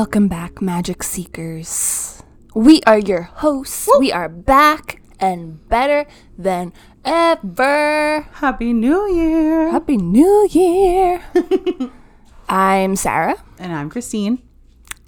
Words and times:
Welcome 0.00 0.28
back, 0.28 0.62
Magic 0.62 1.02
Seekers. 1.02 2.22
We 2.54 2.80
are 2.86 2.98
your 2.98 3.28
hosts. 3.44 3.86
We 3.98 4.10
are 4.10 4.30
back 4.30 5.02
and 5.20 5.60
better 5.68 6.06
than 6.38 6.72
ever. 7.04 8.22
Happy 8.40 8.72
New 8.72 9.12
Year. 9.12 9.68
Happy 9.70 9.98
New 9.98 10.48
Year. 10.50 11.20
I'm 12.48 12.96
Sarah, 12.96 13.44
And 13.58 13.74
I'm 13.74 13.90
Christine. 13.90 14.40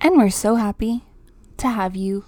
and 0.02 0.18
we're 0.18 0.28
so 0.28 0.56
happy 0.56 1.00
to 1.56 1.68
have 1.68 1.96
you 1.96 2.26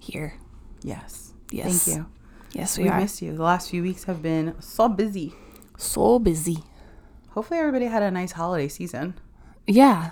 here. 0.00 0.34
Yes. 0.82 1.32
Yes. 1.52 1.84
Thank 1.84 1.96
you. 1.96 2.06
Yes, 2.50 2.76
we 2.76 2.84
We 2.84 2.90
are 2.90 3.00
missed 3.00 3.22
you. 3.22 3.36
The 3.36 3.44
last 3.44 3.70
few 3.70 3.84
weeks 3.84 4.02
have 4.10 4.20
been 4.20 4.60
so 4.60 4.88
busy. 4.88 5.34
so 5.78 6.18
busy. 6.18 6.64
Hopefully, 7.28 7.60
everybody 7.60 7.84
had 7.86 8.02
a 8.02 8.10
nice 8.10 8.32
holiday 8.32 8.66
season. 8.66 9.14
Yeah. 9.68 10.10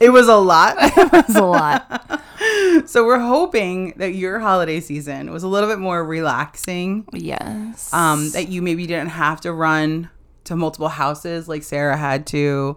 It 0.00 0.10
was 0.12 0.28
a 0.28 0.36
lot. 0.36 0.76
It's 1.14 1.36
a 1.36 1.44
lot. 1.44 2.20
so, 2.86 3.06
we're 3.06 3.18
hoping 3.20 3.94
that 3.96 4.14
your 4.14 4.38
holiday 4.40 4.80
season 4.80 5.30
was 5.32 5.42
a 5.42 5.48
little 5.48 5.68
bit 5.68 5.78
more 5.78 6.04
relaxing. 6.04 7.06
yes. 7.12 7.92
Um, 7.94 8.30
that 8.30 8.48
you 8.48 8.60
maybe 8.60 8.86
didn't 8.86 9.10
have 9.10 9.40
to 9.42 9.52
run 9.52 10.10
to 10.44 10.56
multiple 10.56 10.88
houses 10.88 11.48
like 11.48 11.62
Sarah 11.62 11.96
had 11.96 12.26
to. 12.28 12.76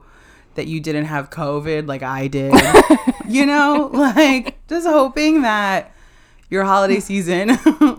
That 0.56 0.68
you 0.68 0.80
didn't 0.80 1.06
have 1.06 1.30
COVID 1.30 1.88
like 1.88 2.02
I 2.04 2.28
did. 2.28 2.54
you 3.28 3.46
know, 3.46 3.90
like 3.94 4.58
just 4.68 4.88
hoping 4.88 5.42
that 5.42 5.92
your 6.50 6.64
holiday 6.64 7.00
season 7.00 7.50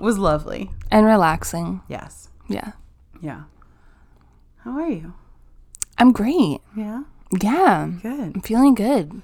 was 0.01 0.19
lovely. 0.19 0.71
and 0.91 1.05
relaxing. 1.07 1.83
Yes. 1.89 2.29
Yeah. 2.49 2.73
Yeah. 3.21 3.43
How 4.65 4.73
are 4.73 4.89
you? 4.89 5.13
I'm 5.99 6.13
great. 6.13 6.61
Yeah. 6.77 7.03
Yeah. 7.41 7.91
Good. 8.03 8.37
I'm 8.37 8.41
feeling 8.41 8.75
good. 8.75 9.23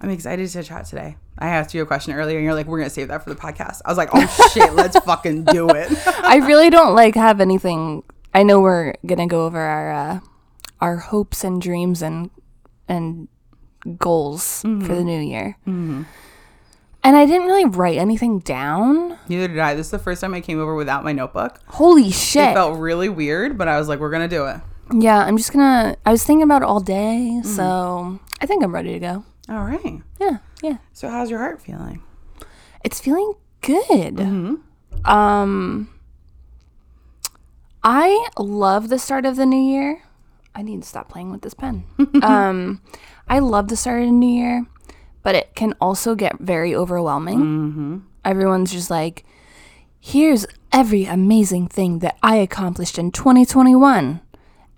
I'm 0.00 0.10
excited 0.10 0.48
to 0.48 0.62
chat 0.62 0.86
today. 0.86 1.16
I 1.38 1.48
asked 1.48 1.74
you 1.74 1.82
a 1.82 1.86
question 1.86 2.14
earlier 2.14 2.38
and 2.38 2.44
you're 2.44 2.54
like, 2.54 2.66
we're 2.66 2.78
going 2.78 2.88
to 2.88 2.94
save 2.94 3.08
that 3.08 3.22
for 3.22 3.30
the 3.30 3.36
podcast. 3.36 3.82
I 3.84 3.90
was 3.90 3.98
like, 3.98 4.10
oh 4.12 4.50
shit, 4.52 4.72
let's 4.74 4.98
fucking 5.00 5.44
do 5.44 5.68
it. 5.70 5.90
I 6.06 6.36
really 6.36 6.70
don't 6.70 6.94
like 6.94 7.14
have 7.14 7.40
anything. 7.40 8.02
I 8.34 8.42
know 8.42 8.60
we're 8.60 8.94
gonna 9.06 9.26
go 9.26 9.46
over 9.46 9.58
our 9.58 9.92
uh, 9.92 10.20
our 10.82 10.98
hopes 10.98 11.42
and 11.42 11.60
dreams 11.60 12.02
and 12.02 12.30
and 12.86 13.28
goals 13.98 14.60
for 14.60 14.68
the 14.94 15.02
new 15.04 15.20
year. 15.20 15.56
And 15.64 16.04
I 17.16 17.24
didn't 17.24 17.46
really 17.46 17.64
write 17.64 17.96
anything 17.96 18.40
down. 18.40 19.18
Neither 19.28 19.48
did 19.48 19.58
I. 19.58 19.74
This 19.74 19.86
is 19.86 19.90
the 19.92 19.98
first 19.98 20.20
time 20.20 20.34
I 20.34 20.40
came 20.42 20.60
over 20.60 20.74
without 20.74 21.02
my 21.04 21.12
notebook. 21.12 21.60
Holy 21.68 22.10
shit! 22.10 22.50
It 22.50 22.54
felt 22.54 22.78
really 22.78 23.08
weird, 23.08 23.56
but 23.56 23.68
I 23.68 23.78
was 23.78 23.88
like, 23.88 24.00
we're 24.00 24.10
going 24.10 24.28
to 24.28 24.36
do 24.36 24.44
it. 24.46 24.60
Yeah, 24.92 25.18
I'm 25.18 25.36
just 25.36 25.52
gonna. 25.52 25.96
I 26.04 26.10
was 26.12 26.24
thinking 26.24 26.42
about 26.42 26.62
it 26.62 26.66
all 26.68 26.80
day, 26.80 27.40
so 27.44 28.20
I 28.40 28.46
think 28.46 28.62
I'm 28.62 28.74
ready 28.74 28.92
to 28.92 28.98
go. 28.98 29.24
All 29.48 29.64
right. 29.64 30.00
Yeah, 30.20 30.38
yeah. 30.62 30.78
So, 30.92 31.08
how's 31.08 31.30
your 31.30 31.38
heart 31.38 31.60
feeling? 31.60 32.02
It's 32.84 33.00
feeling 33.00 33.34
good. 33.62 34.20
Um, 35.04 35.88
I 37.82 38.28
love 38.38 38.88
the 38.88 38.98
start 38.98 39.26
of 39.26 39.36
the 39.36 39.46
new 39.46 39.60
year. 39.60 40.02
I 40.54 40.62
need 40.62 40.82
to 40.82 40.88
stop 40.88 41.08
playing 41.08 41.30
with 41.30 41.42
this 41.42 41.54
pen. 41.54 41.84
um, 42.22 42.80
I 43.28 43.38
love 43.40 43.68
the 43.68 43.76
start 43.76 44.00
of 44.02 44.06
the 44.06 44.12
new 44.12 44.32
year, 44.40 44.66
but 45.22 45.34
it 45.34 45.54
can 45.54 45.74
also 45.80 46.14
get 46.14 46.38
very 46.38 46.74
overwhelming. 46.74 48.02
Everyone's 48.24 48.72
just 48.72 48.90
like, 48.90 49.24
here's 50.00 50.46
every 50.72 51.04
amazing 51.04 51.68
thing 51.68 51.98
that 52.00 52.16
I 52.22 52.36
accomplished 52.36 52.98
in 52.98 53.12
2021, 53.12 54.20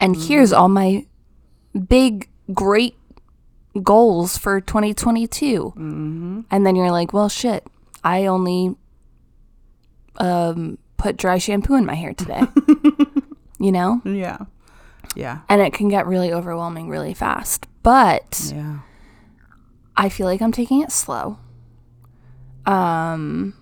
and 0.00 0.16
here's 0.16 0.53
all 0.53 0.69
my 0.69 1.06
big, 1.88 2.28
great 2.53 2.97
goals 3.82 4.36
for 4.38 4.60
2022. 4.60 5.72
And 5.76 6.44
then 6.66 6.76
you're 6.76 6.91
like, 6.91 7.12
well, 7.12 7.28
shit, 7.28 7.66
I 8.03 8.26
only 8.26 8.75
um, 10.16 10.78
put 10.97 11.16
dry 11.16 11.38
shampoo 11.38 11.75
in 11.75 11.84
my 11.87 11.94
hair 11.94 12.12
today. 12.14 12.42
you 13.60 13.72
know? 13.72 14.00
Yeah. 14.04 14.38
Yeah. 15.14 15.41
And 15.48 15.60
it 15.60 15.72
can 15.72 15.88
get 15.88 16.06
really 16.06 16.32
overwhelming 16.32 16.88
really 16.88 17.14
fast. 17.14 17.66
But 17.82 18.50
Yeah. 18.54 18.78
I 19.97 20.08
feel 20.08 20.26
like 20.26 20.41
I'm 20.42 20.53
taking 20.53 20.81
it 20.82 20.92
slow. 20.92 21.38
Um, 22.66 23.54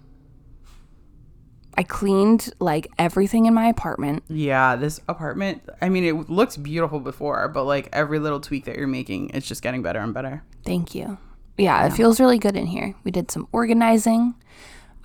I 1.79 1.83
cleaned 1.83 2.51
like 2.59 2.91
everything 2.99 3.47
in 3.47 3.55
my 3.55 3.67
apartment. 3.67 4.23
Yeah. 4.29 4.77
This 4.77 5.01
apartment, 5.09 5.63
I 5.81 5.89
mean, 5.89 6.05
it 6.05 6.31
looks 6.31 6.57
beautiful 6.57 7.01
before, 7.01 7.49
but 7.49 7.65
like 7.65 7.89
every 7.93 8.19
little 8.19 8.41
tweak 8.41 8.65
that 8.65 8.77
you're 8.77 8.87
making, 8.87 9.31
it's 9.35 9.47
just 9.47 9.63
getting 9.63 9.83
better 9.83 10.01
and 10.01 10.15
better. 10.15 10.43
Thank 10.65 10.95
you. 10.95 11.19
Yeah, 11.59 11.87
it 11.87 11.93
feels 11.95 12.21
really 12.21 12.39
good 12.39 12.55
in 12.57 12.67
here. 12.67 12.95
We 13.05 13.11
did 13.11 13.31
some 13.31 13.49
organizing. 13.53 14.35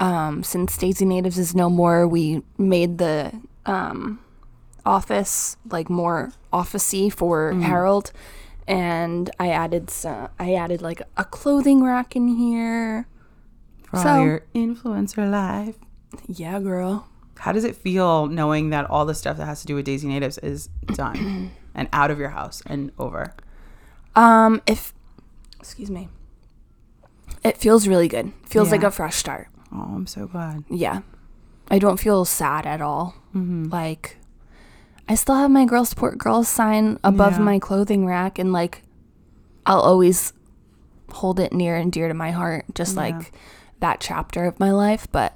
Um, 0.01 0.43
since 0.43 0.77
Daisy 0.77 1.05
Natives 1.05 1.37
is 1.37 1.55
no 1.55 1.69
more, 1.69 2.07
we 2.07 2.41
made 2.57 2.97
the 2.97 3.31
um, 3.65 4.19
office 4.85 5.57
like 5.69 5.89
more 5.89 6.31
officey 6.51 7.11
for 7.13 7.53
Harold, 7.53 8.11
and 8.67 9.29
I 9.39 9.49
added 9.49 9.89
some. 9.89 10.27
I 10.39 10.55
added 10.55 10.81
like 10.81 11.01
a 11.17 11.23
clothing 11.23 11.83
rack 11.83 12.15
in 12.15 12.27
here. 12.29 13.07
For 13.83 13.97
So- 13.97 14.09
all 14.09 14.25
your 14.25 14.43
influencer 14.55 15.29
life. 15.29 15.75
Yeah, 16.27 16.59
girl. 16.59 17.07
How 17.39 17.51
does 17.51 17.63
it 17.63 17.75
feel 17.75 18.27
knowing 18.27 18.69
that 18.69 18.89
all 18.89 19.05
the 19.05 19.15
stuff 19.15 19.37
that 19.37 19.45
has 19.45 19.61
to 19.61 19.67
do 19.67 19.75
with 19.75 19.85
Daisy 19.85 20.07
Natives 20.07 20.37
is 20.39 20.67
done 20.93 21.51
and 21.75 21.89
out 21.91 22.11
of 22.11 22.19
your 22.19 22.29
house 22.29 22.61
and 22.65 22.91
over? 22.99 23.33
Um, 24.15 24.61
if 24.67 24.93
excuse 25.59 25.89
me, 25.89 26.09
it 27.43 27.57
feels 27.57 27.87
really 27.87 28.07
good. 28.07 28.31
Feels 28.45 28.71
like 28.71 28.83
a 28.83 28.91
fresh 28.91 29.15
start. 29.15 29.47
Oh, 29.73 29.93
I'm 29.95 30.05
so 30.07 30.27
glad. 30.27 30.63
Yeah. 30.69 31.01
I 31.69 31.79
don't 31.79 31.97
feel 31.99 32.25
sad 32.25 32.65
at 32.65 32.81
all. 32.81 33.15
Like, 33.33 34.17
I 35.07 35.15
still 35.15 35.35
have 35.35 35.49
my 35.49 35.63
Girl 35.65 35.85
Support 35.85 36.17
Girls 36.17 36.49
sign 36.49 36.99
above 37.03 37.33
Yeah. 37.33 37.39
my 37.39 37.59
clothing 37.59 38.05
rack, 38.05 38.37
and 38.37 38.51
like, 38.51 38.83
I'll 39.65 39.79
always 39.79 40.33
hold 41.13 41.39
it 41.39 41.53
near 41.53 41.77
and 41.77 41.91
dear 41.91 42.09
to 42.09 42.13
my 42.13 42.31
heart, 42.31 42.65
just 42.75 42.97
like 42.97 43.31
that 43.79 44.01
chapter 44.01 44.43
of 44.45 44.59
my 44.59 44.71
life. 44.71 45.07
But 45.13 45.33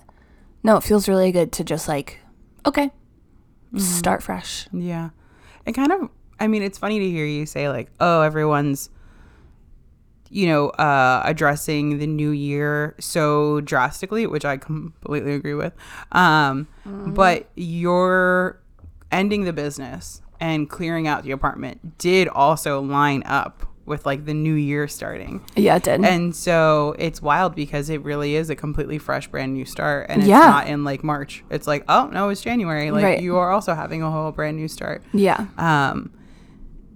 no, 0.65 0.77
it 0.77 0.83
feels 0.83 1.07
really 1.07 1.31
good 1.31 1.51
to 1.53 1.63
just 1.63 1.87
like, 1.87 2.19
okay, 2.65 2.89
start 3.77 4.23
fresh. 4.23 4.67
Yeah. 4.73 5.09
It 5.65 5.73
kind 5.73 5.91
of, 5.91 6.09
I 6.39 6.47
mean, 6.47 6.63
it's 6.63 6.77
funny 6.77 6.97
to 6.99 7.09
hear 7.09 7.25
you 7.25 7.45
say, 7.45 7.69
like, 7.69 7.89
oh, 7.99 8.21
everyone's, 8.21 8.89
you 10.29 10.47
know, 10.47 10.69
uh, 10.69 11.21
addressing 11.23 11.99
the 11.99 12.07
new 12.07 12.31
year 12.31 12.95
so 12.99 13.61
drastically, 13.61 14.25
which 14.25 14.43
I 14.43 14.57
completely 14.57 15.33
agree 15.35 15.53
with. 15.53 15.73
Um, 16.11 16.67
But 16.83 17.47
your 17.55 18.59
ending 19.11 19.43
the 19.45 19.53
business 19.53 20.21
and 20.39 20.67
clearing 20.69 21.07
out 21.07 21.23
the 21.23 21.31
apartment 21.31 21.97
did 21.99 22.27
also 22.27 22.81
line 22.81 23.21
up 23.25 23.67
with 23.85 24.06
like 24.06 24.25
the 24.25 24.34
new 24.34 24.53
year 24.56 24.88
starting. 24.88 25.44
Yeah, 25.56 25.75
it 25.75 25.84
did. 25.84 26.03
And 26.03 26.35
so 26.35 26.96
it's 26.97 27.22
wild 27.22 27.53
because 27.53 27.90
it 27.90 28.03
really 28.03 28.35
is 28.35 28.50
a 28.50 28.56
completely 28.56 28.97
fresh, 28.97 29.28
brand 29.28 29.53
new 29.53 29.66
start. 29.66 30.08
And 30.09 30.22
it's 30.23 30.28
Yeah. 30.29 30.40
not 30.40 30.67
in 30.67 30.84
like 30.84 31.03
March. 31.03 31.43
It's 31.52 31.67
like, 31.67 31.84
oh, 31.87 32.08
no, 32.11 32.29
it's 32.29 32.41
January. 32.41 32.90
Like 32.90 33.03
Right. 33.03 33.22
you 33.22 33.37
are 33.37 33.52
also 33.52 33.76
having 33.76 34.02
a 34.02 34.09
whole 34.09 34.32
brand 34.32 34.58
new 34.58 34.67
start. 34.67 35.03
yeah. 35.14 35.46
Um, 35.58 36.11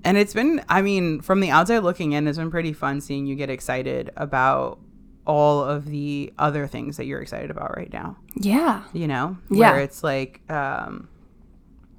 and 0.03 0.17
it's 0.17 0.33
been, 0.33 0.63
I 0.69 0.81
mean, 0.81 1.21
from 1.21 1.41
the 1.41 1.49
outside 1.51 1.79
looking 1.79 2.13
in, 2.13 2.27
it's 2.27 2.37
been 2.37 2.49
pretty 2.49 2.73
fun 2.73 3.01
seeing 3.01 3.25
you 3.27 3.35
get 3.35 3.49
excited 3.49 4.09
about 4.17 4.79
all 5.27 5.63
of 5.63 5.85
the 5.85 6.33
other 6.39 6.65
things 6.65 6.97
that 6.97 7.05
you're 7.05 7.21
excited 7.21 7.51
about 7.51 7.75
right 7.77 7.91
now. 7.93 8.17
Yeah. 8.35 8.81
You 8.93 9.07
know, 9.07 9.37
Yeah. 9.51 9.73
where 9.73 9.81
it's 9.81 10.03
like, 10.03 10.41
um, 10.49 11.07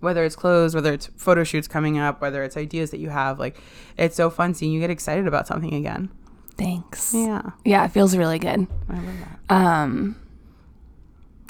whether 0.00 0.24
it's 0.24 0.36
clothes, 0.36 0.74
whether 0.74 0.92
it's 0.92 1.06
photo 1.16 1.44
shoots 1.44 1.68
coming 1.68 1.98
up, 1.98 2.20
whether 2.20 2.42
it's 2.42 2.56
ideas 2.56 2.90
that 2.90 2.98
you 2.98 3.10
have, 3.10 3.38
like, 3.38 3.60
it's 3.96 4.16
so 4.16 4.30
fun 4.30 4.54
seeing 4.54 4.72
you 4.72 4.80
get 4.80 4.90
excited 4.90 5.26
about 5.26 5.46
something 5.46 5.72
again. 5.74 6.10
Thanks. 6.56 7.14
Yeah, 7.14 7.50
Yeah, 7.64 7.84
it 7.84 7.88
feels 7.92 8.16
really 8.16 8.38
good. 8.38 8.66
I 8.88 8.94
love 8.94 9.14
that. 9.48 9.54
Um, 9.54 10.16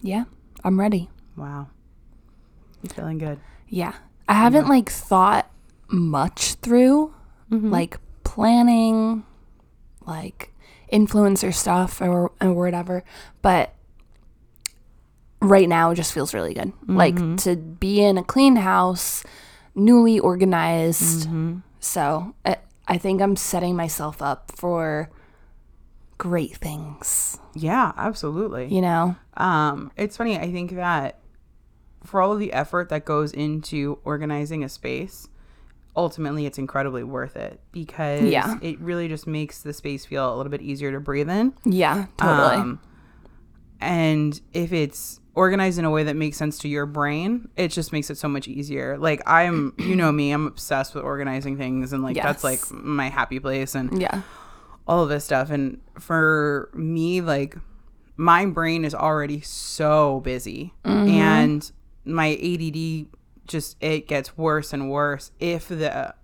yeah, 0.02 0.24
I'm 0.62 0.78
ready. 0.78 1.08
Wow, 1.36 1.68
you're 2.82 2.92
feeling 2.92 3.18
good. 3.18 3.40
Yeah. 3.68 3.94
I 4.28 4.34
haven't 4.34 4.68
like 4.68 4.88
thought 4.90 5.50
much 5.88 6.54
through 6.54 7.12
like 7.50 7.98
planning, 8.22 9.24
like 10.06 10.52
influencer 10.92 11.52
stuff 11.52 12.00
or, 12.00 12.30
or 12.40 12.52
whatever, 12.52 13.02
but 13.42 13.74
right 15.40 15.68
now 15.68 15.90
it 15.90 15.94
just 15.96 16.12
feels 16.12 16.34
really 16.34 16.54
good. 16.54 16.72
Like 16.86 17.16
to 17.38 17.56
be 17.56 18.02
in 18.02 18.18
a 18.18 18.24
clean 18.24 18.56
house, 18.56 19.24
newly 19.74 20.18
organized. 20.18 21.28
So 21.80 22.34
I, 22.44 22.56
I 22.86 22.98
think 22.98 23.22
I'm 23.22 23.36
setting 23.36 23.74
myself 23.76 24.20
up 24.20 24.52
for 24.54 25.10
great 26.18 26.56
things, 26.56 27.38
Yeah, 27.54 27.92
absolutely. 27.96 28.66
you 28.66 28.82
know? 28.82 29.16
Um, 29.38 29.90
it's 29.96 30.18
funny. 30.18 30.38
I 30.38 30.52
think 30.52 30.72
that 30.74 31.18
for 32.04 32.20
all 32.20 32.32
of 32.32 32.38
the 32.38 32.52
effort 32.52 32.90
that 32.90 33.06
goes 33.06 33.32
into 33.32 33.98
organizing 34.04 34.62
a 34.62 34.68
space, 34.68 35.28
ultimately 35.96 36.44
it's 36.44 36.58
incredibly 36.58 37.02
worth 37.04 37.36
it 37.36 37.60
because 37.72 38.22
Yeah. 38.24 38.58
it 38.60 38.78
really 38.80 39.08
just 39.08 39.26
makes 39.26 39.62
the 39.62 39.72
space 39.72 40.04
feel 40.04 40.34
a 40.34 40.36
little 40.36 40.50
bit 40.50 40.60
easier 40.60 40.92
to 40.92 41.00
breathe 41.00 41.30
in. 41.30 41.54
Yeah, 41.64 42.06
totally. 42.18 42.56
Um, 42.56 42.80
and 43.80 44.38
if 44.52 44.72
it's 44.74 45.19
organized 45.34 45.78
in 45.78 45.84
a 45.84 45.90
way 45.90 46.04
that 46.04 46.16
makes 46.16 46.36
sense 46.36 46.58
to 46.58 46.68
your 46.68 46.86
brain, 46.86 47.48
it 47.56 47.68
just 47.68 47.92
makes 47.92 48.10
it 48.10 48.18
so 48.18 48.28
much 48.28 48.48
easier. 48.48 48.98
Like 48.98 49.22
I'm, 49.26 49.74
you 49.78 49.96
know 49.96 50.10
me, 50.12 50.32
I'm 50.32 50.46
obsessed 50.46 50.94
with 50.94 51.04
organizing 51.04 51.56
things 51.56 51.92
and 51.92 52.02
like 52.02 52.16
that's 52.16 52.44
like 52.44 52.60
my 52.70 53.08
happy 53.08 53.38
place 53.38 53.74
and 53.74 54.00
yeah. 54.00 54.22
all 54.86 55.02
of 55.02 55.08
this 55.08 55.24
stuff. 55.24 55.50
And 55.50 55.80
for 55.98 56.70
me, 56.74 57.20
like 57.20 57.56
my 58.16 58.46
brain 58.46 58.84
is 58.84 58.94
already 58.94 59.40
so 59.40 60.20
busy 60.20 60.74
mm-hmm. 60.84 61.08
and 61.08 61.72
my 62.04 62.32
ADD 62.32 63.06
just 63.46 63.76
it 63.80 64.06
gets 64.06 64.36
worse 64.36 64.72
and 64.72 64.90
worse 64.90 65.32
if 65.40 65.68
the 65.68 66.14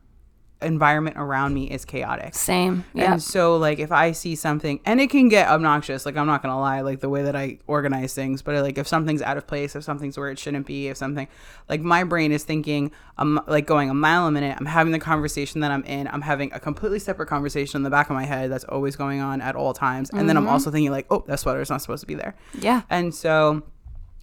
environment 0.62 1.16
around 1.18 1.52
me 1.52 1.70
is 1.70 1.84
chaotic. 1.84 2.34
Same. 2.34 2.84
Yeah. 2.94 3.12
And 3.12 3.22
so 3.22 3.56
like 3.56 3.78
if 3.78 3.92
I 3.92 4.12
see 4.12 4.34
something 4.34 4.80
and 4.86 5.00
it 5.00 5.10
can 5.10 5.28
get 5.28 5.48
obnoxious, 5.48 6.06
like 6.06 6.16
I'm 6.16 6.26
not 6.26 6.42
gonna 6.42 6.58
lie, 6.58 6.80
like 6.80 7.00
the 7.00 7.10
way 7.10 7.22
that 7.22 7.36
I 7.36 7.58
organize 7.66 8.14
things, 8.14 8.40
but 8.40 8.54
like 8.62 8.78
if 8.78 8.88
something's 8.88 9.20
out 9.20 9.36
of 9.36 9.46
place, 9.46 9.76
if 9.76 9.84
something's 9.84 10.16
where 10.16 10.30
it 10.30 10.38
shouldn't 10.38 10.66
be, 10.66 10.88
if 10.88 10.96
something 10.96 11.28
like 11.68 11.82
my 11.82 12.04
brain 12.04 12.32
is 12.32 12.44
thinking 12.44 12.90
I'm 13.18 13.38
like 13.46 13.66
going 13.66 13.90
a 13.90 13.94
mile 13.94 14.26
a 14.26 14.30
minute, 14.30 14.56
I'm 14.58 14.66
having 14.66 14.92
the 14.92 14.98
conversation 14.98 15.60
that 15.60 15.70
I'm 15.70 15.84
in, 15.84 16.08
I'm 16.08 16.22
having 16.22 16.52
a 16.52 16.60
completely 16.60 17.00
separate 17.00 17.26
conversation 17.26 17.80
in 17.80 17.82
the 17.82 17.90
back 17.90 18.08
of 18.08 18.14
my 18.14 18.24
head 18.24 18.50
that's 18.50 18.64
always 18.64 18.96
going 18.96 19.20
on 19.20 19.42
at 19.42 19.56
all 19.56 19.74
times. 19.74 20.10
And 20.10 20.28
then 20.28 20.36
I'm 20.36 20.44
mm-hmm. 20.44 20.52
also 20.52 20.70
thinking 20.70 20.90
like, 20.90 21.06
oh, 21.10 21.22
that 21.26 21.38
sweater 21.38 21.60
is 21.60 21.68
not 21.68 21.82
supposed 21.82 22.00
to 22.00 22.06
be 22.06 22.14
there. 22.14 22.34
yeah. 22.58 22.82
And 22.88 23.14
so 23.14 23.62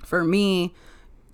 for 0.03 0.24
me, 0.24 0.74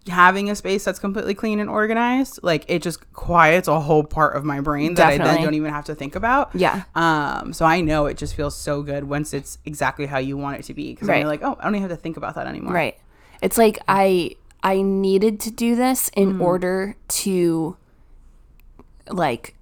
having 0.07 0.49
a 0.49 0.55
space 0.55 0.85
that's 0.85 0.97
completely 0.99 1.33
clean 1.35 1.59
and 1.59 1.69
organized, 1.69 2.39
like 2.41 2.65
it 2.67 2.81
just 2.81 3.11
quiets 3.13 3.67
a 3.67 3.79
whole 3.79 4.03
part 4.03 4.35
of 4.35 4.43
my 4.45 4.59
brain 4.61 4.93
that 4.95 5.07
I 5.07 5.17
then 5.17 5.43
don't 5.43 5.53
even 5.53 5.71
have 5.71 5.85
to 5.85 5.95
think 5.95 6.15
about. 6.15 6.55
Yeah. 6.55 6.83
Um, 6.95 7.53
so 7.53 7.65
I 7.65 7.81
know 7.81 8.05
it 8.05 8.17
just 8.17 8.33
feels 8.35 8.55
so 8.55 8.81
good 8.81 9.03
once 9.03 9.33
it's 9.33 9.57
exactly 9.65 10.05
how 10.07 10.17
you 10.17 10.37
want 10.37 10.57
it 10.59 10.63
to 10.63 10.73
be. 10.73 10.93
Because 10.93 11.07
Right. 11.09 11.19
you're 11.19 11.27
like, 11.27 11.43
oh, 11.43 11.57
I 11.59 11.63
don't 11.65 11.75
even 11.75 11.89
have 11.89 11.97
to 11.97 12.01
think 12.01 12.17
about 12.17 12.35
that 12.35 12.47
anymore. 12.47 12.73
Right. 12.73 12.97
It's 13.41 13.57
like 13.57 13.77
I 13.87 14.35
I 14.63 14.81
needed 14.81 15.39
to 15.41 15.51
do 15.51 15.75
this 15.75 16.09
in 16.15 16.33
Mm. 16.35 16.41
order 16.41 16.95
to 17.07 17.77
like 19.09 19.55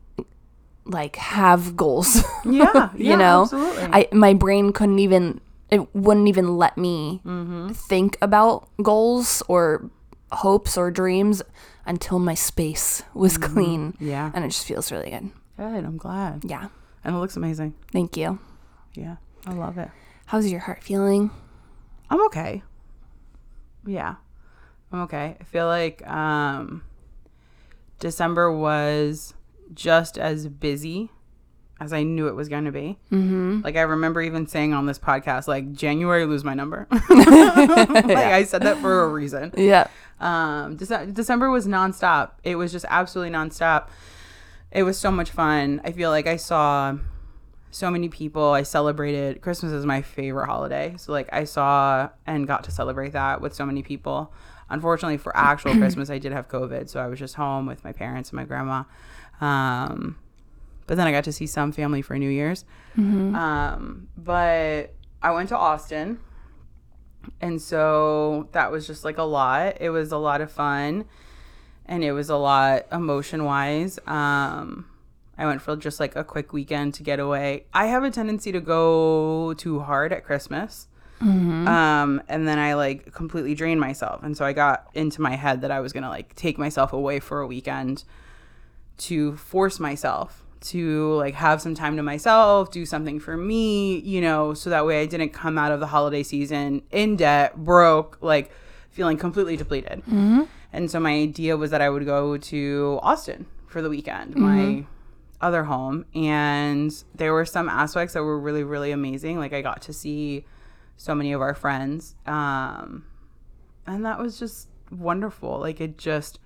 like 0.86 1.16
have 1.18 1.76
goals. 1.76 2.24
Yeah. 2.46 2.90
you 2.96 3.10
yeah, 3.10 3.16
know? 3.16 3.42
absolutely. 3.44 3.84
I 3.92 4.08
my 4.14 4.34
brain 4.34 4.72
couldn't 4.72 5.00
even 5.00 5.42
it 5.70 5.94
wouldn't 5.94 6.28
even 6.30 6.58
let 6.58 6.78
me 6.78 7.22
Mm-hmm. 7.26 7.70
think 7.74 8.18
about 8.22 8.70
goals 8.82 9.44
or 9.50 9.90
hopes 10.32 10.78
or 10.78 10.92
dreams 10.92 11.42
until 11.86 12.20
my 12.20 12.34
space 12.34 13.04
was 13.14 13.38
clean. 13.38 13.94
Mm-hmm. 13.94 14.10
Yeah. 14.10 14.32
And 14.34 14.44
it 14.44 14.50
just 14.50 14.66
feels 14.66 14.92
really 14.92 15.10
good. 15.10 15.32
Good. 15.58 15.86
I'm 15.86 15.98
glad. 15.98 16.44
Yeah. 16.44 16.68
And 17.04 17.16
it 17.16 17.20
looks 17.20 17.38
amazing. 17.38 17.74
Thank 17.92 18.18
you. 18.18 18.40
Yeah. 18.94 19.18
I 19.46 19.54
love 19.54 19.78
it. 19.78 19.90
How's 20.26 20.52
your 20.52 20.60
heart 20.60 20.84
feeling? 20.84 21.32
I'm 22.10 22.26
okay. 22.26 22.64
Yeah. 23.86 24.16
I'm 24.92 25.02
okay. 25.02 25.38
I 25.40 25.44
feel 25.46 25.68
like 25.68 26.06
um 26.08 26.84
December 28.00 28.52
was 28.52 29.34
just 29.74 30.18
as 30.18 30.48
busy 30.48 31.10
as 31.80 31.94
I 31.94 32.04
knew 32.04 32.28
it 32.28 32.36
was 32.36 32.50
going 32.50 32.66
to 32.66 32.72
be. 32.72 32.98
Mm-hmm. 33.12 33.62
Like 33.64 33.76
I 33.76 33.82
remember 33.82 34.22
even 34.22 34.48
saying 34.48 34.74
on 34.74 34.86
this 34.86 34.98
podcast, 34.98 35.48
like 35.48 35.74
January 35.74 36.26
lose 36.26 36.44
my 36.44 36.54
number. 36.54 36.88
like 37.10 37.10
I 37.10 38.44
said 38.44 38.64
that 38.64 38.78
for 38.80 39.04
a 39.04 39.08
reason. 39.08 39.54
Yeah. 39.56 39.88
Um, 40.20 40.78
Dece- 40.78 41.14
December 41.14 41.50
was 41.50 41.68
nonstop. 41.68 42.32
It 42.44 42.56
was 42.56 42.72
just 42.72 42.86
absolutely 42.90 43.34
nonstop. 43.34 43.90
It 44.72 44.84
was 44.84 44.98
so 44.98 45.12
much 45.12 45.30
fun. 45.32 45.82
I 45.84 45.92
feel 45.92 46.10
like 46.10 46.28
I 46.28 46.36
saw 46.38 46.98
so 47.72 47.92
many 47.92 48.10
people. 48.10 48.52
I 48.52 48.64
celebrated 48.64 49.42
Christmas 49.42 49.72
is 49.72 49.86
my 49.86 50.02
favorite 50.02 50.48
holiday. 50.48 50.96
So 50.98 51.12
like 51.12 51.30
I 51.32 51.44
saw 51.44 52.10
and 52.26 52.48
got 52.48 52.64
to 52.66 52.72
celebrate 52.72 53.14
that 53.14 53.42
with 53.42 53.54
so 53.54 53.66
many 53.66 53.84
people. 53.84 54.34
Unfortunately 54.70 55.18
for 55.18 55.36
actual 55.36 55.74
Christmas, 55.78 56.10
I 56.10 56.18
did 56.18 56.32
have 56.32 56.48
COVID, 56.50 56.90
so 56.90 57.00
I 57.00 57.08
was 57.08 57.20
just 57.20 57.36
home 57.36 57.66
with 57.66 57.84
my 57.84 57.92
parents 57.94 58.32
and 58.32 58.38
my 58.38 58.46
grandma. 58.46 58.84
Um, 59.40 60.18
but 60.88 60.98
then 60.98 61.06
I 61.08 61.12
got 61.12 61.26
to 61.26 61.32
see 61.34 61.46
some 61.48 61.72
family 61.72 62.02
for 62.02 62.18
New 62.18 62.30
Year's. 62.30 62.66
Um, 62.98 64.08
but 64.18 64.94
I 65.22 65.32
went 65.32 65.50
to 65.50 65.58
Austin 65.58 66.20
and 67.42 67.62
so 67.62 68.50
that 68.52 68.72
was 68.72 68.88
just 68.88 69.06
like 69.06 69.18
a 69.18 69.24
lot. 69.24 69.78
It 69.80 69.90
was 69.90 70.12
a 70.12 70.18
lot 70.18 70.42
of 70.42 70.52
fun 70.52 71.06
and 71.86 72.04
it 72.04 72.12
was 72.12 72.30
a 72.30 72.36
lot 72.36 72.86
emotion 72.92 73.46
wise. 73.46 74.00
Um, 74.06 74.86
I 75.38 75.46
went 75.46 75.62
for 75.62 75.76
just 75.76 76.00
like 76.00 76.16
a 76.16 76.24
quick 76.24 76.52
weekend 76.52 76.94
to 76.96 77.04
get 77.04 77.20
away. 77.20 77.66
I 77.74 77.86
have 77.88 78.04
a 78.04 78.12
tendency 78.12 78.52
to 78.52 78.60
go 78.60 79.54
too 79.54 79.80
hard 79.80 80.12
at 80.12 80.24
Christmas. 80.24 80.88
Um, 81.68 82.22
and 82.28 82.48
then 82.48 82.60
I 82.60 82.74
like 82.76 83.14
completely 83.14 83.56
drain 83.56 83.80
myself. 83.80 84.22
And 84.24 84.38
so 84.38 84.46
I 84.46 84.54
got 84.54 84.88
into 84.94 85.22
my 85.22 85.36
head 85.36 85.62
that 85.62 85.72
I 85.72 85.80
was 85.80 85.94
going 85.94 86.04
to 86.04 86.10
like 86.10 86.36
take 86.36 86.58
myself 86.58 86.94
away 86.94 87.20
for 87.20 87.42
a 87.42 87.48
weekend 87.48 88.04
to 88.98 89.36
force 89.38 89.80
myself 89.80 90.44
to 90.62 91.14
like 91.16 91.36
have 91.36 91.62
some 91.62 91.76
time 91.76 91.96
to 91.98 92.04
myself, 92.04 92.72
do 92.72 92.86
something 92.86 93.20
for 93.20 93.38
me, 93.38 94.00
you 94.00 94.22
know, 94.22 94.54
so 94.54 94.70
that 94.70 94.86
way 94.86 95.02
I 95.02 95.06
didn't 95.06 95.30
come 95.30 95.58
out 95.58 95.72
of 95.72 95.80
the 95.80 95.88
holiday 95.88 96.24
season 96.24 96.82
in 96.92 97.16
debt, 97.16 97.58
broke, 97.58 98.18
like 98.22 98.52
feeling 98.92 99.18
completely 99.18 99.56
depleted. 99.58 100.04
And 100.74 100.92
so 100.92 101.00
my 101.00 101.12
idea 101.14 101.56
was 101.58 101.72
that 101.72 101.82
I 101.82 101.90
would 101.90 102.06
go 102.06 102.38
to 102.38 103.00
Austin 103.02 103.46
for 103.68 103.82
the 103.82 103.90
weekend, 103.90 104.36
my 104.36 104.86
other 105.40 105.64
home, 105.66 106.06
and 106.16 106.92
there 107.14 107.32
were 107.32 107.46
some 107.46 107.70
aspects 107.70 108.14
that 108.14 108.24
were 108.24 108.40
really 108.40 108.64
really 108.64 108.92
amazing. 108.92 109.38
Like 109.38 109.54
I 109.54 109.62
got 109.62 109.82
to 109.84 109.94
see 109.94 110.46
so 110.98 111.14
many 111.14 111.32
of 111.34 111.42
our 111.42 111.54
friends. 111.54 112.16
Um 112.26 113.06
and 113.86 114.04
that 114.06 114.20
was 114.20 114.40
just 114.40 114.68
wonderful. 114.92 115.60
Like 115.60 115.80
it 115.80 115.98
just 115.98 116.40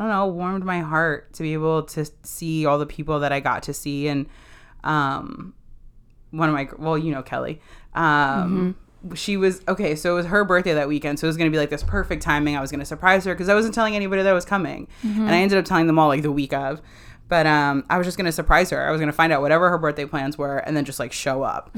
I 0.00 0.04
don't 0.04 0.12
know, 0.12 0.26
warmed 0.28 0.64
my 0.64 0.80
heart 0.80 1.34
to 1.34 1.42
be 1.42 1.52
able 1.52 1.82
to 1.82 2.06
see 2.22 2.64
all 2.64 2.78
the 2.78 2.86
people 2.86 3.20
that 3.20 3.32
I 3.32 3.40
got 3.40 3.64
to 3.64 3.74
see 3.74 4.08
and 4.08 4.26
um 4.82 5.52
one 6.30 6.48
of 6.48 6.54
my 6.54 6.68
well, 6.78 6.96
you 6.96 7.12
know 7.12 7.22
Kelly. 7.22 7.60
Um 7.94 8.76
she 9.14 9.36
was 9.36 9.62
okay, 9.68 9.94
so 9.94 10.12
it 10.12 10.14
was 10.14 10.26
her 10.26 10.42
birthday 10.44 10.72
that 10.74 10.88
weekend, 10.88 11.18
so 11.18 11.26
it 11.26 11.28
was 11.28 11.36
gonna 11.36 11.50
be 11.50 11.58
like 11.58 11.68
this 11.70 11.82
perfect 11.82 12.22
timing. 12.22 12.56
I 12.56 12.60
was 12.62 12.70
gonna 12.70 12.84
surprise 12.86 13.24
her 13.26 13.34
because 13.34 13.48
I 13.50 13.54
wasn't 13.54 13.74
telling 13.74 13.94
anybody 13.94 14.22
that 14.22 14.30
I 14.30 14.32
was 14.32 14.44
coming. 14.46 14.88
And 15.02 15.30
I 15.30 15.38
ended 15.38 15.58
up 15.58 15.64
telling 15.66 15.86
them 15.86 15.98
all 15.98 16.08
like 16.08 16.22
the 16.22 16.32
week 16.32 16.52
of. 16.54 16.80
But 17.30 17.46
um, 17.46 17.84
I 17.88 17.96
was 17.96 18.06
just 18.06 18.16
gonna 18.18 18.32
surprise 18.32 18.68
her. 18.70 18.86
I 18.86 18.90
was 18.90 19.00
gonna 19.00 19.12
find 19.12 19.32
out 19.32 19.40
whatever 19.40 19.70
her 19.70 19.78
birthday 19.78 20.04
plans 20.04 20.36
were, 20.36 20.58
and 20.58 20.76
then 20.76 20.84
just 20.84 20.98
like 20.98 21.12
show 21.12 21.42
up. 21.44 21.70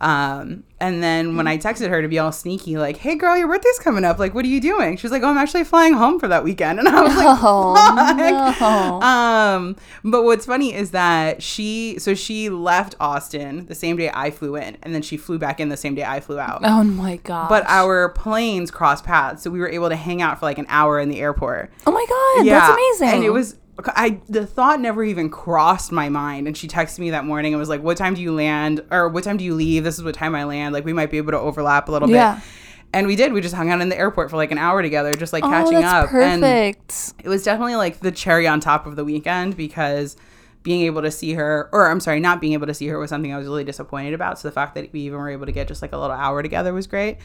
Um, 0.00 0.64
and 0.80 1.02
then 1.02 1.36
when 1.36 1.48
I 1.48 1.58
texted 1.58 1.88
her 1.88 2.00
to 2.02 2.06
be 2.08 2.18
all 2.20 2.30
sneaky, 2.30 2.76
like, 2.78 2.98
"Hey, 2.98 3.16
girl, 3.16 3.36
your 3.36 3.48
birthday's 3.48 3.78
coming 3.80 4.04
up. 4.04 4.18
Like, 4.18 4.34
what 4.34 4.44
are 4.44 4.48
you 4.48 4.60
doing?" 4.60 4.96
She 4.98 5.02
was 5.04 5.10
like, 5.10 5.22
"Oh, 5.22 5.28
I'm 5.28 5.38
actually 5.38 5.64
flying 5.64 5.94
home 5.94 6.20
for 6.20 6.28
that 6.28 6.44
weekend." 6.44 6.78
And 6.78 6.88
I 6.88 7.02
was 7.02 7.16
like, 7.16 7.38
Oh 7.42 8.56
no. 8.60 9.00
um, 9.02 9.76
but 10.04 10.22
what's 10.24 10.46
funny 10.46 10.74
is 10.74 10.90
that 10.92 11.42
she, 11.42 11.98
so 11.98 12.14
she 12.14 12.50
left 12.50 12.94
Austin 13.00 13.66
the 13.66 13.74
same 13.74 13.96
day 13.96 14.10
I 14.12 14.30
flew 14.30 14.56
in, 14.56 14.76
and 14.82 14.94
then 14.94 15.02
she 15.02 15.16
flew 15.16 15.38
back 15.38 15.58
in 15.58 15.70
the 15.70 15.76
same 15.76 15.94
day 15.94 16.04
I 16.04 16.20
flew 16.20 16.38
out. 16.38 16.60
Oh 16.64 16.84
my 16.84 17.16
god. 17.16 17.48
But 17.48 17.64
our 17.66 18.10
planes 18.10 18.70
crossed 18.70 19.04
paths, 19.04 19.42
so 19.42 19.50
we 19.50 19.58
were 19.58 19.68
able 19.70 19.88
to 19.88 19.96
hang 19.96 20.20
out 20.22 20.38
for 20.38 20.44
like 20.46 20.58
an 20.58 20.66
hour 20.68 21.00
in 21.00 21.08
the 21.08 21.18
airport. 21.20 21.72
Oh 21.86 21.92
my 21.92 22.04
god, 22.08 22.46
that's 22.60 22.72
amazing. 22.74 23.16
And 23.16 23.24
it 23.24 23.30
was 23.30 23.56
I 23.86 24.20
the 24.28 24.46
thought 24.46 24.80
never 24.80 25.04
even 25.04 25.30
crossed 25.30 25.92
my 25.92 26.08
mind. 26.08 26.46
And 26.46 26.56
she 26.56 26.66
texted 26.68 26.98
me 26.98 27.10
that 27.10 27.24
morning 27.24 27.52
and 27.52 27.60
was 27.60 27.68
like, 27.68 27.82
"What 27.82 27.96
time 27.96 28.14
do 28.14 28.20
you 28.20 28.32
land? 28.32 28.84
Or 28.90 29.08
what 29.08 29.24
time 29.24 29.36
do 29.36 29.44
you 29.44 29.54
leave? 29.54 29.84
This 29.84 29.98
is 29.98 30.04
what 30.04 30.14
time 30.14 30.34
I 30.34 30.44
land. 30.44 30.72
Like 30.74 30.84
we 30.84 30.92
might 30.92 31.10
be 31.10 31.18
able 31.18 31.32
to 31.32 31.38
overlap 31.38 31.88
a 31.88 31.92
little 31.92 32.10
Yeah. 32.10 32.34
bit." 32.36 32.44
And 32.92 33.06
we 33.06 33.16
did. 33.16 33.32
We 33.34 33.40
just 33.42 33.54
hung 33.54 33.70
out 33.70 33.80
in 33.82 33.90
the 33.90 33.98
airport 33.98 34.30
for 34.30 34.36
like 34.36 34.50
an 34.50 34.56
hour 34.58 34.80
together, 34.80 35.12
just 35.14 35.32
like 35.32 35.44
oh, 35.44 35.50
catching 35.50 35.84
up. 35.84 36.12
And 36.12 36.42
perfect. 36.42 37.12
it 37.22 37.28
was 37.28 37.44
definitely 37.44 37.76
like 37.76 38.00
the 38.00 38.10
cherry 38.10 38.46
on 38.48 38.60
top 38.60 38.86
of 38.86 38.96
the 38.96 39.04
weekend 39.04 39.56
because 39.56 40.16
being 40.62 40.82
able 40.82 41.02
to 41.02 41.10
see 41.10 41.34
her 41.34 41.68
or 41.72 41.90
I'm 41.90 42.00
sorry, 42.00 42.18
not 42.18 42.40
being 42.40 42.54
able 42.54 42.66
to 42.66 42.74
see 42.74 42.86
her 42.88 42.98
was 42.98 43.10
something 43.10 43.32
I 43.32 43.36
was 43.38 43.46
really 43.46 43.64
disappointed 43.64 44.14
about. 44.14 44.38
So 44.38 44.48
the 44.48 44.52
fact 44.52 44.74
that 44.74 44.92
we 44.92 45.00
even 45.02 45.18
were 45.18 45.28
able 45.30 45.46
to 45.46 45.52
get 45.52 45.68
just 45.68 45.82
like 45.82 45.92
a 45.92 45.98
little 45.98 46.16
hour 46.16 46.42
together 46.42 46.72
was 46.72 46.86
great. 46.86 47.18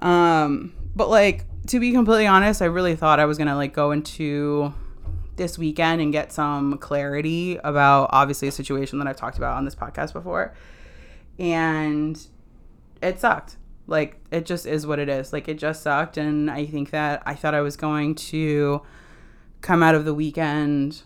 Um 0.00 0.72
but 0.96 1.08
like 1.08 1.44
to 1.68 1.80
be 1.80 1.92
completely 1.92 2.26
honest, 2.26 2.62
I 2.62 2.66
really 2.66 2.96
thought 2.96 3.20
I 3.20 3.24
was 3.26 3.38
going 3.38 3.48
to 3.48 3.56
like 3.56 3.72
go 3.72 3.90
into 3.90 4.72
this 5.36 5.58
weekend 5.58 6.00
and 6.00 6.12
get 6.12 6.32
some 6.32 6.78
clarity 6.78 7.58
about 7.64 8.10
obviously 8.12 8.48
a 8.48 8.52
situation 8.52 8.98
that 8.98 9.08
I've 9.08 9.16
talked 9.16 9.36
about 9.36 9.56
on 9.56 9.64
this 9.64 9.74
podcast 9.74 10.12
before. 10.12 10.54
And 11.38 12.20
it 13.02 13.20
sucked. 13.20 13.56
Like 13.86 14.18
it 14.30 14.46
just 14.46 14.66
is 14.66 14.86
what 14.86 14.98
it 14.98 15.08
is. 15.08 15.32
Like 15.32 15.48
it 15.48 15.58
just 15.58 15.82
sucked 15.82 16.16
and 16.16 16.50
I 16.50 16.66
think 16.66 16.90
that 16.90 17.22
I 17.26 17.34
thought 17.34 17.54
I 17.54 17.60
was 17.60 17.76
going 17.76 18.14
to 18.16 18.82
come 19.60 19.82
out 19.82 19.94
of 19.94 20.04
the 20.04 20.14
weekend 20.14 21.02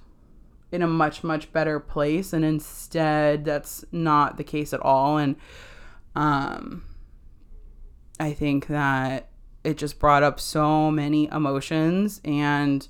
in 0.70 0.82
a 0.82 0.86
much 0.86 1.24
much 1.24 1.52
better 1.52 1.80
place 1.80 2.32
and 2.32 2.44
instead 2.44 3.44
that's 3.44 3.84
not 3.90 4.36
the 4.36 4.44
case 4.44 4.72
at 4.72 4.80
all 4.80 5.16
and 5.16 5.36
um 6.14 6.82
I 8.20 8.32
think 8.32 8.66
that 8.66 9.30
it 9.64 9.78
just 9.78 9.98
brought 9.98 10.22
up 10.22 10.40
so 10.40 10.90
many 10.90 11.28
emotions 11.30 12.20
and 12.24 12.86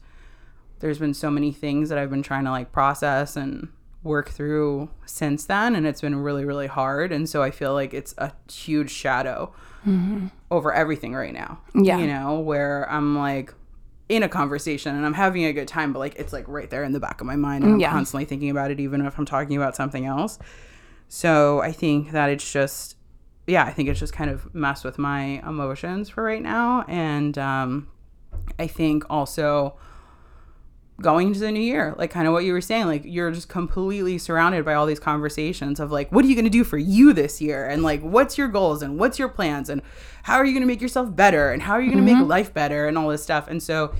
there's 0.80 0.98
been 0.98 1.14
so 1.14 1.30
many 1.30 1.52
things 1.52 1.88
that 1.88 1.98
I've 1.98 2.10
been 2.10 2.22
trying 2.22 2.44
to 2.44 2.50
like 2.50 2.72
process 2.72 3.36
and 3.36 3.68
work 4.04 4.28
through 4.30 4.88
since 5.06 5.44
then 5.44 5.74
and 5.74 5.86
it's 5.86 6.00
been 6.00 6.14
really 6.14 6.44
really 6.44 6.68
hard 6.68 7.10
and 7.12 7.28
so 7.28 7.42
I 7.42 7.50
feel 7.50 7.72
like 7.74 7.92
it's 7.92 8.14
a 8.18 8.32
huge 8.50 8.90
shadow 8.90 9.52
over 10.50 10.72
everything 10.72 11.14
right 11.14 11.32
now. 11.32 11.60
Yeah. 11.74 11.98
You 11.98 12.06
know, 12.06 12.40
where 12.40 12.90
I'm 12.90 13.16
like 13.16 13.54
in 14.10 14.22
a 14.22 14.28
conversation 14.28 14.94
and 14.94 15.04
I'm 15.06 15.14
having 15.14 15.44
a 15.44 15.52
good 15.52 15.68
time, 15.68 15.92
but 15.92 15.98
like 15.98 16.14
it's 16.16 16.32
like 16.32 16.46
right 16.48 16.68
there 16.68 16.84
in 16.84 16.92
the 16.92 17.00
back 17.00 17.20
of 17.20 17.26
my 17.26 17.36
mind 17.36 17.64
and 17.64 17.74
I'm 17.74 17.80
Yeah. 17.80 17.90
constantly 17.90 18.24
thinking 18.26 18.50
about 18.50 18.70
it 18.70 18.80
even 18.80 19.04
if 19.04 19.18
I'm 19.18 19.24
talking 19.26 19.56
about 19.56 19.76
something 19.76 20.04
else. 20.04 20.38
So 21.08 21.60
I 21.62 21.72
think 21.72 22.10
that 22.12 22.28
it's 22.30 22.50
just 22.52 22.96
yeah, 23.46 23.64
I 23.64 23.72
think 23.72 23.88
it's 23.88 23.98
just 23.98 24.12
kind 24.12 24.28
of 24.30 24.54
messed 24.54 24.84
with 24.84 24.98
my 24.98 25.42
emotions 25.48 26.10
for 26.10 26.22
right 26.22 26.42
now. 26.42 26.84
And 26.86 27.36
um 27.38 27.88
I 28.58 28.66
think 28.66 29.04
also 29.10 29.74
going 31.00 31.28
into 31.28 31.40
the 31.40 31.52
new 31.52 31.60
year, 31.60 31.94
like 31.96 32.10
kind 32.10 32.26
of 32.26 32.32
what 32.32 32.44
you 32.44 32.52
were 32.52 32.60
saying, 32.60 32.86
like 32.86 33.02
you're 33.04 33.30
just 33.30 33.48
completely 33.48 34.18
surrounded 34.18 34.64
by 34.64 34.74
all 34.74 34.84
these 34.84 34.98
conversations 34.98 35.78
of 35.78 35.92
like, 35.92 36.10
what 36.10 36.24
are 36.24 36.28
you 36.28 36.34
going 36.34 36.44
to 36.44 36.50
do 36.50 36.64
for 36.64 36.78
you 36.78 37.12
this 37.12 37.40
year? 37.40 37.66
And 37.68 37.82
like, 37.82 38.00
what's 38.02 38.36
your 38.36 38.48
goals 38.48 38.82
and 38.82 38.98
what's 38.98 39.18
your 39.18 39.28
plans 39.28 39.68
and 39.68 39.80
how 40.24 40.34
are 40.36 40.44
you 40.44 40.52
going 40.52 40.62
to 40.62 40.66
make 40.66 40.80
yourself 40.80 41.14
better 41.14 41.52
and 41.52 41.62
how 41.62 41.74
are 41.74 41.80
you 41.80 41.92
going 41.92 42.04
to 42.04 42.14
make 42.14 42.26
life 42.26 42.52
better 42.52 42.88
and 42.88 42.98
all 42.98 43.08
this 43.08 43.22
stuff. 43.22 43.46
And 43.46 43.62
so 43.62 43.94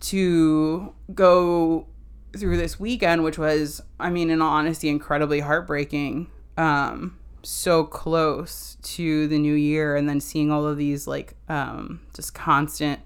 to 0.00 0.92
go 1.14 1.86
through 2.36 2.58
this 2.58 2.78
weekend, 2.78 3.24
which 3.24 3.38
was, 3.38 3.80
I 3.98 4.10
mean, 4.10 4.28
in 4.28 4.42
all 4.42 4.52
honesty, 4.52 4.90
incredibly 4.90 5.40
heartbreaking, 5.40 6.30
um, 6.58 7.18
so 7.42 7.84
close 7.84 8.76
to 8.82 9.28
the 9.28 9.38
new 9.38 9.54
year 9.54 9.96
and 9.96 10.08
then 10.08 10.20
seeing 10.20 10.50
all 10.50 10.66
of 10.66 10.76
these 10.76 11.06
like 11.06 11.34
um, 11.48 12.00
just 12.12 12.34
constant 12.34 13.00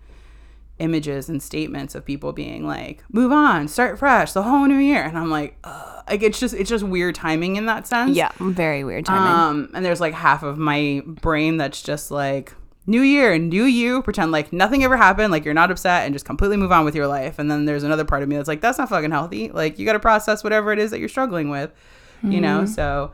images 0.81 1.29
and 1.29 1.43
statements 1.43 1.95
of 1.95 2.05
people 2.05 2.33
being 2.33 2.67
like 2.67 3.05
move 3.13 3.31
on 3.33 3.69
start 3.69 3.99
fresh 3.99 4.33
the 4.33 4.43
whole 4.43 4.67
new 4.67 4.79
year. 4.79 5.03
And 5.03 5.17
i'm 5.19 5.31
like 5.31 5.57
Ugh. 5.65 6.05
like 6.09 6.23
it's 6.23 6.41
just 6.41 6.55
it's 6.55 6.71
just 6.71 6.85
weird 6.85 7.15
timing 7.15 7.57
in 7.57 7.67
that 7.67 7.87
sense. 7.87 8.17
Yeah, 8.17 8.33
very 8.41 8.83
weird 8.85 9.07
timing. 9.07 9.33
um 9.33 9.71
and 9.75 9.85
there's 9.85 10.01
like 10.01 10.15
half 10.15 10.43
of 10.43 10.59
my 10.59 11.03
brain 11.07 11.57
that's 11.57 11.83
just 11.83 12.11
like 12.11 12.55
new 12.87 13.03
year 13.03 13.39
new 13.39 13.65
you 13.65 14.03
pretend 14.03 14.33
like 14.33 14.53
nothing 14.53 14.83
ever 14.83 14.97
happened 14.97 15.31
like 15.31 15.45
you're 15.45 15.55
not 15.55 15.71
upset 15.71 16.05
and 16.07 16.15
just 16.15 16.25
completely 16.25 16.57
move 16.57 16.73
on 16.73 16.85
with 16.85 16.95
your 16.95 17.07
life. 17.07 17.39
And 17.39 17.51
then 17.51 17.65
there's 17.67 17.85
another 17.85 18.05
part 18.05 18.23
of 18.23 18.29
me 18.29 18.37
that's 18.37 18.49
like 18.49 18.61
that's 18.61 18.79
not 18.79 18.89
fucking 18.89 19.11
healthy. 19.13 19.51
Like 19.51 19.79
you 19.79 19.87
got 19.87 19.93
to 19.93 20.01
process 20.01 20.43
whatever 20.43 20.73
it 20.73 20.79
is 20.79 20.91
that 20.91 20.99
you're 20.99 21.09
struggling 21.09 21.51
with 21.51 21.73
you 22.23 22.41
know? 22.41 22.67
So 22.67 23.13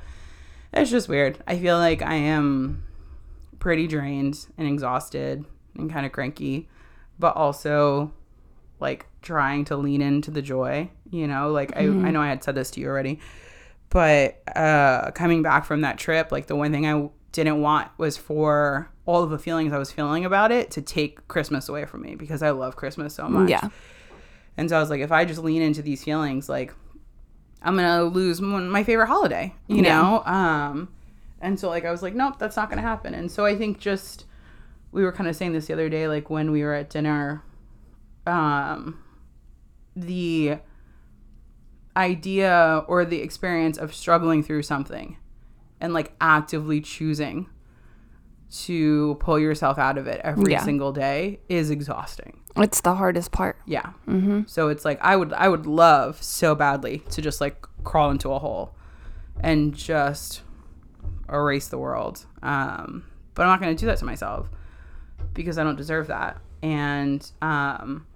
it's 0.73 0.91
just 0.91 1.09
weird. 1.09 1.39
I 1.47 1.59
feel 1.59 1.79
like 1.79 2.03
i 2.03 2.15
am 2.15 2.83
pretty 3.59 3.87
drained 3.87 4.47
and 4.59 4.69
exhausted 4.69 5.45
and 5.77 5.91
kind 5.93 6.05
of 6.07 6.13
cranky 6.13 6.69
but 7.19 7.37
also 7.37 8.13
like 8.81 9.07
trying 9.23 9.65
to 9.65 9.77
lean 9.77 10.03
into 10.03 10.31
the 10.31 10.43
joy 10.43 10.91
you 11.11 11.27
know? 11.29 11.51
Like 11.53 11.77
I, 11.77 11.83
I 11.83 12.11
know 12.11 12.21
i 12.21 12.29
had 12.29 12.43
said 12.43 12.55
this 12.57 12.71
to 12.73 12.81
you 12.81 12.89
already 12.89 13.21
but 13.91 14.43
uh 14.57 15.11
coming 15.13 15.43
back 15.43 15.65
from 15.65 15.83
that 15.83 15.99
trip 15.99 16.33
like 16.33 16.47
the 16.47 16.57
one 16.57 16.73
thing 16.73 16.87
i 16.87 17.09
didn't 17.33 17.61
want 17.61 17.89
was 17.99 18.17
for 18.17 18.91
all 19.05 19.23
of 19.23 19.31
the 19.31 19.39
feelings 19.39 19.73
i 19.73 19.79
was 19.79 19.93
feeling 19.93 20.25
about 20.25 20.51
it 20.51 20.71
to 20.73 20.83
take 20.83 21.27
christmas 21.29 21.69
away 21.69 21.85
from 21.85 22.03
me 22.03 22.15
because 22.17 22.43
i 22.43 22.51
love 22.51 22.75
christmas 22.77 23.15
so 23.15 23.29
much. 23.29 23.49
Yeah. 23.51 23.69
and 24.57 24.69
so 24.69 24.77
i 24.77 24.81
was 24.81 24.91
like 24.91 25.01
if 25.01 25.13
i 25.13 25.25
just 25.25 25.41
lean 25.43 25.63
into 25.63 25.83
these 25.83 26.03
feelings 26.03 26.49
like 26.49 26.75
i'm 27.63 27.77
gonna 27.77 28.03
lose 28.05 28.41
my 28.41 28.83
favorite 28.83 29.07
holiday 29.07 29.55
you 29.69 29.83
Yeah. 29.85 30.01
know? 30.03 30.23
Um 30.25 30.89
and 31.41 31.59
so 31.61 31.69
like 31.69 31.85
i 31.85 31.91
was 31.93 32.03
like 32.03 32.15
nope 32.15 32.39
that's 32.39 32.57
not 32.57 32.69
gonna 32.71 32.83
happen. 32.83 33.15
And 33.15 33.31
so 33.31 33.45
i 33.45 33.55
think 33.55 33.79
just 33.79 34.25
we 34.93 35.03
were 35.03 35.13
kind 35.13 35.29
of 35.29 35.37
saying 35.37 35.53
this 35.53 35.67
the 35.67 35.73
other 35.73 35.89
day 35.89 36.09
like 36.09 36.31
when 36.31 36.51
we 36.51 36.63
were 36.63 36.75
at 36.75 36.89
dinner 36.91 37.43
um 38.27 38.99
the 39.95 40.59
idea 41.97 42.85
or 42.89 43.05
the 43.05 43.21
experience 43.23 43.79
of 43.79 43.95
struggling 43.95 44.43
through 44.43 44.63
something 44.63 45.17
and 45.81 45.95
like 45.95 46.13
actively 46.21 46.81
choosing 46.81 47.49
to 48.51 49.17
pull 49.21 49.39
yourself 49.39 49.79
out 49.79 49.99
of 49.99 50.07
it 50.07 50.21
every 50.23 50.53
Yeah. 50.53 50.63
single 50.63 50.93
day 50.93 51.41
is 51.49 51.71
exhausting 51.71 52.41
It's 52.57 52.81
the 52.81 52.95
hardest 52.95 53.33
part. 53.33 53.59
yeah. 53.67 53.91
Mm-hmm. 54.07 54.43
So 54.47 54.69
it's 54.69 54.85
like 54.85 54.99
I 55.03 55.17
would 55.17 55.33
I 55.33 55.49
would 55.49 55.67
love 55.67 56.23
so 56.23 56.55
badly 56.55 56.99
to 57.11 57.21
just 57.23 57.41
like 57.41 57.67
crawl 57.85 58.11
into 58.11 58.31
a 58.33 58.39
hole 58.39 58.75
and 59.41 59.75
just 59.75 60.43
erase 61.29 61.69
the 61.69 61.77
world. 61.79 62.25
Um, 62.43 63.05
but 63.35 63.43
I'm 63.43 63.49
not 63.49 63.61
going 63.61 63.75
to 63.77 63.79
do 63.81 63.87
that 63.87 63.99
to 63.99 64.05
myself 64.07 64.49
because 65.37 65.59
I 65.59 65.63
don't 65.65 65.77
deserve 65.77 66.09
that. 66.09 66.39
And 66.63 67.31
um, 67.43 68.07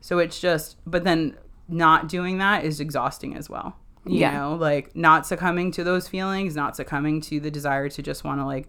so 0.00 0.18
it's 0.18 0.40
just. 0.40 0.76
But 0.86 1.04
then 1.04 1.36
not 1.68 2.08
doing 2.08 2.38
that 2.38 2.64
is 2.64 2.80
exhausting 2.80 3.36
as 3.36 3.48
well. 3.48 3.76
You 4.06 4.20
Yeah. 4.20 4.32
know, 4.38 4.54
like 4.56 4.96
not 4.96 5.26
succumbing 5.26 5.70
to 5.72 5.84
those 5.84 6.08
feelings, 6.08 6.56
not 6.56 6.74
succumbing 6.74 7.20
to 7.22 7.38
the 7.38 7.50
desire 7.50 7.88
to 7.90 8.02
just 8.02 8.24
want 8.24 8.40
to 8.40 8.44
like 8.46 8.68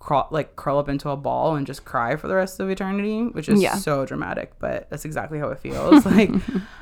crawl 0.00 0.26
like 0.30 0.56
curl 0.56 0.78
up 0.78 0.88
into 0.88 1.08
a 1.10 1.16
ball 1.16 1.54
and 1.56 1.66
just 1.66 1.84
cry 1.84 2.16
for 2.16 2.26
the 2.26 2.34
rest 2.34 2.58
of 2.60 2.68
eternity, 2.68 3.22
which 3.28 3.48
is 3.48 3.62
Yeah. 3.62 3.76
so 3.76 4.04
dramatic, 4.04 4.52
but 4.58 4.88
that's 4.90 5.04
exactly 5.04 5.38
how 5.38 5.48
it 5.48 5.60
feels. 5.60 6.04
like 6.06 6.30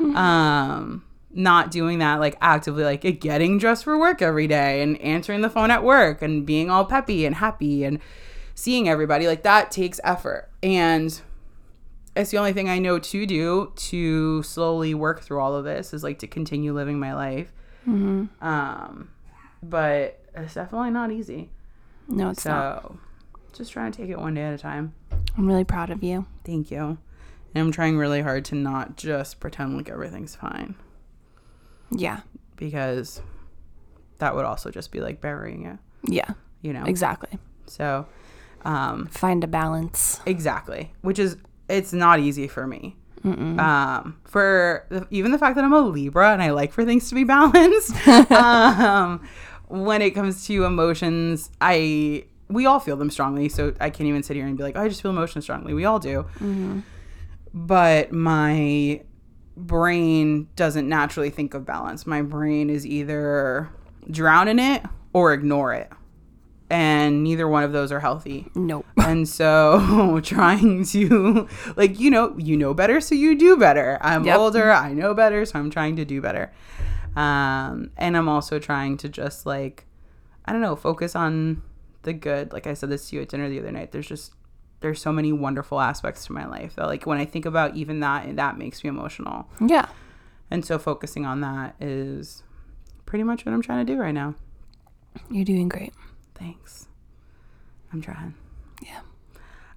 um 0.01 1.05
not 1.31 1.71
doing 1.71 1.99
that 1.99 2.21
like 2.21 2.37
actively 2.41 2.85
like 2.85 3.03
getting 3.21 3.59
dressed 3.59 3.85
for 3.85 3.99
work 3.99 4.23
every 4.23 4.47
day 4.47 4.83
and 4.83 4.99
answering 5.03 5.43
the 5.43 5.51
phone 5.51 5.71
at 5.71 5.85
work 5.85 6.23
and 6.23 6.47
being 6.47 6.71
all 6.71 6.85
peppy 6.87 7.27
and 7.27 7.37
happy 7.37 7.85
and 7.85 8.01
seeing 8.59 8.89
everybody 8.89 9.29
like 9.29 9.45
that 9.45 9.71
takes 9.71 10.01
effort. 10.03 10.49
And 10.65 11.21
it's 12.17 12.33
the 12.33 12.39
only 12.39 12.53
thing 12.53 12.69
I 12.69 12.81
know 12.81 12.99
to 12.99 13.25
do 13.25 13.73
to 13.77 14.43
slowly 14.43 14.95
work 14.95 15.21
through 15.21 15.39
all 15.39 15.55
of 15.55 15.65
this 15.65 15.95
is 15.95 16.03
like 16.03 16.19
to 16.19 16.27
continue 16.27 16.73
living 16.75 16.99
my 16.99 17.15
life. 17.15 17.53
Um, 17.87 19.11
but 19.63 20.21
it's 20.35 20.55
definitely 20.55 20.91
not 20.91 21.13
easy. 21.13 21.51
No, 22.09 22.31
it's 22.31 22.45
not. 22.45 22.95
Just 23.53 23.71
trying 23.73 23.93
to 23.93 23.97
take 24.03 24.11
it 24.11 24.19
one 24.19 24.35
day 24.35 24.43
at 24.43 24.55
a 24.55 24.59
time. 24.59 24.93
I'm 25.37 25.47
really 25.47 25.65
proud 25.65 25.91
of 25.91 26.03
you. 26.03 26.27
Thank 26.45 26.73
you. 26.73 26.99
And 27.55 27.65
I'm 27.65 27.71
trying 27.73 27.97
really 27.97 28.23
hard 28.23 28.45
to 28.47 28.57
not 28.57 28.97
just 28.97 29.39
pretend 29.39 29.77
like 29.77 29.89
everything's 29.89 30.35
fine 30.35 30.75
Yeah. 31.91 32.21
because 32.57 33.23
that 34.19 34.35
would 34.35 34.45
also 34.45 34.71
just 34.73 34.91
be 34.91 35.01
like 35.01 35.21
burying 35.21 35.65
it, 35.65 35.79
Yeah. 36.03 36.31
you 36.61 36.73
know? 36.73 36.85
Exactly. 36.85 37.39
So, 37.67 38.07
um, 38.65 39.07
Find 39.07 39.43
a 39.45 39.47
balance. 39.47 40.21
exactly, 40.27 40.93
which 41.03 41.19
is, 41.19 41.37
it's 41.69 41.93
not 41.93 42.21
easy 42.21 42.49
for 42.49 42.67
me. 42.67 42.97
Um, 43.25 44.17
for 44.25 44.87
the, 44.91 45.07
even 45.11 45.33
the 45.33 45.39
fact 45.39 45.57
that 45.57 45.65
I'm 45.65 45.73
a 45.73 45.81
Libra 45.81 46.33
and 46.33 46.43
I 46.43 46.51
like 46.53 46.73
for 46.73 46.85
things 46.85 47.09
to 47.11 47.15
be 47.15 47.25
balanced, 47.25 47.95
um, 48.31 49.27
when 49.67 50.01
it 50.01 50.13
comes 50.13 50.47
to 50.47 50.65
emotions, 50.65 51.51
I 51.61 52.25
we 52.49 52.65
all 52.65 52.81
feel 52.81 52.97
them 52.97 53.11
strongly. 53.11 53.51
So 53.51 53.75
I 53.81 53.91
can't 53.91 54.09
even 54.09 54.23
sit 54.23 54.37
here 54.37 54.47
and 54.47 54.57
be 54.57 54.63
like, 54.63 54.77
oh, 54.77 54.83
I 54.83 54.89
just 54.89 55.03
feel 55.03 55.11
emotions 55.11 55.45
strongly. 55.45 55.75
We 55.75 55.85
all 55.85 55.99
do. 55.99 56.25
But 57.53 58.13
my 58.13 59.03
brain 59.57 60.49
doesn't 60.57 60.89
naturally 60.89 61.31
think 61.31 61.55
of 61.55 61.65
balance. 61.67 62.07
My 62.07 62.23
brain 62.23 62.71
is 62.71 62.87
either 62.87 63.69
drown 64.11 64.49
in 64.49 64.59
it 64.59 64.83
or 65.13 65.33
ignore 65.33 65.75
it, 65.75 65.91
and 66.71 67.23
neither 67.25 67.49
one 67.49 67.63
of 67.63 67.73
those 67.73 67.91
are 67.91 68.01
healthy 68.01 68.47
Nope. 68.55 68.85
and 68.99 69.27
so 69.29 70.21
trying 70.25 70.85
to 70.87 71.49
like 71.77 71.99
you 71.99 72.11
know 72.11 72.35
you 72.39 72.57
know 72.57 72.75
better 72.75 73.01
so 73.01 73.15
you 73.15 73.37
do 73.37 73.57
better 73.57 73.99
i'm 74.03 74.25
Yep. 74.25 74.39
older 74.39 74.71
i 74.71 74.93
know 74.93 75.15
better 75.15 75.45
so 75.47 75.59
i'm 75.59 75.71
trying 75.71 75.97
to 75.97 76.05
do 76.05 76.21
better 76.21 76.53
um 77.17 77.91
and 77.97 78.17
i'm 78.17 78.29
also 78.29 78.59
trying 78.59 78.97
to 78.99 79.09
just 79.09 79.47
like 79.47 79.87
i 80.45 80.53
don't 80.53 80.61
know 80.61 80.77
focus 80.77 81.17
on 81.17 81.63
the 82.03 82.13
good 82.13 82.53
like 82.53 82.67
i 82.67 82.75
said 82.75 82.91
this 82.91 83.09
to 83.09 83.17
you 83.17 83.23
at 83.23 83.29
dinner 83.29 83.49
the 83.49 83.59
other 83.59 83.73
night 83.73 83.93
there's 83.93 84.07
just 84.07 84.33
there's 84.81 85.01
so 85.01 85.11
many 85.11 85.33
wonderful 85.33 85.81
aspects 85.81 86.27
to 86.27 86.33
my 86.33 86.47
life 86.47 86.77
that 86.77 86.87
like 86.87 87.07
when 87.07 87.19
i 87.19 87.25
think 87.25 87.47
about 87.47 87.75
even 87.77 88.01
that 88.01 88.37
that 88.37 88.59
makes 88.59 88.85
me 88.85 88.89
emotional 88.91 89.49
Yeah. 89.61 89.87
and 90.51 90.65
so 90.65 90.79
focusing 90.79 91.25
on 91.27 91.41
that 91.41 91.75
is 91.81 92.43
pretty 93.07 93.25
much 93.25 93.45
what 93.47 93.53
i'm 93.55 93.63
trying 93.63 93.85
to 93.87 93.93
do 93.93 93.99
right 93.99 94.13
now 94.15 94.35
You're 95.31 95.45
doing 95.47 95.69
great. 95.69 95.93
Thanks 96.39 96.87
i'm 97.93 98.01
trying 98.01 98.35
Yeah. 98.83 99.01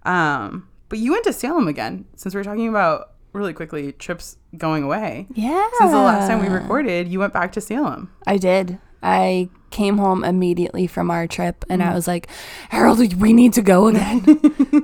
Um, 0.03 0.67
but 0.89 0.99
you 0.99 1.11
went 1.11 1.23
to 1.25 1.33
Salem 1.33 1.67
again 1.67 2.05
since 2.15 2.33
we're 2.35 2.43
talking 2.43 2.67
about 2.67 3.11
really 3.33 3.53
quickly 3.53 3.93
trips 3.93 4.35
going 4.57 4.83
away. 4.83 5.27
Yeah. 5.33 5.63
Since 5.77 5.91
the 5.91 5.97
last 5.97 6.27
time 6.27 6.41
we 6.41 6.47
recorded, 6.49 7.07
you 7.07 7.19
went 7.19 7.31
back 7.33 7.51
to 7.53 7.61
Salem. 7.61 8.11
I 8.27 8.37
did. 8.37 8.79
I 9.01 9.49
came 9.69 9.97
home 9.99 10.23
immediately 10.23 10.85
from 10.87 11.09
our 11.09 11.27
trip 11.27 11.63
and 11.69 11.81
I 11.81 11.93
was 11.93 12.07
like, 12.07 12.27
Harold, 12.69 13.13
we 13.21 13.31
need 13.31 13.53
to 13.53 13.61
go 13.61 13.87
again. 13.89 14.25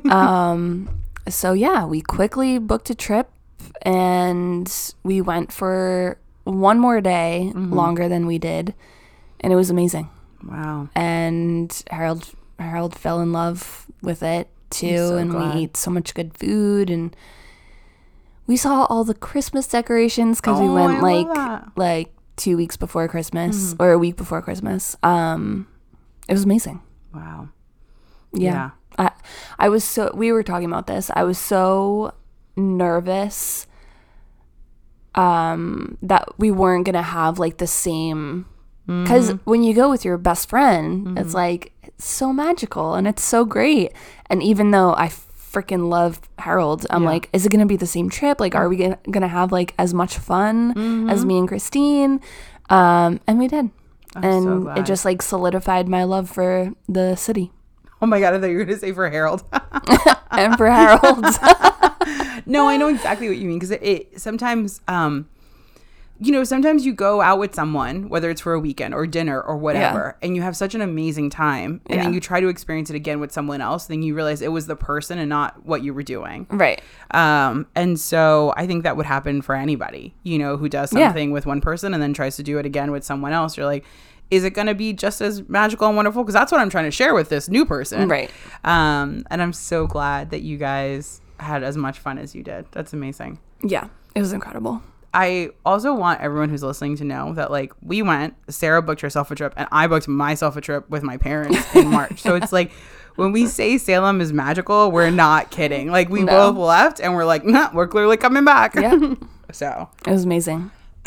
um, 0.09 0.87
so 1.27 1.53
yeah, 1.53 1.83
we 1.85 2.01
quickly 2.01 2.57
booked 2.57 2.89
a 2.89 2.95
trip 2.95 3.29
and 3.81 4.71
we 5.03 5.19
went 5.19 5.51
for 5.51 6.17
one 6.45 6.79
more 6.79 7.01
day 7.01 7.51
longer 7.55 8.07
than 8.07 8.25
we 8.27 8.37
did. 8.37 8.73
And 9.41 9.51
it 9.51 9.55
was 9.57 9.69
amazing. 9.69 10.09
Wow. 10.43 10.89
And 10.95 11.71
Harold 11.89 12.29
Harold 12.59 12.95
fell 12.95 13.21
in 13.21 13.31
love 13.31 13.85
with 14.01 14.21
it 14.23 14.49
too, 14.69 14.97
so 14.97 15.17
and 15.17 15.31
glad. 15.31 15.55
we 15.55 15.61
ate 15.63 15.77
so 15.77 15.91
much 15.91 16.13
good 16.13 16.37
food, 16.37 16.89
and 16.89 17.15
we 18.47 18.57
saw 18.57 18.85
all 18.85 19.03
the 19.03 19.13
Christmas 19.13 19.67
decorations 19.67 20.39
because 20.41 20.59
we 20.59 20.67
Oh, 20.67 20.73
went 20.73 20.97
I 20.97 21.01
like. 21.01 21.27
Mm-hmm. 21.27 21.69
like 21.79 22.13
two 22.35 22.55
weeks 22.55 22.77
before 22.77 23.07
Christmas 23.07 23.73
or 23.79 23.91
a 23.93 23.97
week 23.97 24.15
before 24.15 24.41
Christmas. 24.43 24.95
Um, 25.01 25.67
it 26.29 26.33
was 26.33 26.43
amazing. 26.43 26.81
Wow. 27.13 27.49
Yeah. 28.33 28.71
I 28.97 29.11
I 29.57 29.69
was 29.69 29.83
so 29.83 30.11
we 30.13 30.31
were 30.31 30.43
talking 30.43 30.67
about 30.67 30.85
this. 30.87 31.09
I 31.15 31.23
was 31.23 31.37
so 31.39 32.13
nervous 32.55 33.65
um 35.15 35.97
that 36.01 36.27
we 36.37 36.51
weren't 36.51 36.85
going 36.85 36.93
to 36.95 37.01
have 37.01 37.39
like 37.39 37.57
the 37.57 37.67
same 37.67 38.45
cuz 39.05 39.31
when 39.45 39.63
you 39.63 39.73
go 39.73 39.89
with 39.89 40.05
your 40.05 40.17
best 40.17 40.49
friend, 40.49 41.17
it's 41.19 41.33
like 41.33 41.71
it's 41.83 42.05
so 42.05 42.31
magical 42.31 42.95
and 42.95 43.07
it's 43.07 43.23
so 43.23 43.43
great. 43.45 43.91
And 44.29 44.41
even 44.41 44.71
though 44.71 44.93
I 44.95 45.09
freaking 45.09 45.89
love 45.89 46.21
Harold, 46.39 46.85
I'm 46.89 47.03
Yeah. 47.03 47.09
like 47.09 47.29
is 47.33 47.45
it 47.45 47.49
going 47.49 47.59
to 47.61 47.65
be 47.65 47.77
the 47.77 47.87
same 47.87 48.09
trip? 48.09 48.39
Like 48.39 48.55
are 48.55 48.69
we 48.69 48.77
going 48.77 49.21
to 49.21 49.27
have 49.27 49.51
like 49.51 49.73
as 49.77 49.93
much 49.93 50.17
fun 50.17 50.77
as 51.09 51.25
me 51.25 51.37
and 51.39 51.47
Christine? 51.47 52.21
Um 52.69 53.19
and 53.27 53.39
we 53.39 53.47
did. 53.47 53.69
I'm 54.15 54.23
and 54.23 54.63
glad. 54.63 54.77
it 54.79 54.85
just 54.85 55.05
like 55.05 55.21
solidified 55.21 55.87
my 55.87 56.03
love 56.03 56.29
for 56.29 56.71
the 56.87 57.15
city 57.15 57.51
Oh 58.01 58.05
my 58.05 58.19
god, 58.19 58.33
I 58.35 58.39
thought 58.39 58.47
you 58.53 58.57
were 58.57 58.65
gonna 58.65 58.77
say 58.77 58.91
for 58.93 59.09
Harold. 59.09 59.41
and 60.31 60.55
for 60.55 60.69
Harold. 60.69 61.25
no, 62.45 62.67
I 62.67 62.77
know 62.77 62.87
exactly 62.89 63.27
what 63.27 63.37
you 63.37 63.47
mean 63.47 63.57
because 63.57 63.71
it, 63.71 63.81
it 63.83 64.21
sometimes, 64.21 64.81
um, 64.87 65.25
you 66.19 66.31
know, 66.31 66.43
sometimes 66.43 66.85
you 66.85 66.93
go 66.93 67.21
out 67.21 67.37
with 67.39 67.53
someone, 67.53 68.09
whether 68.09 68.29
it's 68.29 68.41
for 68.41 68.53
a 68.53 68.59
weekend 68.59 68.93
or 68.93 69.05
dinner 69.05 69.39
or 69.41 69.55
whatever, 69.57 70.17
and 70.21 70.35
you 70.35 70.41
have 70.41 70.55
such 70.57 70.73
an 70.73 70.81
amazing 70.81 71.29
time, 71.29 71.81
and 71.85 71.97
Yeah. 71.97 72.03
then 72.05 72.13
you 72.13 72.19
try 72.19 72.39
to 72.39 72.47
experience 72.47 72.89
it 72.89 72.95
again 72.95 73.19
with 73.19 73.31
someone 73.31 73.61
else, 73.61 73.85
then 73.85 74.01
you 74.01 74.15
realize 74.15 74.41
it 74.41 74.51
was 74.51 74.65
the 74.67 74.75
person 74.75 75.19
and 75.19 75.29
not 75.29 75.65
what 75.65 75.83
you 75.83 75.93
were 75.93 76.03
doing. 76.03 76.47
right. 76.49 76.81
Um, 77.11 77.67
and 77.75 77.99
so 77.99 78.53
I 78.57 78.65
think 78.67 78.83
that 78.83 78.97
would 78.97 79.05
happen 79.05 79.41
for 79.41 79.55
anybody, 79.55 80.15
you 80.23 80.37
know, 80.39 80.57
who 80.57 80.67
does 80.69 80.91
Yeah. 80.93 81.07
something 81.07 81.31
with 81.31 81.45
one 81.45 81.61
person 81.61 81.93
and 81.93 82.01
then 82.01 82.13
tries 82.13 82.35
to 82.37 82.43
do 82.43 82.57
it 82.57 82.65
again 82.65 82.91
with 82.91 83.03
someone 83.03 83.31
else. 83.31 83.55
You're 83.57 83.65
like, 83.65 83.85
is 84.29 84.43
it 84.43 84.49
going 84.51 84.67
to 84.67 84.75
be 84.75 84.91
just 84.93 85.21
as 85.21 85.47
magical 85.47 85.87
and 85.87 85.95
wonderful? 85.95 86.23
Because 86.23 86.33
that's 86.33 86.51
what 86.51 86.59
I'm 86.59 86.69
trying 86.69 86.83
to 86.85 86.91
share 86.91 87.13
with 87.13 87.29
this 87.29 87.47
new 87.47 87.63
person. 87.65 88.09
Right. 88.09 88.29
Um, 88.65 89.23
and 89.31 89.41
I'm 89.41 89.53
so 89.53 89.87
glad 89.87 90.31
that 90.31 90.41
you 90.41 90.57
guys 90.57 91.21
had 91.39 91.63
as 91.63 91.77
much 91.77 91.99
fun 91.99 92.17
as 92.17 92.35
you 92.35 92.43
did. 92.43 92.65
That's 92.71 92.91
amazing. 92.91 93.39
Yeah. 93.63 93.87
It 94.15 94.19
was 94.19 94.33
incredible. 94.33 94.81
I 95.13 95.49
also 95.65 95.93
want 95.95 96.21
everyone 96.21 96.49
who's 96.49 96.61
listening 96.63 96.95
to 96.97 97.03
know 97.03 97.33
that 97.33 97.49
like 97.49 97.71
we 97.81 98.01
went, 98.01 98.35
Sarah 98.49 98.81
booked 98.81 99.01
herself 99.01 99.31
a 99.31 99.35
trip 99.35 99.53
and 99.57 99.67
I 99.71 99.87
booked 99.87 100.07
myself 100.07 100.55
a 100.57 100.61
trip 100.61 100.89
with 100.89 101.01
my 101.03 101.17
parents 101.17 101.57
in 101.75 101.87
March. 101.91 102.21
so 102.21 102.35
it's 102.35 102.51
like 102.53 102.71
when 103.15 103.31
we 103.31 103.47
say 103.47 103.77
Salem 103.79 104.21
is 104.21 104.31
magical, 104.31 104.91
we're 104.91 105.09
not 105.09 105.49
kidding. 105.49 105.89
Like 105.89 106.09
we 106.09 106.21
No. 106.23 106.51
both 106.51 106.57
left 106.57 106.99
and 106.99 107.15
we're 107.15 107.25
like, 107.25 107.43
nah, 107.45 107.69
we're 107.73 107.87
clearly 107.87 108.17
coming 108.17 108.45
back. 108.45 108.75
Yeah. 108.75 109.15
so 109.51 109.89
It 110.05 110.11
was 110.11 110.23
amazing. 110.25 110.69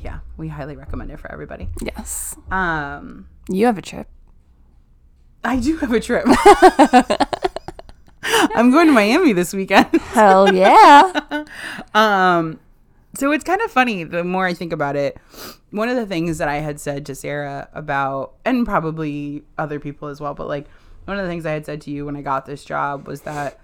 yeah, 0.00 0.20
we 0.36 0.48
highly 0.48 0.74
recommend 0.76 1.10
it 1.12 1.20
for 1.20 1.30
everybody. 1.30 1.68
Yes. 1.80 2.34
Um 2.50 3.28
You 3.48 3.66
have 3.66 3.78
a 3.78 3.82
trip. 3.82 4.08
I 5.44 5.60
do 5.60 5.76
have 5.76 5.92
a 5.92 6.00
trip. 6.00 6.26
I'm 8.54 8.70
going 8.70 8.86
to 8.86 8.92
Miami 8.92 9.32
this 9.32 9.52
weekend. 9.52 9.94
Hell 10.00 10.54
yeah. 10.54 11.44
Um, 11.94 12.60
so 13.14 13.32
it's 13.32 13.42
kind 13.44 13.60
of 13.62 13.70
funny 13.70 14.04
the 14.04 14.22
more 14.22 14.46
I 14.46 14.54
think 14.54 14.72
about 14.72 14.96
it. 14.96 15.18
One 15.70 15.88
of 15.88 15.96
the 15.96 16.06
things 16.06 16.38
that 16.38 16.48
I 16.48 16.56
had 16.56 16.78
said 16.78 17.06
to 17.06 17.14
Sarah 17.14 17.68
about, 17.72 18.34
and 18.44 18.66
probably 18.66 19.42
other 19.56 19.80
people 19.80 20.08
as 20.08 20.20
well, 20.20 20.34
but 20.34 20.46
like 20.46 20.66
one 21.06 21.18
of 21.18 21.24
the 21.24 21.28
things 21.30 21.46
I 21.46 21.52
had 21.52 21.64
said 21.66 21.80
to 21.82 21.90
you 21.90 22.04
when 22.04 22.16
I 22.16 22.22
got 22.22 22.46
this 22.46 22.64
job 22.64 23.06
was 23.08 23.22
that 23.22 23.58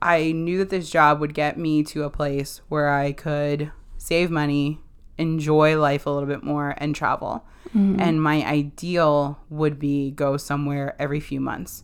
I 0.00 0.32
knew 0.32 0.58
that 0.58 0.70
this 0.70 0.88
job 0.90 1.20
would 1.20 1.34
get 1.34 1.58
me 1.58 1.82
to 1.84 2.04
a 2.04 2.10
place 2.10 2.60
where 2.68 2.90
I 2.90 3.12
could 3.12 3.72
save 3.98 4.30
money, 4.30 4.80
enjoy 5.18 5.78
life 5.78 6.06
a 6.06 6.10
little 6.10 6.28
bit 6.28 6.44
more, 6.44 6.74
and 6.78 6.94
travel. 6.94 7.44
And 8.00 8.22
my 8.22 8.44
ideal 8.46 9.40
would 9.50 9.80
be 9.80 10.12
go 10.12 10.36
somewhere 10.36 10.94
every 10.98 11.18
few 11.18 11.40
months. 11.40 11.82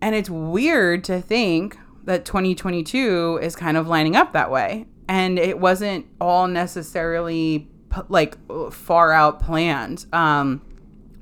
And 0.00 0.14
it's 0.14 0.30
weird 0.30 1.04
to 1.04 1.20
think 1.20 1.78
that 2.04 2.24
2022 2.24 3.40
is 3.42 3.56
kind 3.56 3.76
of 3.76 3.88
lining 3.88 4.16
up 4.16 4.32
that 4.32 4.50
way. 4.50 4.86
And 5.08 5.38
it 5.38 5.58
wasn't 5.58 6.06
all 6.20 6.48
necessarily 6.48 7.68
like 8.08 8.36
far 8.72 9.12
out 9.12 9.40
planned. 9.40 10.06
Um, 10.12 10.62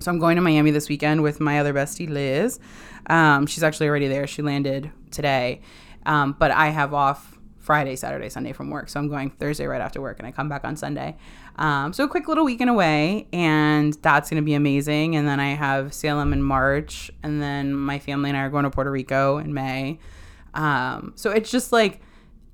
so 0.00 0.10
I'm 0.10 0.18
going 0.18 0.36
to 0.36 0.42
Miami 0.42 0.70
this 0.70 0.88
weekend 0.88 1.22
with 1.22 1.40
my 1.40 1.58
other 1.58 1.72
bestie, 1.72 2.08
Liz. 2.08 2.58
Um, 3.06 3.46
she's 3.46 3.62
actually 3.62 3.88
already 3.88 4.08
there. 4.08 4.26
She 4.26 4.42
landed 4.42 4.90
today. 5.10 5.60
Um, 6.06 6.36
but 6.38 6.50
I 6.50 6.68
have 6.68 6.92
off 6.92 7.33
Friday, 7.64 7.96
Saturday, 7.96 8.28
Sunday 8.28 8.52
from 8.52 8.70
work. 8.70 8.90
So 8.90 9.00
I'm 9.00 9.08
going 9.08 9.30
Thursday 9.30 9.66
right 9.66 9.80
after 9.80 10.00
work 10.00 10.18
and 10.18 10.28
I 10.28 10.32
come 10.32 10.48
back 10.50 10.64
on 10.64 10.76
Sunday. 10.76 11.16
Um, 11.56 11.94
so 11.94 12.04
a 12.04 12.08
quick 12.08 12.28
little 12.28 12.44
weekend 12.44 12.68
away 12.68 13.26
and 13.32 13.94
that's 13.94 14.28
going 14.28 14.42
to 14.42 14.44
be 14.44 14.52
amazing. 14.52 15.16
And 15.16 15.26
then 15.26 15.40
I 15.40 15.54
have 15.54 15.94
Salem 15.94 16.34
in 16.34 16.42
March 16.42 17.10
and 17.22 17.40
then 17.40 17.72
my 17.72 17.98
family 17.98 18.28
and 18.28 18.36
I 18.36 18.42
are 18.42 18.50
going 18.50 18.64
to 18.64 18.70
Puerto 18.70 18.90
Rico 18.90 19.38
in 19.38 19.54
May. 19.54 19.98
Um, 20.52 21.14
so 21.16 21.30
it's 21.30 21.50
just 21.50 21.72
like, 21.72 22.00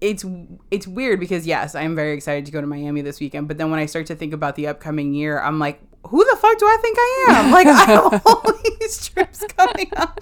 it's 0.00 0.24
it's 0.70 0.86
weird 0.86 1.20
because 1.20 1.46
yes, 1.46 1.74
I'm 1.74 1.94
very 1.94 2.14
excited 2.14 2.46
to 2.46 2.52
go 2.52 2.60
to 2.62 2.66
Miami 2.66 3.02
this 3.02 3.20
weekend. 3.20 3.48
But 3.48 3.58
then 3.58 3.70
when 3.70 3.78
I 3.78 3.84
start 3.84 4.06
to 4.06 4.14
think 4.14 4.32
about 4.32 4.56
the 4.56 4.66
upcoming 4.66 5.12
year, 5.12 5.38
I'm 5.40 5.58
like, 5.58 5.82
who 6.06 6.24
the 6.24 6.36
fuck 6.36 6.58
do 6.58 6.66
I 6.66 6.78
think 6.80 6.96
I 6.98 7.26
am? 7.30 7.50
Like 7.50 7.66
I 7.66 7.84
have 7.84 8.22
all 8.26 8.42
these 8.80 9.08
trips 9.08 9.44
coming 9.56 9.90
up. 9.96 10.18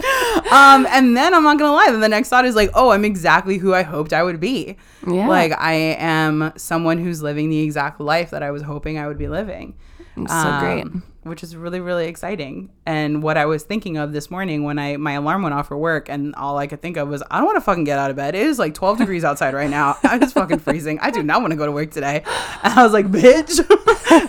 Um, 0.53 0.87
and 0.91 1.17
then 1.17 1.35
I'm 1.35 1.45
not 1.45 1.59
gonna 1.59 1.73
lie, 1.73 1.91
then 1.91 2.01
the 2.01 2.09
next 2.09 2.29
thought 2.29 2.45
is 2.45 2.55
like, 2.57 2.71
oh, 2.75 2.91
I'm 2.91 3.05
exactly 3.05 3.59
who 3.59 3.75
I 3.75 3.83
hoped 3.83 4.13
I 4.13 4.23
would 4.23 4.41
be. 4.41 4.77
Yeah. 5.07 5.29
Like 5.29 5.53
I 5.59 5.75
am 5.75 6.53
someone 6.57 6.99
who's 6.99 7.23
living 7.23 7.49
the 7.51 7.61
exact 7.61 8.01
life 8.01 8.31
that 8.31 8.43
I 8.43 8.51
was 8.51 8.63
hoping 8.63 8.99
I 8.99 9.07
would 9.07 9.19
be 9.19 9.29
living. 9.29 9.75
It's 10.17 10.33
so 10.33 10.59
great. 10.61 10.87
Which 11.25 11.43
is 11.43 11.57
really, 11.57 11.81
really 11.81 12.07
exciting. 12.07 12.71
And 12.87 13.23
what 13.23 13.37
I 13.37 13.45
was 13.45 13.63
thinking 13.65 13.97
of 13.99 14.13
this 14.13 14.31
morning 14.31 14.63
when 14.63 14.79
I 14.79 14.97
my 14.97 15.13
alarm 15.13 15.43
went 15.43 15.55
off 15.55 15.69
for 15.69 15.77
work 15.77 16.09
and 16.09 16.35
all 16.37 16.57
I 16.59 16.67
could 16.67 16.81
think 16.81 16.97
of 16.97 17.09
was 17.09 17.23
I 17.31 17.39
don't 17.39 17.47
want 17.47 17.57
to 17.57 17.61
fucking 17.61 17.85
get 17.85 17.99
out 17.99 18.09
of 18.11 18.17
bed. 18.17 18.35
It 18.35 18.47
is 18.47 18.59
like 18.59 18.73
12 18.73 18.99
degrees 18.99 19.25
outside 19.25 19.53
right 19.53 19.69
now. 19.69 19.97
I'm 20.05 20.21
just 20.21 20.33
fucking 20.35 20.61
freezing. 20.61 20.99
I 21.01 21.11
do 21.11 21.23
not 21.23 21.41
want 21.43 21.51
to 21.53 21.57
go 21.57 21.67
to 21.67 21.73
work 21.73 21.91
today. 21.91 22.23
And 22.63 22.73
I 22.73 22.83
was 22.85 22.93
like, 22.93 23.09
bitch, 23.09 23.59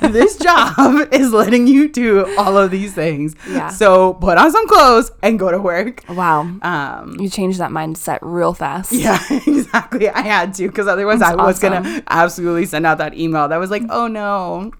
this 0.12 0.38
job 0.38 1.08
is 1.14 1.32
letting 1.32 1.68
you 1.68 1.88
do 1.90 2.36
all 2.38 2.58
of 2.58 2.72
these 2.72 2.94
things. 2.96 3.36
Yeah. 3.48 3.70
So 3.70 4.16
put 4.16 4.38
on 4.38 4.52
some 4.52 4.68
clothes 4.68 5.12
and 5.22 5.40
go 5.40 5.52
to 5.52 5.60
work. 5.60 6.04
Wow. 6.10 6.42
Um 6.64 7.16
You 7.20 7.30
changed 7.30 7.60
that 7.60 7.70
mindset 7.72 8.20
real 8.24 8.54
fast. 8.54 8.92
yeah, 8.92 9.20
exactly. 9.48 10.10
I 10.10 10.22
had 10.22 10.54
to 10.56 10.68
because 10.68 10.88
otherwise 10.88 11.22
I 11.22 11.36
was 11.36 11.64
awesome. 11.64 11.84
gonna 11.84 12.04
absolutely 12.08 12.66
send 12.66 12.86
out 12.86 12.98
that 12.98 13.14
email 13.18 13.48
that 13.48 13.58
was 13.58 13.70
like, 13.72 13.84
"Oh 13.90 14.08
no, 14.08 14.72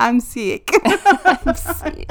I'm 0.00 0.20
sick." 0.20 0.70
I'm 0.84 1.54
sick. 1.54 2.08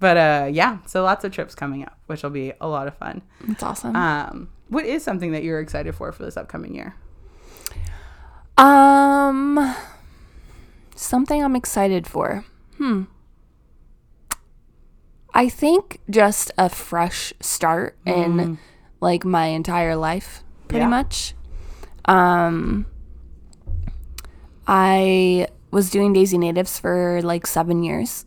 but 0.00 0.16
uh, 0.16 0.48
yeah, 0.52 0.78
so 0.86 1.02
lots 1.02 1.24
of 1.24 1.32
trips 1.32 1.54
coming 1.54 1.82
up, 1.84 1.98
which 2.06 2.22
will 2.22 2.30
be 2.30 2.52
a 2.60 2.68
lot 2.68 2.86
of 2.88 2.96
fun. 2.96 3.22
It's 3.48 3.62
awesome. 3.62 3.94
Um, 3.96 4.48
what 4.68 4.84
is 4.84 5.02
something 5.02 5.32
that 5.32 5.42
you're 5.44 5.60
excited 5.60 5.94
for 5.94 6.10
for 6.12 6.24
this 6.24 6.36
upcoming 6.36 6.74
year? 6.74 6.94
Um, 8.56 9.74
something 10.94 11.42
I'm 11.42 11.56
excited 11.56 12.06
for. 12.06 12.44
Hmm. 12.78 13.04
I 15.36 15.48
think 15.48 16.00
just 16.08 16.52
a 16.56 16.68
fresh 16.68 17.32
start 17.40 17.98
in 18.06 18.58
like 19.00 19.24
my 19.24 19.46
entire 19.46 19.96
life, 19.96 20.44
pretty 20.68 20.84
Yeah. 20.84 20.88
much. 20.88 21.34
Um, 22.04 22.86
I 24.66 25.48
was 25.74 25.90
doing 25.90 26.12
Daisy 26.14 26.38
Natives 26.38 26.78
for 26.78 27.20
like 27.22 27.46
seven 27.46 27.82
years, 27.82 28.24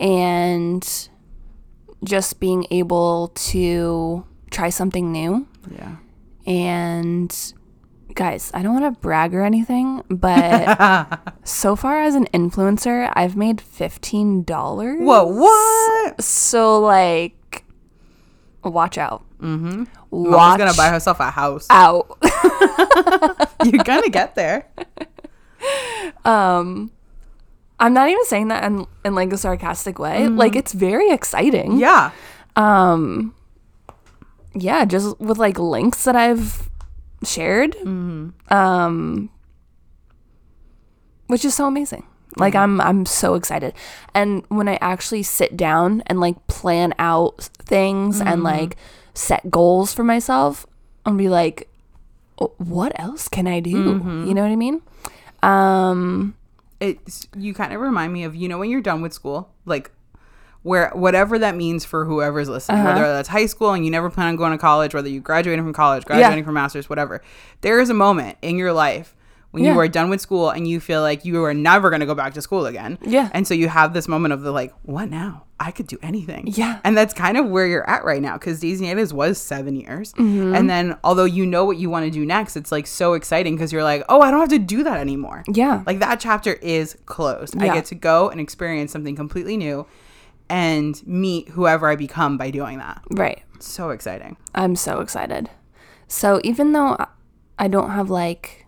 and 0.00 1.08
just 2.04 2.40
being 2.40 2.66
able 2.70 3.28
to 3.52 4.24
try 4.50 4.70
something 4.70 5.12
new 5.12 5.46
Yeah. 5.70 5.96
and 6.46 7.30
guys, 8.14 8.50
I 8.54 8.62
don't 8.62 8.74
want 8.80 8.94
to 8.94 9.00
brag 9.00 9.34
or 9.34 9.42
anything, 9.42 10.02
but 10.10 11.20
so 11.44 11.74
far 11.76 12.02
as 12.02 12.14
an 12.14 12.26
influencer, 12.34 13.10
I've 13.14 13.36
made 13.36 13.58
$15. 13.58 14.44
Whoa, 15.00 15.24
what? 15.26 16.20
So, 16.22 16.80
like, 16.80 17.64
watch 18.62 18.98
out. 18.98 19.24
Mm-hmm. 19.40 19.84
Mama's 20.12 20.34
Watch 20.36 20.58
gonna 20.58 20.74
buy 20.74 20.90
herself 20.90 21.18
a 21.20 21.30
house. 21.30 21.66
out. 21.70 22.18
you're 23.64 23.82
gonna 23.82 24.10
get 24.10 24.34
there. 24.34 24.66
um, 26.24 26.90
I'm 27.78 27.92
not 27.94 28.08
even 28.08 28.24
saying 28.26 28.48
that 28.48 28.64
in, 28.64 28.86
in 29.04 29.14
like 29.14 29.32
a 29.32 29.38
sarcastic 29.38 29.98
way. 29.98 30.28
Like, 30.28 30.56
it's 30.56 30.72
very 30.72 31.10
exciting. 31.10 31.78
Yeah. 31.78 32.10
Um, 32.56 33.34
yeah, 34.54 34.84
just 34.84 35.18
with 35.20 35.38
like 35.38 35.58
links 35.58 36.04
that 36.04 36.16
I've 36.16 36.68
shared. 37.24 37.76
Um, 38.48 39.30
which 41.26 41.44
is 41.44 41.54
so 41.54 41.66
amazing. 41.66 42.06
Like 42.36 42.54
I'm 42.54 42.80
I'm 42.80 43.04
so 43.04 43.34
excited. 43.34 43.74
And 44.14 44.44
when 44.48 44.68
I 44.68 44.78
actually 44.80 45.22
sit 45.22 45.56
down 45.56 46.02
and 46.06 46.18
like 46.20 46.46
plan 46.46 46.94
out 46.98 47.48
things 47.58 48.20
and 48.20 48.42
like 48.42 48.76
set 49.14 49.50
goals 49.50 49.92
for 49.92 50.02
myself, 50.02 50.66
I'll 51.04 51.14
be 51.14 51.28
like 51.28 51.68
"Oh, 52.40 52.52
what 52.58 52.98
else 52.98 53.28
can 53.28 53.46
I 53.46 53.60
do? 53.60 53.70
You 54.26 54.34
know 54.34 54.42
what 54.42 54.50
I 54.50 54.56
mean? 54.56 54.80
Um 55.42 56.34
it's 56.80 57.28
you 57.36 57.54
kind 57.54 57.72
of 57.72 57.80
remind 57.80 58.12
me 58.12 58.24
of 58.24 58.34
you 58.34 58.48
know 58.48 58.58
when 58.58 58.68
you're 58.70 58.80
done 58.80 59.02
with 59.02 59.12
school 59.12 59.48
like 59.66 59.90
where 60.62 60.90
whatever 60.94 61.38
that 61.38 61.54
means 61.56 61.84
for 61.84 62.04
whoever's 62.04 62.48
listening 62.48 62.80
Uh-huh. 62.80 62.94
whether 63.00 63.12
that's 63.12 63.28
high 63.28 63.46
school 63.46 63.72
and 63.72 63.84
you 63.84 63.90
never 63.90 64.10
plan 64.10 64.28
on 64.28 64.36
going 64.36 64.52
to 64.52 64.58
college 64.58 64.92
whether 64.94 65.08
you 65.08 65.20
graduated 65.20 65.64
from 65.64 65.72
college 65.72 66.04
graduating 66.04 66.44
from 66.44 66.54
masters 66.54 66.88
whatever 66.90 67.22
there 67.60 67.78
is 67.80 67.88
a 67.90 67.94
moment 67.94 68.36
in 68.42 68.56
your 68.56 68.72
life 68.72 69.14
when 69.52 69.62
Yeah. 69.64 69.74
you 69.74 69.78
are 69.80 69.86
done 69.88 70.08
with 70.10 70.20
school 70.20 70.50
and 70.50 70.66
you 70.66 70.80
feel 70.80 71.02
like 71.02 71.24
you 71.24 71.44
are 71.44 71.54
never 71.54 71.88
going 71.90 72.00
to 72.00 72.06
go 72.06 72.14
back 72.14 72.34
to 72.34 72.42
school 72.42 72.66
again 72.66 72.98
Yeah. 73.02 73.28
and 73.32 73.46
so 73.46 73.54
you 73.54 73.68
have 73.68 73.92
this 73.94 74.08
moment 74.08 74.32
of 74.34 74.42
the 74.42 74.50
like 74.50 74.72
what 74.82 75.08
now 75.08 75.44
i 75.62 75.70
could 75.70 75.86
do 75.86 75.98
anything 76.02 76.44
Yeah. 76.48 76.80
and 76.84 76.96
that's 76.96 77.14
kind 77.14 77.36
of 77.36 77.46
where 77.48 77.66
you're 77.66 77.88
at 77.88 78.04
right 78.04 78.20
now 78.20 78.34
because 78.34 78.60
Daisy 78.60 78.84
Natives 78.84 79.14
was 79.14 79.38
seven 79.40 79.76
years. 79.76 80.12
Mm-hmm. 80.14 80.54
And 80.54 80.68
then, 80.68 80.98
although 81.04 81.24
you 81.24 81.46
know 81.46 81.64
what 81.64 81.76
you 81.76 81.88
want 81.88 82.04
to 82.04 82.10
do 82.10 82.26
next, 82.26 82.56
it's 82.56 82.72
like 82.72 82.86
so 82.86 83.14
exciting 83.14 83.54
because 83.54 83.72
you're 83.72 83.84
like, 83.84 84.02
oh, 84.08 84.20
I 84.20 84.30
don't 84.30 84.40
have 84.40 84.48
to 84.50 84.58
do 84.58 84.82
that 84.82 84.98
anymore. 84.98 85.44
Yeah. 85.52 85.82
Like 85.86 86.00
that 86.00 86.18
chapter 86.20 86.54
is 86.54 86.96
closed. 87.06 87.56
I 87.62 87.66
get 87.72 87.84
to 87.86 87.94
go 87.94 88.28
and 88.28 88.40
experience 88.40 88.90
something 88.92 89.14
completely 89.16 89.56
new 89.56 89.86
and 90.50 91.00
meet 91.06 91.48
whoever 91.50 91.88
I 91.88 91.96
become 91.96 92.36
by 92.36 92.50
doing 92.50 92.78
that. 92.78 93.02
right. 93.10 93.42
It's 93.54 93.68
so 93.70 93.90
exciting. 93.90 94.36
I'm 94.54 94.74
so 94.76 95.00
excited. 95.00 95.48
So 96.08 96.40
even 96.44 96.72
though 96.72 96.96
I- 97.58 97.68
don't 97.68 97.90
have 97.90 98.10
like, 98.10 98.66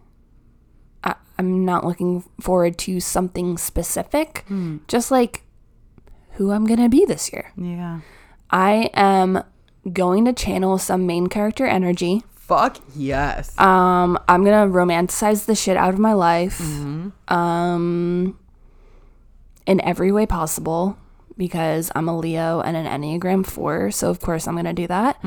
I, 1.03 1.15
I'm 1.39 1.65
not 1.65 1.85
looking 1.85 2.23
forward 2.41 2.79
to 2.79 3.01
something 3.01 3.59
specific, 3.59 4.45
just 4.89 5.11
like 5.11 5.43
who 6.35 6.51
I'm 6.53 6.67
gonna 6.67 6.89
be 6.89 7.05
this 7.05 7.33
year. 7.33 7.53
Yeah. 7.57 8.01
I 8.51 8.91
am 8.95 9.43
going 9.93 10.25
to 10.27 10.33
channel 10.33 10.79
some 10.79 11.07
main 11.07 11.27
character 11.29 11.67
energy. 11.67 12.23
Fuck 12.35 12.79
yes. 12.95 13.59
Um, 13.59 14.19
I'm 14.29 14.45
gonna 14.45 14.71
romanticize 14.71 15.47
the 15.47 15.55
shit 15.55 15.77
out 15.77 15.95
of 15.95 15.99
my 15.99 16.13
life, 16.13 16.61
um, 17.29 18.39
in 19.67 19.81
every 19.81 20.13
way 20.13 20.27
possible 20.27 20.99
because 21.37 21.91
I'm 21.95 22.09
a 22.09 22.17
Leo 22.17 22.61
and 22.61 22.77
an 22.77 22.87
Enneagram 22.87 23.47
Four, 23.47 23.91
so 23.91 24.11
of 24.11 24.21
course 24.21 24.47
I'm 24.47 24.55
gonna 24.57 24.75
do 24.75 24.87
that. 24.87 25.25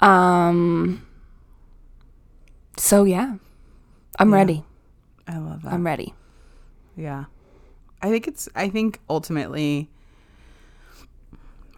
Um, 0.00 1.06
so 2.78 3.04
yeah, 3.04 3.36
I'm 4.18 4.32
ready. 4.32 4.64
I 5.28 5.38
love 5.38 5.62
that. 5.62 5.72
I'm 5.72 5.84
ready. 5.84 6.14
Yeah. 6.96 7.24
I 8.00 8.10
think 8.10 8.28
it's 8.28 8.48
I 8.54 8.68
think 8.68 9.00
ultimately 9.10 9.90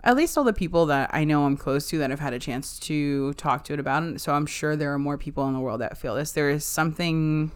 at 0.04 0.16
least 0.16 0.38
all 0.38 0.44
the 0.44 0.52
people 0.52 0.87
that 0.87 1.11
I 1.12 1.24
know 1.24 1.44
I'm 1.44 1.56
close 1.56 1.88
to 1.90 1.98
that 1.98 2.11
have 2.11 2.20
had 2.20 2.32
a 2.32 2.38
chance 2.38 2.78
to 2.80 3.32
talk 3.34 3.64
to 3.64 3.72
it 3.74 3.80
about 3.80 4.02
it. 4.04 4.20
So 4.20 4.32
I'm 4.32 4.46
sure 4.46 4.76
there 4.76 4.92
are 4.92 4.98
more 4.98 5.18
people 5.18 5.46
in 5.48 5.54
the 5.54 5.61
world 5.61 5.80
that 5.80 5.98
feel 5.98 6.14
this. 6.14 6.32
There 6.32 6.50
is 6.50 6.64
something 6.64 7.50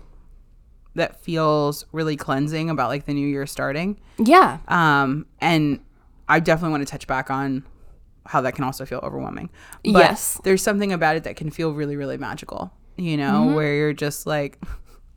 that 0.94 1.20
feels 1.22 1.86
really 1.92 2.16
cleansing 2.16 2.68
about 2.68 2.88
like 2.88 3.06
the 3.06 3.14
new 3.14 3.26
year 3.26 3.46
starting. 3.46 3.98
Yeah, 4.18 4.58
Um 4.68 5.26
and 5.40 5.80
I 6.28 6.40
definitely 6.40 6.72
want 6.72 6.86
to 6.86 6.90
touch 6.90 7.06
back 7.06 7.30
on 7.30 7.64
how 8.26 8.40
that 8.42 8.54
can 8.54 8.64
also 8.64 8.84
feel 8.86 9.00
overwhelming. 9.02 9.50
But 9.84 9.90
Yes. 9.98 10.40
There's 10.44 10.62
something 10.62 10.92
about 10.92 11.16
it 11.16 11.24
that 11.24 11.36
can 11.36 11.50
feel 11.50 11.72
really, 11.72 11.96
really 11.96 12.18
magical. 12.18 12.72
You 12.96 13.16
know, 13.16 13.32
Mm-hmm. 13.46 13.54
where 13.54 13.74
you're 13.74 13.92
just 13.94 14.26
like 14.26 14.58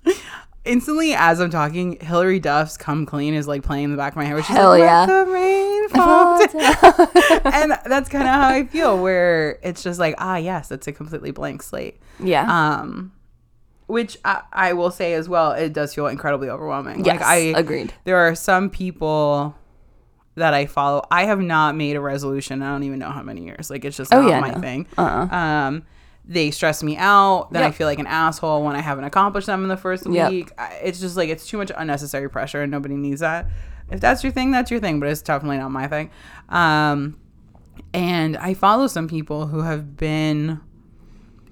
instantly 0.66 1.14
as 1.14 1.40
I'm 1.42 1.50
talking, 1.50 1.98
Hilary 2.00 2.40
Duff's 2.40 2.78
"Come 2.78 3.06
Clean" 3.06 3.34
is 3.34 3.48
like 3.48 3.64
playing 3.64 3.86
in 3.86 3.92
the 3.92 3.98
back 3.98 4.14
of 4.14 4.18
my 4.18 4.26
head. 4.26 4.36
Which 4.36 4.46
is 4.50 4.56
Hell 4.56 4.70
like, 4.70 4.80
yeah. 4.80 5.06
"Let 5.98 6.52
fall 6.52 6.98
down." 7.44 7.54
and 7.54 7.72
that's 7.86 8.10
kind 8.10 8.24
of 8.24 8.30
how 8.30 8.48
I 8.50 8.66
feel. 8.66 8.98
Where 9.02 9.60
it's 9.64 9.84
just 9.84 10.00
like, 10.00 10.16
ah, 10.18 10.38
yes, 10.38 10.72
it's 10.72 10.88
a 10.88 10.92
completely 10.92 11.32
blank 11.32 11.62
slate. 11.64 12.00
yeah, 12.20 12.46
Um, 12.80 13.12
which 13.88 14.18
I, 14.26 14.42
I 14.52 14.74
will 14.74 14.92
say 14.92 15.14
as 15.14 15.30
well, 15.30 15.52
it 15.52 15.74
does 15.74 15.94
feel 15.94 16.08
incredibly 16.08 16.50
overwhelming. 16.50 17.06
yes, 17.06 17.20
like 17.20 17.22
I 17.28 17.36
agreed. 17.60 17.94
there 18.04 18.18
are 18.18 18.34
some 18.36 18.70
people 18.70 19.56
that 20.36 20.54
I 20.54 20.66
follow. 20.66 21.06
I 21.12 21.26
have 21.26 21.40
not 21.40 21.76
made 21.76 21.96
a 21.96 22.02
resolution. 22.02 22.62
I 22.62 22.72
don't 22.72 22.84
even 22.84 23.00
know 23.00 23.12
how 23.12 23.22
many 23.24 23.44
years. 23.46 23.70
Like 23.70 23.86
it's 23.86 23.96
just 23.96 24.14
Oh, 24.14 24.22
not 24.22 24.30
yeah, 24.30 24.40
my 24.40 24.50
no. 24.52 24.60
thing. 24.60 24.88
Uh-uh. 24.98 25.28
Um, 25.36 25.84
they 26.28 26.50
stress 26.50 26.82
me 26.82 26.98
out. 26.98 27.54
Then 27.54 27.62
I 27.64 27.70
feel 27.70 27.86
like 27.88 28.00
an 28.00 28.08
asshole 28.08 28.64
when 28.64 28.76
I 28.76 28.82
haven't 28.82 29.04
accomplished 29.04 29.46
them 29.48 29.62
in 29.62 29.70
the 29.70 29.78
first 29.78 30.10
Yep. 30.10 30.32
week. 30.32 30.52
I, 30.58 30.74
it's 30.84 31.00
just 31.00 31.16
like 31.16 31.30
it's 31.30 31.46
too 31.48 31.58
much 31.60 31.72
unnecessary 31.78 32.30
pressure, 32.30 32.64
and 32.64 32.72
nobody 32.72 32.96
needs 32.96 33.22
that. 33.22 33.46
If 33.96 34.02
that's 34.02 34.24
your 34.24 34.32
thing, 34.32 34.52
that's 34.52 34.70
your 34.70 34.80
thing. 34.80 35.00
But 35.00 35.10
it's 35.10 35.22
definitely 35.22 35.58
not 35.58 35.72
my 35.72 35.88
thing. 35.88 36.12
Um, 36.50 37.18
and 37.94 38.36
I 38.38 38.54
follow 38.54 38.88
some 38.88 39.08
people 39.08 39.48
who 39.48 39.62
have 39.62 39.96
been 39.96 40.60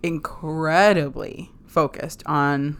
incredibly 0.03 1.51
focused 1.65 2.21
on 2.25 2.77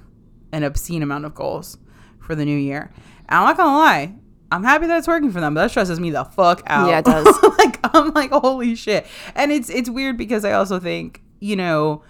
an 0.52 0.64
obscene 0.64 1.02
amount 1.02 1.26
of 1.26 1.34
goals 1.34 1.78
for 2.20 2.36
the 2.36 2.46
new 2.46 2.58
year. 2.58 2.92
And 3.30 3.40
I'm 3.40 3.46
not 3.46 3.58
gonna 3.58 3.78
lie, 3.78 4.14
I'm 4.52 4.64
happy 4.64 4.86
that 4.88 4.98
it's 4.98 5.08
working 5.08 5.32
for 5.32 5.40
them, 5.40 5.54
but 5.54 5.62
that 5.62 5.72
stresses 5.72 6.00
me 6.00 6.12
the 6.12 6.26
fuck 6.26 6.62
out. 6.68 6.90
Yeah, 6.90 7.00
it 7.00 7.06
does. 7.06 7.26
like 7.58 7.80
I'm 7.96 8.14
like, 8.14 8.32
holy 8.32 8.76
shit. 8.76 9.08
And 9.34 9.52
it's 9.52 9.70
it's 9.70 9.90
weird 9.90 10.18
because 10.18 10.46
I 10.46 10.52
also 10.52 10.80
think, 10.80 11.22
you 11.40 11.56
know, 11.56 12.04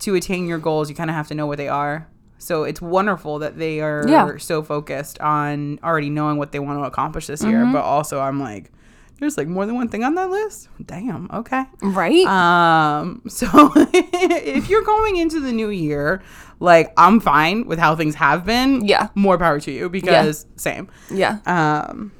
to 0.00 0.14
attain 0.14 0.46
your 0.46 0.58
goals, 0.58 0.88
you 0.88 0.94
kind 0.94 1.10
of 1.10 1.16
have 1.16 1.28
to 1.28 1.34
know 1.34 1.46
what 1.46 1.58
they 1.58 1.68
are. 1.68 2.08
So 2.42 2.64
it's 2.64 2.82
wonderful 2.82 3.38
that 3.38 3.56
they 3.58 3.80
are 3.80 4.04
Yeah. 4.08 4.36
so 4.38 4.62
focused 4.62 5.18
on 5.20 5.78
already 5.82 6.10
knowing 6.10 6.38
what 6.38 6.52
they 6.52 6.58
want 6.58 6.80
to 6.80 6.84
accomplish 6.84 7.26
this 7.28 7.42
year. 7.44 7.58
Mm-hmm. 7.62 7.72
But 7.72 7.82
also, 7.82 8.20
I'm 8.20 8.40
like, 8.40 8.72
there's 9.20 9.36
like 9.38 9.46
more 9.46 9.64
than 9.66 9.76
one 9.76 9.88
thing 9.88 10.02
on 10.02 10.16
that 10.16 10.30
list. 10.30 10.68
Damn. 10.84 11.30
Okay. 11.32 11.64
Right? 11.82 12.26
Um, 12.26 13.22
so 13.28 13.46
if 13.94 14.68
you're 14.68 14.82
going 14.82 15.16
into 15.16 15.38
the 15.38 15.52
new 15.52 15.68
year, 15.70 16.20
like 16.58 16.92
I'm 16.96 17.20
fine 17.20 17.66
with 17.66 17.78
how 17.78 17.94
things 17.94 18.16
have 18.16 18.44
been. 18.44 18.84
Yeah. 18.84 19.08
More 19.14 19.38
power 19.38 19.60
to 19.60 19.70
you 19.70 19.88
because 19.88 20.46
same. 20.56 20.88
yeah. 21.10 21.38
Um, 21.46 22.10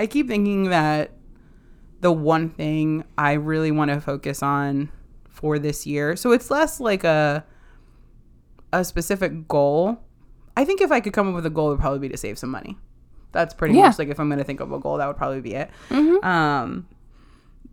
I 0.00 0.06
keep 0.06 0.26
thinking 0.28 0.70
that 0.70 1.12
the 2.00 2.10
one 2.12 2.50
thing 2.50 3.04
I 3.16 3.32
really 3.34 3.70
want 3.70 3.90
to 3.92 4.00
focus 4.00 4.42
on 4.42 4.90
for 5.28 5.58
this 5.60 5.86
year, 5.86 6.16
so 6.16 6.32
it's 6.32 6.50
less 6.50 6.80
like 6.80 7.04
a 7.04 7.44
a 8.72 8.84
specific 8.84 9.48
goal. 9.48 9.98
I 10.56 10.64
think 10.64 10.80
if 10.80 10.90
I 10.90 11.00
could 11.00 11.12
come 11.12 11.28
up 11.28 11.34
with 11.34 11.46
a 11.46 11.50
goal, 11.50 11.68
it 11.68 11.70
would 11.74 11.80
probably 11.80 12.00
be 12.00 12.08
to 12.08 12.16
save 12.16 12.38
some 12.38 12.50
money. 12.50 12.76
That's 13.32 13.54
pretty 13.54 13.74
Yeah. 13.74 13.86
much 13.88 13.98
like 13.98 14.08
if 14.08 14.18
I'm 14.18 14.28
going 14.28 14.38
to 14.38 14.44
think 14.44 14.60
of 14.60 14.72
a 14.72 14.78
goal, 14.78 14.96
that 14.98 15.06
would 15.06 15.16
probably 15.16 15.40
be 15.40 15.54
it. 15.54 15.70
Um, 15.90 16.86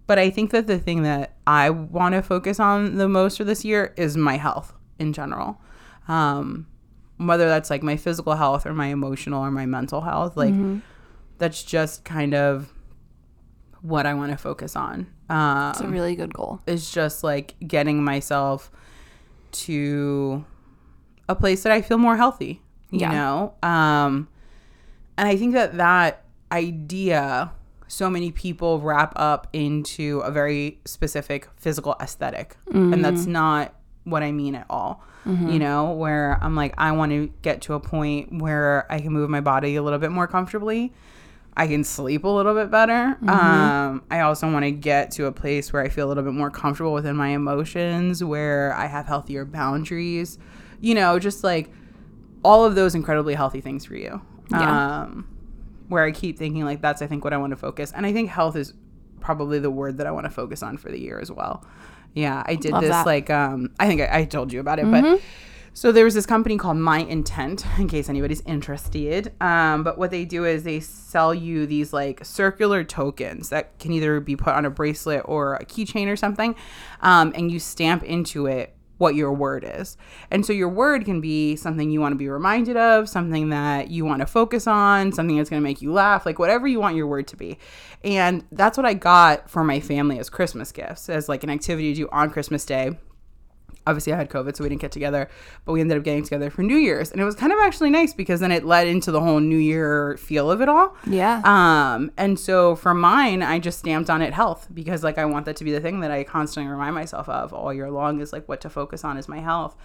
but 0.07 0.19
I 0.19 0.29
think 0.29 0.51
that 0.51 0.67
the 0.67 0.77
thing 0.77 1.03
that 1.03 1.35
I 1.47 1.69
want 1.71 2.13
to 2.13 2.21
focus 2.21 2.59
on 2.59 2.95
the 2.97 3.07
most 3.09 3.37
for 3.37 3.43
this 3.43 3.65
year 3.65 3.93
is 3.97 4.15
my 4.17 4.37
health 4.37 4.73
in 4.99 5.13
general. 5.13 5.59
Um, 6.07 6.67
whether 7.17 7.47
that's 7.47 7.69
like 7.69 7.81
my 7.81 7.95
physical 7.97 8.35
health 8.35 8.65
or 8.65 8.73
my 8.73 8.87
emotional 8.87 9.41
or 9.43 9.49
my 9.49 9.65
mental 9.65 10.01
health, 10.01 10.35
like 10.37 10.53
that's 11.37 11.63
just 11.63 12.03
kind 12.05 12.35
of 12.35 12.71
what 13.81 14.05
I 14.05 14.13
want 14.13 14.31
to 14.31 14.37
focus 14.37 14.75
on. 14.75 15.07
Um, 15.29 15.69
It's 15.71 15.79
a 15.81 15.87
really 15.87 16.15
good 16.15 16.33
goal. 16.33 16.59
is 16.67 16.91
just 16.91 17.23
like 17.23 17.55
getting 17.65 18.03
myself 18.03 18.69
to 19.53 20.45
a 21.27 21.35
place 21.35 21.63
that 21.63 21.71
I 21.71 21.81
feel 21.81 21.97
more 21.97 22.17
healthy, 22.17 22.61
you 22.91 22.99
Yeah. 23.01 23.11
know? 23.11 23.53
Um, 23.63 24.27
and 25.17 25.27
I 25.27 25.35
think 25.37 25.53
that 25.53 25.77
that 25.77 26.23
idea, 26.51 27.51
so 27.87 28.09
many 28.09 28.31
people 28.31 28.79
wrap 28.79 29.13
up 29.15 29.47
into 29.53 30.19
a 30.19 30.31
very 30.31 30.79
specific 30.85 31.47
physical 31.57 31.95
esthetic 32.01 32.57
And 32.91 33.03
that's 33.03 33.25
not 33.27 33.73
what 34.03 34.23
I 34.23 34.31
mean 34.31 34.55
at 34.55 34.65
all. 34.69 35.03
You 35.47 35.57
know, 35.57 35.91
where 35.91 36.37
I'm 36.41 36.55
like, 36.55 36.75
I 36.77 36.91
want 36.91 37.11
to 37.11 37.31
get 37.41 37.61
to 37.63 37.73
a 37.73 37.79
point 37.79 38.41
where 38.41 38.85
I 38.91 38.99
can 38.99 39.11
move 39.11 39.27
my 39.27 39.41
body 39.41 39.75
a 39.75 39.81
little 39.81 39.97
bit 39.97 40.11
more 40.11 40.27
comfortably. 40.27 40.93
I 41.57 41.65
can 41.67 41.83
sleep 41.83 42.25
a 42.25 42.27
little 42.27 42.53
bit 42.53 42.69
better. 42.69 43.17
Um, 43.27 44.03
I 44.11 44.19
also 44.19 44.51
want 44.51 44.65
to 44.65 44.71
get 44.71 45.09
to 45.11 45.25
a 45.25 45.31
place 45.31 45.73
where 45.73 45.81
I 45.81 45.89
feel 45.89 46.05
a 46.05 46.09
little 46.09 46.23
bit 46.23 46.33
more 46.33 46.51
comfortable 46.51 46.93
within 46.93 47.15
my 47.15 47.29
emotions, 47.29 48.23
where 48.23 48.73
I 48.75 48.85
have 48.85 49.07
healthier 49.07 49.45
boundaries. 49.45 50.37
You 50.85 50.93
know, 50.93 51.17
just 51.17 51.43
like 51.43 51.71
all 52.43 52.63
of 52.63 52.75
those 52.75 52.93
incredibly 52.93 53.33
healthy 53.33 53.59
things 53.59 53.85
for 53.85 53.95
you. 53.95 54.21
Yeah. 54.51 55.01
Um, 55.01 55.27
where 55.87 56.03
I 56.03 56.11
keep 56.11 56.37
thinking 56.37 56.63
like 56.63 56.81
that's 56.81 57.01
I 57.01 57.07
think 57.07 57.23
what 57.23 57.33
I 57.33 57.37
want 57.37 57.51
to 57.51 57.57
focus, 57.57 57.91
and 57.95 58.05
I 58.05 58.13
think 58.13 58.29
health 58.29 58.55
is 58.55 58.73
probably 59.19 59.57
the 59.59 59.71
word 59.71 59.97
that 59.97 60.05
I 60.05 60.11
want 60.11 60.25
to 60.25 60.29
focus 60.29 60.61
on 60.61 60.77
for 60.77 60.91
the 60.91 60.99
year 60.99 61.19
as 61.19 61.31
well. 61.31 61.65
Yeah, 62.13 62.43
I 62.45 62.55
did 62.55 62.71
Love 62.71 62.81
this 62.81 62.91
that. 62.91 63.05
like 63.05 63.29
um, 63.29 63.71
I 63.79 63.87
think 63.87 64.01
I, 64.01 64.19
I 64.19 64.25
told 64.25 64.53
you 64.53 64.59
about 64.59 64.79
it, 64.79 64.89
but 64.89 65.19
so 65.73 65.91
there 65.91 66.05
was 66.05 66.13
this 66.13 66.25
company 66.25 66.57
called 66.57 66.77
My 66.77 66.99
Intent, 66.99 67.65
in 67.79 67.87
case 67.87 68.07
anybody's 68.07 68.41
interested. 68.41 69.33
Um, 69.41 69.83
but 69.83 69.97
what 69.97 70.11
they 70.11 70.23
do 70.23 70.45
is 70.45 70.63
they 70.63 70.79
sell 70.79 71.33
you 71.33 71.65
these 71.65 71.91
like 71.91 72.23
circular 72.23 72.83
tokens 72.83 73.49
that 73.49 73.77
can 73.79 73.91
either 73.91 74.19
be 74.19 74.35
put 74.35 74.53
on 74.53 74.65
a 74.65 74.69
bracelet 74.69 75.23
or 75.25 75.55
a 75.55 75.65
keychain 75.65 76.07
or 76.07 76.15
something, 76.15 76.55
um, 77.01 77.33
and 77.35 77.51
you 77.51 77.59
stamp 77.59 78.03
into 78.03 78.45
it 78.45 78.75
what 78.97 79.15
your 79.15 79.33
word 79.33 79.65
is. 79.67 79.97
And 80.31 80.45
so 80.45 80.53
your 80.53 80.69
word 80.69 81.05
can 81.05 81.21
be 81.21 81.55
something 81.55 81.89
you 81.89 81.99
want 81.99 82.13
to 82.13 82.17
be 82.17 82.29
reminded 82.29 82.77
of, 82.77 83.09
something 83.09 83.49
that 83.49 83.89
you 83.89 84.05
want 84.05 84.21
to 84.21 84.25
focus 84.25 84.67
on, 84.67 85.11
something 85.11 85.37
that's 85.37 85.49
going 85.49 85.61
to 85.61 85.63
make 85.63 85.81
you 85.81 85.91
laugh, 85.91 86.25
like 86.25 86.39
whatever 86.39 86.67
you 86.67 86.79
want 86.79 86.95
your 86.95 87.07
word 87.07 87.27
to 87.27 87.35
be. 87.35 87.57
And 88.03 88.43
that's 88.51 88.77
what 88.77 88.85
I 88.85 88.93
got 88.93 89.49
for 89.49 89.63
my 89.63 89.79
family 89.79 90.19
as 90.19 90.29
Christmas 90.29 90.71
gifts, 90.71 91.09
as 91.09 91.27
like 91.27 91.43
an 91.43 91.49
activity 91.49 91.93
to 91.93 92.01
do 92.01 92.09
on 92.11 92.29
Christmas 92.29 92.65
Day 92.65 92.97
obviously 93.87 94.13
I 94.13 94.17
had 94.17 94.29
COVID, 94.29 94.55
so 94.55 94.63
we 94.63 94.69
didn't 94.69 94.81
get 94.81 94.91
together, 94.91 95.29
but 95.65 95.73
we 95.73 95.81
ended 95.81 95.97
up 95.97 96.03
getting 96.03 96.23
together 96.23 96.49
for 96.49 96.63
New 96.63 96.77
Year's. 96.77 97.11
And 97.11 97.21
it 97.21 97.25
was 97.25 97.35
kind 97.35 97.51
of 97.51 97.59
actually 97.59 97.89
nice 97.89 98.13
because 98.13 98.39
then 98.39 98.51
it 98.51 98.65
led 98.65 98.87
into 98.87 99.11
the 99.11 99.21
whole 99.21 99.39
New 99.39 99.57
Year 99.57 100.17
feel 100.17 100.51
of 100.51 100.61
it 100.61 100.69
all. 100.69 100.95
Yeah. 101.05 101.41
Um, 101.43 102.11
and 102.17 102.39
so 102.39 102.75
for 102.75 102.93
mine, 102.93 103.41
I 103.43 103.59
just 103.59 103.79
stamped 103.79 104.09
on 104.09 104.21
it 104.21 104.33
health 104.33 104.67
because 104.73 105.03
like 105.03 105.17
I 105.17 105.25
want 105.25 105.45
that 105.45 105.55
to 105.57 105.63
be 105.63 105.71
the 105.71 105.81
thing 105.81 105.99
that 106.01 106.11
I 106.11 106.23
constantly 106.23 106.69
remind 106.71 106.95
myself 106.95 107.29
of 107.29 107.53
all 107.53 107.73
year 107.73 107.91
long 107.91 108.21
is 108.21 108.33
like 108.33 108.47
what 108.47 108.61
to 108.61 108.69
focus 108.69 109.03
on 109.03 109.17
is 109.17 109.27
my 109.27 109.39
health. 109.39 109.75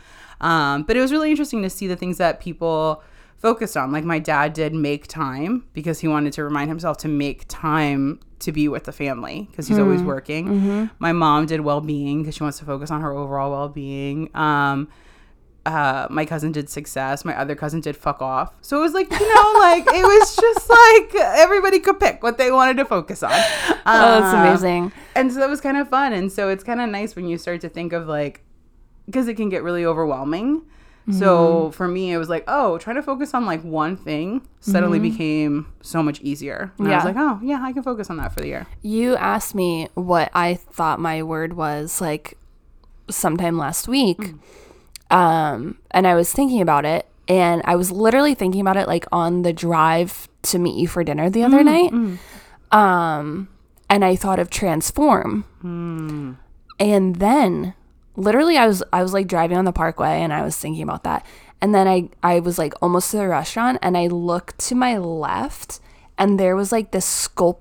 Um, 0.40 0.84
but 0.84 0.96
it 0.96 1.00
was 1.00 1.12
really 1.12 1.30
interesting 1.30 1.62
to 1.62 1.70
see 1.70 1.86
the 1.86 1.96
things 1.96 2.18
that 2.18 2.40
people 2.40 3.02
focused 3.36 3.76
on. 3.76 3.92
Like 3.92 4.04
my 4.04 4.18
dad 4.18 4.52
did 4.52 4.74
make 4.74 5.06
time 5.06 5.64
because 5.72 6.00
he 6.00 6.08
wanted 6.08 6.32
to 6.34 6.44
remind 6.44 6.68
himself 6.68 6.96
to 6.98 7.08
make 7.08 7.44
time 7.48 8.20
to 8.40 8.52
be 8.52 8.68
with 8.68 8.84
the 8.84 8.92
family 8.92 9.46
because 9.50 9.68
he's 9.68 9.78
always 9.78 10.02
working. 10.02 10.90
My 10.98 11.12
mom 11.12 11.46
did 11.46 11.60
well 11.60 11.80
being 11.80 12.22
because 12.22 12.34
she 12.36 12.42
wants 12.42 12.58
to 12.58 12.64
focus 12.64 12.90
on 12.90 13.00
her 13.00 13.12
overall 13.12 13.50
well 13.50 13.68
being. 13.68 14.30
Um, 14.34 14.88
uh, 15.66 16.06
my 16.10 16.24
cousin 16.24 16.52
did 16.52 16.70
success. 16.70 17.22
My 17.24 17.36
other 17.38 17.54
cousin 17.54 17.80
did 17.80 17.94
fuck 17.96 18.22
off. 18.22 18.54
So 18.62 18.78
it 18.78 18.80
was 18.80 18.94
like, 18.94 19.10
you 19.10 19.34
know, 19.34 19.52
like 19.60 19.84
it 19.86 20.02
was 20.02 20.34
just 20.36 20.70
like 20.70 21.14
everybody 21.38 21.78
could 21.80 22.00
pick 22.00 22.22
what 22.22 22.38
they 22.38 22.50
wanted 22.50 22.78
to 22.78 22.84
focus 22.86 23.22
on. 23.22 23.30
oh, 23.30 23.76
that's 23.84 24.34
Uh, 24.34 24.38
amazing. 24.38 24.90
and 25.14 25.30
so 25.32 25.38
that 25.38 25.50
was 25.50 25.60
kind 25.60 25.76
of 25.76 25.88
fun. 25.88 26.12
And 26.14 26.32
so 26.32 26.48
it's 26.48 26.64
kind 26.64 26.80
of 26.80 26.88
nice 26.88 27.14
when 27.14 27.26
you 27.28 27.36
start 27.36 27.60
to 27.60 27.68
think 27.68 27.92
of 27.92 28.06
like, 28.08 28.42
because 29.06 29.28
it 29.28 29.34
can 29.34 29.50
get 29.50 29.62
really 29.62 29.84
overwhelming. 29.84 30.62
Mm-hmm. 31.08 31.18
So 31.18 31.70
for 31.72 31.88
me, 31.88 32.12
it 32.12 32.18
was 32.18 32.28
like, 32.28 32.44
oh, 32.46 32.78
trying 32.78 32.96
to 32.96 33.02
focus 33.02 33.34
on 33.34 33.46
like 33.46 33.62
one 33.64 33.96
thing 33.96 34.46
suddenly 34.60 34.98
became 34.98 35.72
so 35.80 36.02
much 36.02 36.20
easier. 36.20 36.72
And 36.78 36.88
I 36.88 36.96
was 36.96 37.04
Mm-hmm. 37.04 37.18
Like, 37.18 37.40
oh, 37.40 37.40
yeah, 37.42 37.60
I 37.62 37.72
can 37.72 37.82
focus 37.82 38.10
on 38.10 38.16
that 38.18 38.32
for 38.32 38.40
the 38.40 38.48
year. 38.48 38.66
You 38.82 39.16
asked 39.16 39.54
me 39.54 39.88
what 39.94 40.30
I 40.34 40.54
thought 40.54 41.00
my 41.00 41.22
word 41.22 41.54
was 41.54 42.00
like 42.00 42.36
sometime 43.08 43.56
last 43.58 43.88
week. 43.88 44.18
Mm. 44.18 44.38
Um, 45.16 45.78
and 45.90 46.06
I 46.06 46.14
was 46.14 46.32
thinking 46.32 46.60
about 46.60 46.84
it 46.84 47.06
and 47.26 47.62
I 47.64 47.74
was 47.74 47.90
literally 47.90 48.34
thinking 48.34 48.60
about 48.60 48.76
it 48.76 48.86
like 48.86 49.06
on 49.10 49.42
the 49.42 49.52
drive 49.52 50.28
to 50.42 50.58
meet 50.58 50.76
you 50.76 50.86
for 50.86 51.02
dinner 51.02 51.28
the 51.28 51.40
Mm, 51.40 51.46
other 51.46 51.64
night. 51.64 51.92
Um, 52.70 53.48
and 53.88 54.04
I 54.04 54.14
thought 54.16 54.38
of 54.38 54.50
transform. 54.50 55.44
Mm. 55.64 56.36
And 56.78 57.16
then 57.16 57.74
literally 58.16 58.56
I 58.56 58.66
was 58.66 58.82
I 58.92 59.02
was 59.02 59.12
like 59.12 59.26
driving 59.26 59.56
on 59.56 59.64
the 59.64 59.72
parkway 59.72 60.20
and 60.20 60.32
I 60.32 60.42
was 60.42 60.56
thinking 60.56 60.82
about 60.82 61.04
that. 61.04 61.24
And 61.60 61.74
then 61.74 61.86
I 61.86 62.08
I 62.22 62.40
was 62.40 62.58
like 62.58 62.74
almost 62.82 63.10
to 63.10 63.18
the 63.18 63.28
restaurant 63.28 63.78
and 63.82 63.96
I 63.96 64.06
looked 64.06 64.58
to 64.68 64.74
my 64.74 64.98
left 64.98 65.80
and 66.18 66.38
there 66.38 66.56
was 66.56 66.72
like 66.72 66.90
this 66.90 67.28
sculpt 67.28 67.60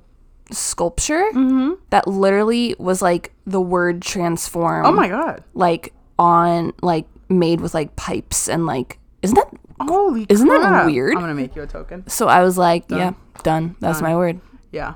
sculpture 0.51 1.29
mm-hmm. 1.31 1.73
that 1.91 2.07
literally 2.07 2.75
was 2.79 3.03
like 3.03 3.31
the 3.45 3.61
word 3.61 4.01
transform 4.01 4.83
Oh 4.83 4.91
my 4.91 5.07
God. 5.07 5.43
like 5.53 5.93
on 6.17 6.73
like 6.81 7.05
made 7.29 7.61
with 7.61 7.75
like 7.75 7.95
pipes 7.95 8.49
and 8.49 8.65
like 8.65 8.97
isn't 9.21 9.35
that 9.35 9.53
Holy 9.81 10.25
Isn't 10.27 10.47
that 10.47 10.85
weird? 10.85 11.13
I'm 11.13 11.21
going 11.21 11.29
to 11.29 11.41
make 11.41 11.55
you 11.55 11.61
a 11.61 11.67
token. 11.67 12.07
so 12.09 12.27
I 12.27 12.43
was 12.43 12.57
like, 12.57 12.85
yeah, 12.89 13.13
done. 13.43 13.77
That's 13.79 14.01
my 14.01 14.15
word. 14.15 14.41
Yeah. 14.71 14.95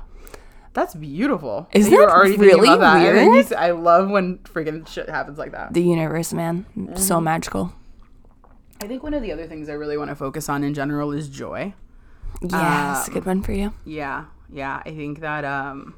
That's 0.74 0.94
beautiful. 0.94 1.68
Were 1.74 1.80
that 1.80 1.92
already 2.10 2.36
really 2.36 2.68
about 2.68 2.80
that. 2.80 3.06
And 3.08 3.16
then 3.16 3.30
weird? 3.30 3.46
s- 3.46 3.52
I 3.52 3.70
love 3.70 4.10
when 4.10 4.38
freaking 4.38 4.86
shit 4.86 5.08
happens 5.08 5.38
like 5.38 5.52
that. 5.52 5.72
The 5.72 5.80
universe, 5.82 6.32
man. 6.34 6.66
So 6.96 7.14
Mm-hmm. 7.16 7.24
magical. 7.24 7.72
I 8.82 8.86
think 8.88 9.02
one 9.02 9.14
of 9.14 9.22
the 9.22 9.32
other 9.32 9.46
things 9.46 9.68
I 9.68 9.74
really 9.74 9.96
want 9.96 10.10
to 10.10 10.16
focus 10.16 10.48
on 10.48 10.62
in 10.64 10.74
general 10.74 11.12
is 11.12 11.28
joy. 11.28 11.74
Yeah, 12.42 12.98
it's 12.98 13.06
a 13.06 13.10
Um, 13.10 13.14
good 13.14 13.24
one 13.24 13.42
for 13.42 13.52
you. 13.52 13.72
Yeah, 13.86 14.24
yeah. 14.52 14.82
I 14.84 14.90
think 14.90 15.20
that 15.20 15.44
um, 15.44 15.94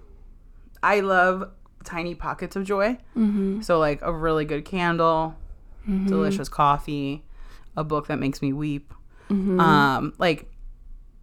I 0.83 1.01
love 1.01 1.51
tiny 1.85 2.15
pockets 2.15 2.55
of 2.55 2.65
joy. 2.65 2.99
Mm-hmm. 3.17 3.63
So 3.63 3.79
like 3.79 4.01
a 4.03 4.13
really 4.13 4.45
good 4.45 4.65
candle, 4.67 5.35
delicious 5.87 6.49
coffee, 6.51 7.25
a 7.77 7.83
book 7.83 8.09
that 8.09 8.19
makes 8.19 8.43
me 8.43 8.53
weep. 8.53 8.93
Um, 9.31 10.13
like 10.19 10.49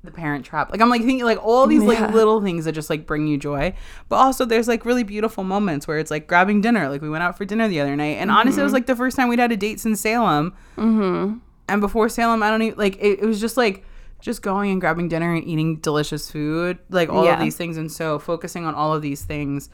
the 0.04 0.12
Parent 0.12 0.46
Trap. 0.46 0.70
Like 0.72 0.82
I'm 0.82 0.90
like 0.90 1.02
thinking 1.02 1.24
like 1.26 1.44
all 1.44 1.66
these 1.66 1.82
Yeah. 1.82 1.88
like 2.06 2.14
little 2.14 2.42
things 2.42 2.66
that 2.66 2.74
just 2.74 2.90
like 2.90 3.06
bring 3.08 3.26
you 3.28 3.38
joy. 3.38 3.74
But 4.10 4.18
also 4.18 4.44
there's 4.46 4.68
like 4.68 4.86
really 4.86 5.04
beautiful 5.04 5.44
moments 5.44 5.88
where 5.88 5.98
it's 5.98 6.12
like 6.12 6.28
grabbing 6.28 6.62
dinner. 6.62 6.90
Like 6.90 7.02
we 7.02 7.10
went 7.10 7.24
out 7.24 7.38
for 7.38 7.46
dinner 7.46 7.68
the 7.68 7.80
other 7.80 7.96
night, 7.96 8.18
and 8.18 8.30
honestly, 8.30 8.62
it 8.62 8.64
was 8.66 8.74
like 8.74 8.86
the 8.86 8.96
first 8.96 9.16
time 9.16 9.30
we'd 9.30 9.40
had 9.40 9.52
a 9.52 9.58
date 9.58 9.80
since 9.80 10.02
Salem. 10.02 10.54
Mm-hmm. 10.78 11.38
And 11.70 11.82
before 11.82 12.10
Salem, 12.10 12.44
I 12.44 12.50
don't 12.50 12.62
even 12.62 12.78
like 12.78 12.98
it, 12.98 13.20
it 13.22 13.26
was 13.26 13.40
just 13.40 13.56
like 13.56 13.86
just 14.20 14.42
going 14.42 14.72
and 14.72 14.80
grabbing 14.82 15.08
dinner 15.10 15.34
and 15.34 15.44
eating 15.46 15.78
delicious 15.78 16.30
food, 16.32 16.80
like 16.90 17.10
all 17.10 17.24
Yeah. 17.26 17.34
of 17.36 17.40
these 17.40 17.56
things. 17.56 17.78
And 17.78 17.92
so 17.92 18.20
focusing 18.20 18.66
on 18.66 18.74
all 18.76 18.94
of 18.94 19.02
these 19.02 19.24
things 19.24 19.70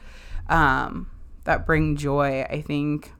um, 0.48 1.08
that 1.44 1.66
bring 1.66 1.96
joy, 1.96 2.42
I 2.48 2.60
think, 2.60 3.12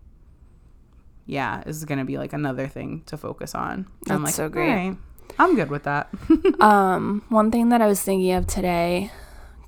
yeah, 1.27 1.63
is 1.67 1.85
going 1.85 1.99
to 1.99 2.05
be 2.05 2.19
like 2.19 2.33
another 2.33 2.67
thing 2.67 3.03
to 3.07 3.17
focus 3.17 3.55
on. 3.55 3.87
That's 4.07 4.23
like, 4.23 4.35
so 4.35 4.49
great. 4.49 4.97
"All 5.41 5.47
right, 5.47 5.51
I'm 5.51 5.57
good 5.57 5.71
with 5.71 5.85
that. 5.85 6.09
Um, 6.61 7.23
one 7.31 7.51
thing 7.51 7.71
that 7.71 7.81
I 7.81 7.87
was 7.87 8.03
thinking 8.03 8.33
of 8.33 8.47
today, 8.47 9.11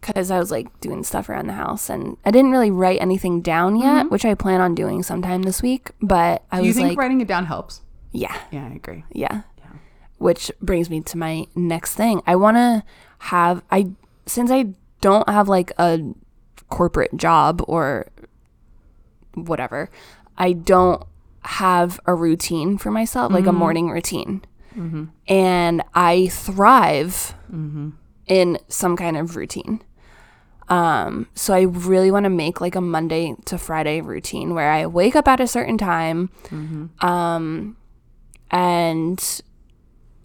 because 0.01 0.31
I 0.31 0.39
was 0.39 0.51
like 0.51 0.69
doing 0.81 1.05
stuff 1.05 1.29
around 1.29 1.47
the 1.47 1.55
house 1.55 1.89
and 1.89 2.17
I 2.25 2.31
didn't 2.31 2.51
really 2.51 2.71
write 2.71 3.01
anything 3.01 3.41
down 3.41 3.77
yet, 3.77 4.11
which 4.11 4.25
I 4.25 4.35
plan 4.35 4.61
on 4.61 4.75
doing 4.75 5.03
sometime 5.03 5.43
this 5.43 5.63
week. 5.63 5.91
But 6.03 6.43
I 6.53 6.57
Do 6.57 6.63
Mm-hmm. 6.63 6.65
you 6.65 6.69
was 6.69 6.77
think 6.77 6.89
like, 6.91 6.99
writing 6.99 7.21
it 7.21 7.29
down 7.29 7.47
helps? 7.47 7.81
yeah, 8.13 8.37
Yeah, 8.51 8.67
I 8.71 8.75
agree. 8.75 9.05
yeah. 9.13 9.43
Which 10.19 10.53
brings 10.61 10.89
me 10.91 11.01
to 11.01 11.19
my 11.19 11.47
next 11.57 11.95
thing. 11.97 12.21
I 12.27 12.37
want 12.37 12.57
to 12.57 12.85
have, 13.21 13.63
I, 13.73 13.91
since 14.27 14.51
I 14.53 14.75
don't 15.01 15.29
have 15.29 15.49
like 15.49 15.73
a 15.79 15.99
corporate 16.69 17.17
job 17.17 17.61
or 17.67 18.07
whatever, 19.35 19.91
I 20.39 20.53
don't 20.53 21.03
have 21.45 21.99
a 22.07 22.15
routine 22.15 22.79
for 22.79 22.91
myself, 22.91 23.33
like 23.33 23.47
a 23.47 23.53
morning 23.53 23.91
routine. 23.91 24.43
And 25.29 25.83
I 25.95 26.29
thrive 26.29 27.35
in 28.27 28.59
some 28.69 28.97
kind 28.97 29.17
of 29.17 29.37
routine. 29.37 29.83
Um, 30.69 31.27
so 31.35 31.53
I 31.53 31.63
really 31.63 32.11
want 32.11 32.25
to 32.25 32.31
make 32.31 32.61
like 32.61 32.75
a 32.77 32.81
Monday 32.81 33.35
to 33.47 33.59
Friday 33.59 34.01
routine 34.01 34.55
where 34.55 34.71
I 34.71 34.87
wake 34.87 35.15
up 35.17 35.29
at 35.29 35.41
a 35.41 35.47
certain 35.47 35.77
time. 35.77 36.31
Um, 37.01 37.77
and 38.51 39.41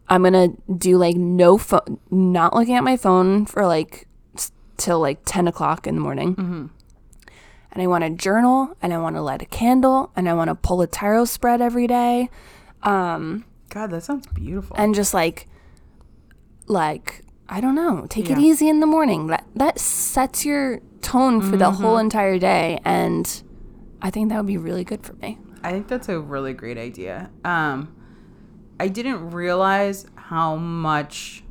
I'm 0.08 0.24
gonna 0.24 0.50
do 0.78 0.98
like 0.98 1.16
no 1.18 1.58
phone, 1.58 2.00
not 2.10 2.54
looking 2.56 2.76
at 2.76 2.84
my 2.84 2.96
phone 2.98 3.46
for 3.46 3.66
like 3.66 4.08
till 4.78 5.00
like 5.02 5.20
10 5.26 5.48
o'clock 5.48 5.88
in 5.88 5.96
the 5.96 6.02
morning. 6.02 6.36
And 7.72 7.82
I 7.82 7.88
want 7.88 8.04
to 8.06 8.10
journal 8.12 8.76
and 8.82 8.94
I 8.94 8.98
want 9.00 9.16
to 9.18 9.22
light 9.22 9.42
a 9.42 9.46
candle 9.46 10.12
and 10.16 10.30
I 10.30 10.34
want 10.34 10.50
to 10.50 10.56
pull 10.56 10.82
a 10.82 10.88
tarot 10.88 11.26
spread 11.26 11.62
every 11.62 11.88
day. 11.88 12.30
Um, 12.84 13.44
God, 13.70 13.92
that 13.92 14.04
sounds 14.04 14.28
beautiful. 14.28 14.76
and 14.78 14.96
just 14.96 15.14
like 15.14 15.48
like 16.68 17.24
I 17.50 17.62
don't 17.62 17.76
know, 17.76 18.06
take 18.10 18.30
it 18.30 18.38
easy 18.38 18.68
in 18.68 18.80
the 18.82 18.86
morning. 18.86 19.28
That 19.28 19.46
that 19.56 19.80
sets 19.80 20.46
your 20.46 20.80
tone 21.02 21.42
for 21.42 21.56
the 21.58 21.72
whole 21.72 21.98
entire 21.98 22.38
day 22.38 22.80
and 22.84 23.44
I 24.02 24.10
think 24.10 24.30
that 24.30 24.38
would 24.38 24.48
be 24.48 24.58
really 24.58 24.84
good 24.84 25.04
for 25.06 25.14
me. 25.14 25.38
I 25.64 25.72
think 25.72 25.88
that's 25.88 26.10
a 26.10 26.20
really 26.20 26.54
great 26.54 26.78
idea. 26.78 27.30
Um, 27.44 27.96
I 28.80 28.88
didn't 28.90 29.32
realize 29.32 30.06
how 30.16 30.56
much 30.56 31.44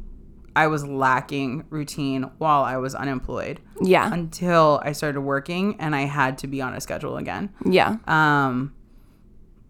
I 0.55 0.68
was 0.68 0.87
lacking 0.87 1.64
routine 1.70 2.22
while 2.38 2.62
I 2.62 2.76
was 2.76 2.94
unemployed 2.94 3.61
Yeah. 3.83 4.11
until 4.12 4.81
I 4.85 4.92
started 4.92 5.20
working 5.22 5.76
and 5.81 5.94
I 5.94 6.02
had 6.02 6.38
to 6.38 6.46
be 6.46 6.62
on 6.62 6.72
a 6.74 6.81
schedule 6.81 7.16
again. 7.16 7.50
yeah. 7.64 7.96
Um, 8.07 8.74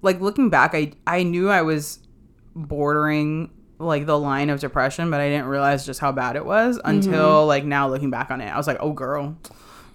like 0.03 0.21
looking 0.21 0.51
back, 0.51 0.75
I 0.75 0.93
I 1.07 1.23
knew 1.23 1.49
I 1.49 1.63
was 1.63 2.01
bordering 2.57 3.51
like 3.79 4.07
the 4.07 4.19
line 4.19 4.51
of 4.51 4.61
depression, 4.61 5.11
but 5.11 5.21
I 5.21 5.29
didn't 5.29 5.47
realize 5.47 5.85
just 5.85 6.01
how 6.01 6.11
bad 6.11 6.37
it 6.37 6.45
was 6.45 6.81
until 6.85 7.47
like 7.47 7.65
now 7.65 7.89
looking 7.89 8.11
back 8.11 8.31
on 8.31 8.41
it. 8.41 8.47
I 8.47 8.57
was 8.57 8.67
like, 8.67 8.79
oh 8.81 8.93
girl, 8.93 9.37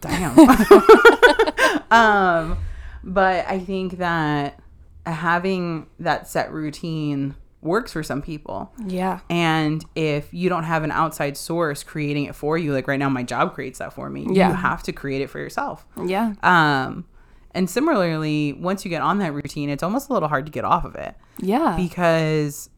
damn. 0.02 0.38
um, 1.92 2.58
but 3.04 3.46
I 3.48 3.60
think 3.60 3.98
that 3.98 4.60
having 5.06 5.88
that 6.00 6.28
set 6.28 6.52
routine 6.52 7.36
works 7.62 7.92
for 7.92 8.04
some 8.04 8.22
people. 8.22 8.72
Yeah. 8.86 9.20
And 9.30 9.84
if 9.96 10.34
you 10.34 10.50
don't 10.50 10.64
have 10.64 10.84
an 10.84 10.92
outside 10.92 11.38
source 11.38 11.84
creating 11.84 12.26
it 12.26 12.36
for 12.36 12.58
you, 12.58 12.74
like 12.74 12.88
right 12.88 13.00
now, 13.00 13.10
my 13.10 13.24
job 13.24 13.54
creates 13.54 13.80
that 13.80 13.94
for 13.94 14.10
me. 14.10 14.28
Yeah. 14.32 14.50
You 14.50 14.56
have 14.56 14.84
to 14.84 14.92
create 14.92 15.22
it 15.22 15.30
for 15.30 15.40
yourself. 15.40 15.86
Yeah. 16.04 16.34
Um, 16.44 17.06
and 17.54 17.70
similarly, 17.70 18.54
once 18.54 18.84
you 18.86 18.90
get 18.90 19.02
on 19.02 19.20
that 19.20 19.34
routine, 19.34 19.70
it's 19.70 19.84
almost 19.84 20.10
a 20.10 20.14
little 20.14 20.30
hard 20.30 20.46
to 20.46 20.52
get 20.52 20.64
off 20.66 20.86
of 20.86 20.96
it 20.96 21.16
Yeah. 21.40 21.76
because, 21.78 22.70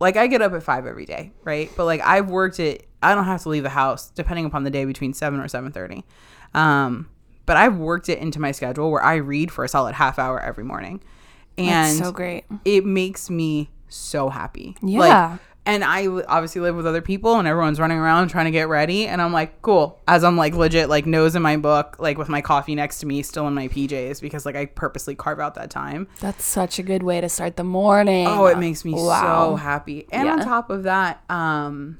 like, 0.00 0.16
I 0.16 0.26
get 0.26 0.42
up 0.42 0.52
at 0.52 0.62
five 0.62 0.86
every 0.86 1.04
day, 1.06 1.32
right? 1.44 1.70
But 1.76 1.84
like, 1.84 2.00
I've 2.04 2.30
worked 2.30 2.58
it. 2.60 2.86
I 3.02 3.14
don't 3.14 3.24
have 3.24 3.42
to 3.42 3.48
leave 3.48 3.62
the 3.62 3.68
house 3.70 4.10
depending 4.10 4.44
upon 4.46 4.64
the 4.64 4.70
day 4.70 4.84
between 4.84 5.12
seven 5.14 5.40
or 5.40 5.48
seven 5.48 5.72
thirty. 5.72 6.04
Um, 6.54 7.08
but 7.46 7.56
I've 7.56 7.76
worked 7.78 8.08
it 8.08 8.18
into 8.18 8.40
my 8.40 8.52
schedule 8.52 8.90
where 8.90 9.02
I 9.02 9.16
read 9.16 9.50
for 9.50 9.64
a 9.64 9.68
solid 9.68 9.94
half 9.94 10.18
hour 10.18 10.40
every 10.40 10.64
morning, 10.64 11.02
and 11.58 11.96
so 11.98 12.12
great. 12.12 12.44
it 12.64 12.84
makes 12.84 13.28
me 13.30 13.70
so 13.88 14.28
happy. 14.28 14.76
Yeah. 14.82 14.98
Like, 15.00 15.40
and 15.70 15.84
I 15.84 16.06
obviously 16.06 16.60
live 16.60 16.74
with 16.74 16.86
other 16.86 17.00
people, 17.00 17.38
and 17.38 17.46
everyone's 17.46 17.78
running 17.78 17.98
around 17.98 18.28
trying 18.28 18.46
to 18.46 18.50
get 18.50 18.68
ready, 18.68 19.06
and 19.06 19.22
I'm 19.22 19.32
like, 19.32 19.62
cool. 19.62 20.00
As 20.08 20.24
I'm 20.24 20.36
like 20.36 20.54
legit, 20.54 20.88
like 20.88 21.06
nose 21.06 21.36
in 21.36 21.42
my 21.42 21.56
book, 21.56 21.96
like 22.00 22.18
with 22.18 22.28
my 22.28 22.40
coffee 22.40 22.74
next 22.74 22.98
to 23.00 23.06
me, 23.06 23.22
still 23.22 23.46
in 23.46 23.54
my 23.54 23.68
PJs, 23.68 24.20
because 24.20 24.44
like 24.44 24.56
I 24.56 24.66
purposely 24.66 25.14
carve 25.14 25.38
out 25.38 25.54
that 25.54 25.70
time. 25.70 26.08
That's 26.18 26.44
such 26.44 26.78
a 26.80 26.82
good 26.82 27.04
way 27.04 27.20
to 27.20 27.28
start 27.28 27.56
the 27.56 27.64
morning. 27.64 28.26
Oh, 28.26 28.46
it 28.46 28.58
makes 28.58 28.84
me 28.84 28.96
so 28.96 29.56
happy. 29.56 30.06
And 30.10 30.28
on 30.28 30.40
top 30.40 30.70
of 30.70 30.82
that, 30.82 31.22
um, 31.30 31.98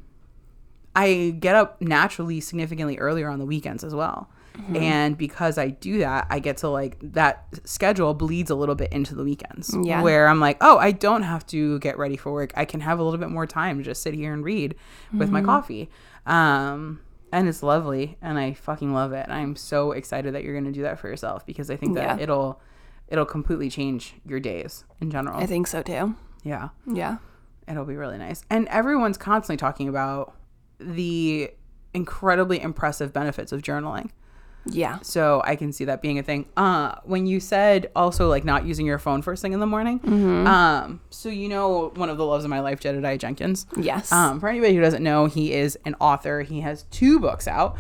I 0.97 1.37
get 1.39 1.55
up 1.55 1.81
naturally 1.81 2.41
significantly 2.41 2.99
earlier 2.99 3.29
on 3.29 3.39
the 3.39 3.47
weekends 3.47 3.85
as 3.85 3.95
well. 3.95 4.29
Mm-hmm. 4.57 4.77
And 4.77 5.17
because 5.19 5.59
I 5.59 5.69
do 5.69 5.99
that, 5.99 6.27
I 6.31 6.39
get 6.39 6.59
to 6.59 6.69
like 6.69 6.97
that 7.01 7.47
schedule 7.65 8.15
bleeds 8.15 8.51
a 8.51 8.55
little 8.55 8.75
bit 8.75 8.93
into 8.93 9.15
the 9.15 9.23
weekends. 9.25 9.75
Yeah. 9.83 10.03
Where 10.03 10.29
I'm 10.29 10.41
like, 10.41 10.59
oh, 10.61 10.77
I 10.79 10.91
don't 10.93 11.23
have 11.23 11.47
to 11.49 11.79
get 11.79 11.97
ready 11.99 12.17
for 12.17 12.33
work. 12.33 12.53
I 12.57 12.65
can 12.65 12.81
have 12.81 12.99
a 12.99 13.03
little 13.03 13.19
bit 13.19 13.31
more 13.31 13.47
time 13.47 13.79
to 13.79 13.85
just 13.85 14.03
sit 14.03 14.15
here 14.15 14.33
and 14.35 14.45
read 14.45 14.75
with 15.13 15.23
Mm-hmm. 15.29 15.33
my 15.33 15.43
coffee. 15.43 15.89
Um, 16.27 17.01
and 17.33 17.49
it's 17.49 17.63
lovely 17.63 18.19
and 18.21 18.39
I 18.39 18.55
fucking 18.55 18.93
love 18.93 19.13
it. 19.13 19.27
I'm 19.29 19.55
so 19.57 19.93
excited 19.93 20.35
that 20.35 20.43
you're 20.45 20.55
gonna 20.55 20.73
do 20.73 20.83
that 20.83 20.99
for 20.99 21.09
yourself 21.09 21.47
because 21.47 21.71
I 21.71 21.77
think 21.77 21.95
that 21.95 22.19
Yeah. 22.19 22.23
it'll 22.25 22.61
it'll 23.09 23.25
completely 23.27 23.71
change 23.71 24.15
your 24.27 24.41
days 24.41 24.85
in 25.01 25.11
general. 25.11 25.39
I 25.41 25.47
think 25.47 25.67
so 25.67 25.83
too. 25.83 26.15
yeah. 26.45 26.69
Yeah. 26.87 27.19
It'll 27.69 27.85
be 27.85 27.97
really 27.97 28.19
nice. 28.19 28.43
And 28.51 28.67
everyone's 28.69 29.17
constantly 29.17 29.57
talking 29.59 29.89
about 29.89 30.35
the 30.79 31.51
incredibly 31.95 32.61
impressive 32.61 33.13
benefits 33.13 33.53
of 33.53 33.63
journaling. 33.63 34.11
Yeah. 34.67 34.99
So 35.03 35.43
I 35.45 35.57
can 35.57 35.73
see 35.73 35.85
that 35.87 36.03
being 36.03 36.19
a 36.19 36.23
thing. 36.23 36.47
Uh, 36.57 36.97
when 37.05 37.27
you 37.27 37.41
said 37.41 37.91
also 37.97 38.29
like 38.29 38.45
not 38.45 38.67
using 38.67 38.87
your 38.87 38.99
phone 38.99 39.23
first 39.23 39.43
thing 39.43 39.53
in 39.53 39.61
the 39.61 39.67
morning, 39.67 40.01
um, 40.47 41.01
so 41.11 41.29
you 41.29 41.49
know 41.49 41.91
one 41.95 42.09
of 42.09 42.19
the 42.19 42.25
loves 42.25 42.45
of 42.45 42.51
my 42.51 42.61
life, 42.61 42.81
Jedediah 42.81 43.19
Jenkins. 43.19 43.67
Yes. 43.77 44.13
Um, 44.13 44.41
for 44.41 44.49
anybody 44.49 44.75
who 44.75 44.81
doesn't 44.81 45.03
know, 45.03 45.27
he 45.27 45.53
is 45.53 45.79
an 45.85 45.97
author. 46.01 46.43
He 46.43 46.61
has 46.61 46.85
two 46.91 47.19
books 47.21 47.49
out. 47.49 47.77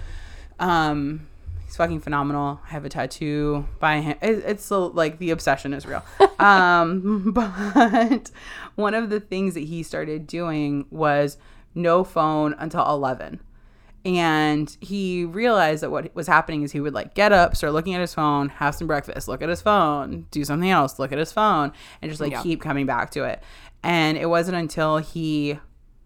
Um, 0.58 1.28
he's 1.64 1.76
fucking 1.76 2.00
phenomenal. 2.00 2.60
I 2.66 2.70
have 2.70 2.84
a 2.84 2.88
tattoo 2.88 3.66
by 3.78 4.00
him. 4.00 4.18
It, 4.22 4.42
it's 4.46 4.64
so, 4.64 4.86
like 4.86 5.18
the 5.18 5.30
obsession 5.30 5.74
is 5.74 5.86
real. 5.86 6.04
um, 6.38 7.30
but 7.32 8.30
one 8.74 8.94
of 8.94 9.10
the 9.10 9.20
things 9.20 9.54
that 9.54 9.64
he 9.64 9.82
started 9.82 10.26
doing 10.26 10.86
was 10.90 11.36
no 11.74 12.04
phone 12.04 12.54
until 12.58 12.84
11 12.88 13.40
and 14.04 14.76
he 14.80 15.24
realized 15.24 15.82
that 15.82 15.90
what 15.90 16.14
was 16.14 16.26
happening 16.26 16.62
is 16.62 16.72
he 16.72 16.80
would 16.80 16.94
like 16.94 17.14
get 17.14 17.32
up 17.32 17.54
start 17.54 17.72
looking 17.72 17.94
at 17.94 18.00
his 18.00 18.14
phone 18.14 18.48
have 18.48 18.74
some 18.74 18.86
breakfast 18.86 19.28
look 19.28 19.42
at 19.42 19.48
his 19.48 19.60
phone 19.60 20.26
do 20.30 20.44
something 20.44 20.70
else 20.70 20.98
look 20.98 21.12
at 21.12 21.18
his 21.18 21.32
phone 21.32 21.70
and 22.00 22.10
just 22.10 22.20
like 22.20 22.32
Yeah. 22.32 22.42
keep 22.42 22.60
coming 22.62 22.86
back 22.86 23.10
to 23.10 23.24
it 23.24 23.42
and 23.82 24.16
it 24.16 24.26
wasn't 24.26 24.56
until 24.56 24.98
he 24.98 25.58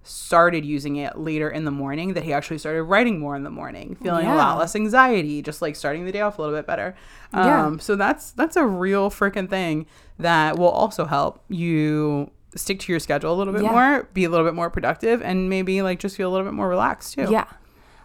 started 0.03 0.65
using 0.67 0.97
it 0.97 1.17
later 1.19 1.49
in 1.49 1.65
the 1.65 1.71
morning 1.71 2.13
that 2.13 2.25
he 2.25 2.33
actually 2.33 2.59
started 2.59 2.83
writing 2.83 3.19
more 3.19 3.35
in 3.37 3.43
the 3.43 3.51
morning 3.51 3.97
feeling 4.03 4.27
a 4.27 4.35
lot 4.37 4.59
less 4.59 4.77
anxiety 4.77 5.41
just 5.41 5.63
like 5.63 5.75
starting 5.75 6.05
the 6.05 6.13
day 6.13 6.21
off 6.21 6.39
a 6.39 6.43
little 6.43 6.55
bit 6.57 6.67
better 6.67 6.95
Yeah. 7.33 7.65
um 7.67 7.79
so 7.81 7.97
that's 7.97 8.33
that's 8.33 8.57
a 8.57 8.67
real 8.67 9.09
freaking 9.11 9.49
thing 9.49 9.87
that 10.19 10.59
will 10.59 10.69
also 10.69 11.07
help 11.07 11.43
you 11.49 12.31
stick 12.55 12.81
to 12.81 12.93
your 12.93 13.01
schedule 13.01 13.33
a 13.33 13.37
little 13.37 13.53
bit 13.55 13.63
Yeah. 13.63 13.71
more 13.71 14.09
be 14.13 14.25
a 14.25 14.29
little 14.29 14.45
bit 14.47 14.55
more 14.55 14.69
productive 14.69 15.23
and 15.23 15.49
maybe 15.49 15.81
like 15.81 16.01
just 16.01 16.17
feel 16.17 16.29
a 16.29 16.33
little 16.33 16.47
bit 16.47 16.55
more 16.55 16.69
relaxed 16.69 17.15
too 17.15 17.29
Yeah. 17.31 17.45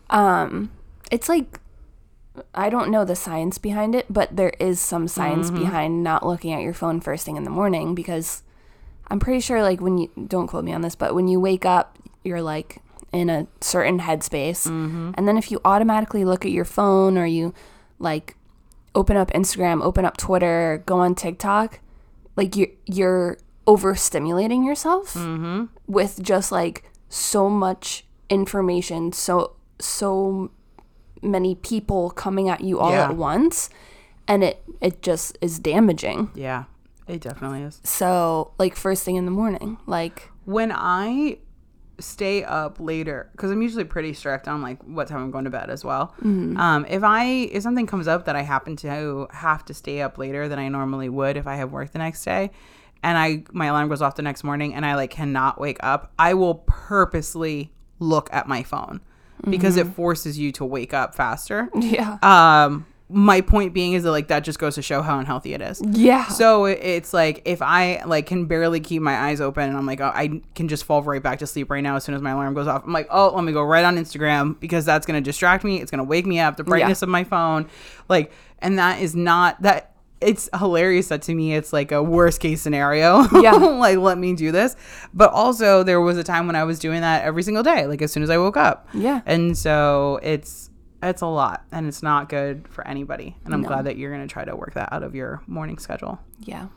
Um 0.10 0.72
it's 1.12 1.30
like 1.30 1.60
I 2.56 2.70
don't 2.70 2.90
know 2.92 3.04
the 3.04 3.16
science 3.16 3.58
behind 3.58 3.96
it, 3.96 4.06
but 4.10 4.36
there 4.36 4.54
is 4.60 4.80
some 4.80 5.08
science 5.08 5.50
Mm-hmm. 5.50 5.60
behind 5.60 6.04
not 6.04 6.26
looking 6.26 6.54
at 6.54 6.62
your 6.62 6.74
phone 6.74 7.02
first 7.02 7.26
thing 7.26 7.36
in 7.36 7.44
the 7.44 7.50
morning 7.50 7.96
because 7.96 8.44
I'm 9.10 9.20
pretty 9.20 9.40
sure 9.42 9.62
like 9.62 9.82
when 9.82 9.98
you 9.98 10.10
don't 10.28 10.48
quote 10.48 10.64
me 10.64 10.72
on 10.74 10.82
this, 10.82 10.96
but 10.96 11.16
when 11.16 11.28
you 11.28 11.40
wake 11.40 11.66
up, 11.66 11.98
you're 12.24 12.42
like 12.42 12.82
in 13.12 13.30
a 13.30 13.48
certain 13.60 14.00
headspace. 14.00 14.68
Mm-hmm. 14.68 15.12
And 15.16 15.28
then 15.28 15.38
if 15.38 15.52
you 15.52 15.60
automatically 15.66 16.24
look 16.24 16.46
at 16.46 16.52
your 16.52 16.64
phone 16.66 17.18
or 17.18 17.26
you 17.26 17.54
like 17.98 18.36
open 18.96 19.18
up 19.18 19.32
Instagram, 19.32 19.84
open 19.84 20.06
up 20.06 20.16
Twitter, 20.16 20.84
go 20.86 21.00
on 21.00 21.16
TikTok, 21.16 21.80
like 22.38 22.56
you 22.56 22.68
you're 22.86 23.38
overstimulating 23.68 24.66
yourself 24.66 25.14
Mm-hmm. 25.16 25.66
with 25.88 26.22
just 26.22 26.52
like 26.52 26.90
so 27.10 27.50
much 27.50 28.06
information, 28.30 29.12
so 29.12 29.56
so 29.80 30.52
many 31.22 31.56
people 31.56 32.10
coming 32.12 32.50
at 32.50 32.62
you 32.62 32.80
all 32.80 32.92
Yeah. 32.92 33.06
at 33.10 33.16
once, 33.16 33.70
and 34.28 34.44
it 34.44 34.64
it 34.82 35.02
just 35.02 35.38
is 35.42 35.60
damaging. 35.60 36.30
Yeah, 36.36 36.66
it 37.08 37.22
definitely 37.22 37.62
is. 37.64 37.82
So 37.84 38.52
like 38.58 38.76
first 38.76 39.04
thing 39.04 39.16
in 39.18 39.26
the 39.26 39.32
morning, 39.32 39.78
like 39.86 40.30
When 40.46 40.72
I 40.74 41.40
stay 42.00 42.44
up 42.46 42.80
later, 42.80 43.30
because 43.34 43.52
I'm 43.52 43.62
usually 43.62 43.84
pretty 43.84 44.14
strict 44.14 44.48
on 44.48 44.62
like 44.62 44.82
what 44.84 45.08
time 45.10 45.22
I'm 45.22 45.32
going 45.32 45.44
to 45.44 45.50
bed 45.50 45.70
as 45.70 45.84
well. 45.84 46.16
Um, 46.24 46.86
if 46.90 47.04
I 47.04 47.26
if 47.52 47.62
something 47.64 47.86
comes 47.86 48.08
up 48.08 48.24
that 48.26 48.36
I 48.38 48.42
happen 48.44 48.76
to 48.78 49.28
have 49.32 49.66
to 49.66 49.74
stay 49.74 50.02
up 50.02 50.18
later 50.18 50.48
than 50.48 50.58
I 50.60 50.70
normally 50.70 51.10
would 51.10 51.36
if 51.36 51.46
I 51.46 51.56
have 51.56 51.72
work 51.74 51.92
the 51.92 52.00
next 52.00 52.24
day, 52.24 52.52
and 53.04 53.18
I 53.18 53.44
my 53.52 53.66
alarm 53.66 53.90
goes 53.90 54.02
off 54.02 54.16
the 54.16 54.22
next 54.22 54.44
morning 54.46 54.74
and 54.74 54.86
I 54.86 54.96
like 54.96 55.12
cannot 55.12 55.60
wake 55.60 55.78
up, 55.84 56.14
I 56.18 56.34
will 56.36 56.64
purposely 56.66 57.74
look 58.00 58.30
at 58.32 58.48
my 58.48 58.64
phone 58.64 59.02
because 59.48 59.78
it 59.78 59.88
forces 59.88 60.38
you 60.40 60.52
to 60.54 60.66
wake 60.66 60.94
up 60.94 61.16
faster. 61.16 61.70
yeah, 61.76 62.18
Um, 62.22 62.86
my 63.12 63.42
point 63.42 63.74
being 63.74 63.94
is 63.94 64.04
that 64.04 64.12
like 64.12 64.28
that 64.28 64.44
just 64.44 64.60
goes 64.60 64.76
to 64.76 64.84
show 64.84 65.02
how 65.02 65.18
unhealthy 65.18 65.54
it 65.56 65.62
is. 65.62 65.82
yeah, 65.84 66.28
So 66.28 66.66
it's 66.66 67.12
like 67.12 67.42
if 67.46 67.60
I 67.60 68.04
like 68.06 68.28
can 68.28 68.46
barely 68.46 68.80
keep 68.80 69.02
my 69.02 69.16
eyes 69.18 69.42
open 69.42 69.68
and 69.68 69.76
I'm 69.76 69.88
like 69.88 70.00
oh, 70.00 70.12
I 70.14 70.42
can 70.54 70.68
just 70.68 70.84
fall 70.84 71.02
right 71.02 71.22
back 71.24 71.40
to 71.40 71.48
sleep 71.48 71.72
right 71.72 71.82
now 71.82 71.96
as 71.96 72.04
soon 72.04 72.14
as 72.14 72.22
my 72.22 72.30
alarm 72.32 72.54
goes 72.54 72.68
off. 72.68 72.84
I'm 72.86 72.94
like 72.94 73.08
oh 73.10 73.34
let 73.34 73.44
me 73.44 73.52
go 73.52 73.64
right 73.64 73.84
on 73.84 73.98
Instagram 73.98 74.60
because 74.60 74.86
that's 74.86 75.08
gonna 75.08 75.22
distract 75.22 75.64
me. 75.64 75.82
It's 75.82 75.90
gonna 75.90 76.04
wake 76.04 76.28
me 76.28 76.40
up. 76.40 76.56
The 76.58 76.64
brightness 76.64 77.02
of 77.02 77.10
my 77.10 77.24
phone, 77.24 77.68
like, 78.10 78.32
and 78.60 78.78
that 78.78 79.02
is 79.02 79.16
not 79.16 79.60
that. 79.64 79.89
It's 80.22 80.50
hilarious 80.58 81.08
that 81.08 81.22
to 81.24 81.34
me 81.36 81.56
it's 81.56 81.72
like 81.72 81.92
a 81.94 82.04
worst 82.04 82.42
case 82.42 82.62
scenario. 82.62 83.22
Yeah. 83.42 83.52
like 83.56 83.98
let 83.98 84.18
me 84.18 84.34
do 84.36 84.52
this. 84.52 84.76
But 85.14 85.32
also 85.32 85.84
there 85.84 86.02
was 86.02 86.18
a 86.18 86.24
time 86.24 86.46
when 86.48 86.56
I 86.58 86.64
was 86.66 86.78
doing 86.80 87.02
that 87.02 87.24
every 87.24 87.44
single 87.44 87.64
day, 87.64 87.86
like 87.88 88.02
as 88.02 88.12
soon 88.12 88.24
as 88.24 88.30
I 88.30 88.38
woke 88.38 88.58
up. 88.58 88.90
Yeah. 88.94 89.22
And 89.26 89.58
so 89.58 90.20
it's 90.22 90.70
it's 91.02 91.22
a 91.22 91.28
lot 91.28 91.64
and 91.72 91.88
it's 91.88 92.04
not 92.04 92.28
good 92.28 92.68
for 92.68 92.86
anybody. 92.86 93.38
And 93.46 93.54
I'm 93.54 93.62
No. 93.62 93.70
glad 93.70 93.86
that 93.86 93.98
you're 93.98 94.12
gonna 94.12 94.28
try 94.28 94.44
to 94.44 94.56
work 94.56 94.74
that 94.74 94.92
out 94.92 95.04
of 95.04 95.16
your 95.16 95.42
morning 95.48 95.78
schedule. 95.78 96.20
yeah. 96.40 96.68